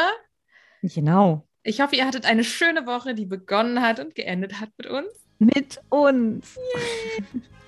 Genau. 0.82 1.48
Ich 1.62 1.80
hoffe, 1.82 1.96
ihr 1.96 2.06
hattet 2.06 2.26
eine 2.26 2.44
schöne 2.44 2.86
Woche, 2.86 3.14
die 3.16 3.26
begonnen 3.26 3.82
hat 3.82 4.00
und 4.00 4.16
geendet 4.16 4.60
hat 4.60 4.70
mit 4.78 4.88
uns. 4.88 5.08
Mit 5.40 5.82
uns. 5.90 6.58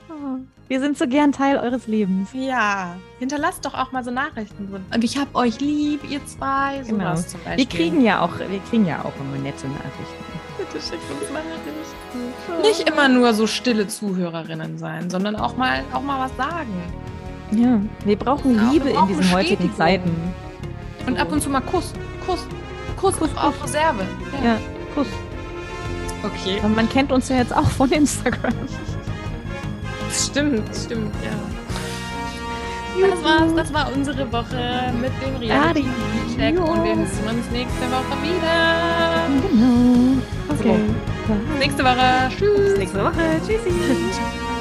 Oh, 0.08 0.38
wir 0.68 0.80
sind 0.80 1.00
so 1.00 1.08
gern 1.08 1.32
Teil 1.32 1.58
eures 1.58 1.88
Lebens. 1.88 2.30
Ja, 2.32 2.96
hinterlasst 3.18 3.66
doch 3.66 3.74
auch 3.74 3.92
mal 3.92 4.04
so 4.04 4.12
Nachrichten. 4.12 4.70
So, 4.70 4.80
ich 5.02 5.18
hab 5.18 5.34
euch 5.34 5.60
lieb, 5.60 6.08
ihr 6.08 6.24
zwei. 6.28 6.84
Genau. 6.86 7.16
Zum 7.16 7.40
Beispiel. 7.44 7.58
Wir 7.58 7.66
kriegen 7.66 8.02
ja 8.02 8.22
auch, 8.22 8.38
wir 8.38 8.60
kriegen 8.70 8.86
ja 8.86 9.04
auch 9.04 9.16
immer 9.20 9.38
nette 9.40 9.68
Nachrichten. 9.68 10.40
Bitte 10.58 10.82
schickt 10.82 11.04
uns 11.12 11.30
Nachrichten. 11.32 12.62
Nicht 12.62 12.90
immer 12.90 13.10
nur 13.10 13.34
so 13.34 13.46
stille 13.48 13.88
Zuhörerinnen 13.88 14.78
sein, 14.78 15.10
sondern 15.10 15.36
auch 15.36 15.58
mal, 15.58 15.84
auch 15.94 16.02
mal 16.02 16.20
was 16.26 16.36
sagen. 16.38 16.74
Ja, 17.52 17.80
wir 18.06 18.16
brauchen 18.16 18.56
Ja, 18.56 18.72
Liebe 18.72 18.86
wir 18.86 18.92
in 18.92 18.98
brauchen 18.98 19.08
diesen 19.10 19.32
heutigen. 19.32 19.76
Zeiten. 19.76 20.12
Und 21.06 21.20
ab 21.20 21.32
und 21.32 21.42
zu 21.42 21.50
mal 21.50 21.62
Kuss. 21.62 21.94
Kuss. 22.26 22.46
Kuss, 22.98 23.18
Kuss, 23.18 23.30
auf 23.36 23.62
Reserve. 23.64 24.06
Ja, 24.44 24.58
Kuss. 24.96 25.08
Okay. 26.24 26.60
Und 26.64 26.76
man 26.76 26.90
kennt 26.90 27.12
uns 27.12 27.30
ja 27.30 27.38
jetzt 27.38 27.56
auch 27.56 27.70
von 27.70 27.92
Instagram. 27.92 28.54
Stimmt, 30.12 30.64
stimmt, 30.76 31.14
ja. 31.24 31.32
Das 33.10 33.24
war's, 33.24 33.54
das 33.56 33.74
war 33.74 33.92
unsere 33.94 34.32
Woche 34.32 34.94
mit 35.02 35.12
dem. 35.22 35.36
Reality-Check 35.36 36.58
und 36.60 36.84
wir 36.84 36.96
hören 36.96 37.00
uns 37.02 37.52
nächste 37.52 37.92
Woche 37.92 38.24
wieder. 38.24 39.28
Genau. 39.50 40.22
Okay. 40.50 40.80
Nächste 41.60 41.84
Woche. 41.84 42.30
Tschüss. 42.38 42.70
Bis 42.70 42.78
nächste 42.78 43.04
Woche. 43.04 43.42
Tschüssi. 43.46 43.72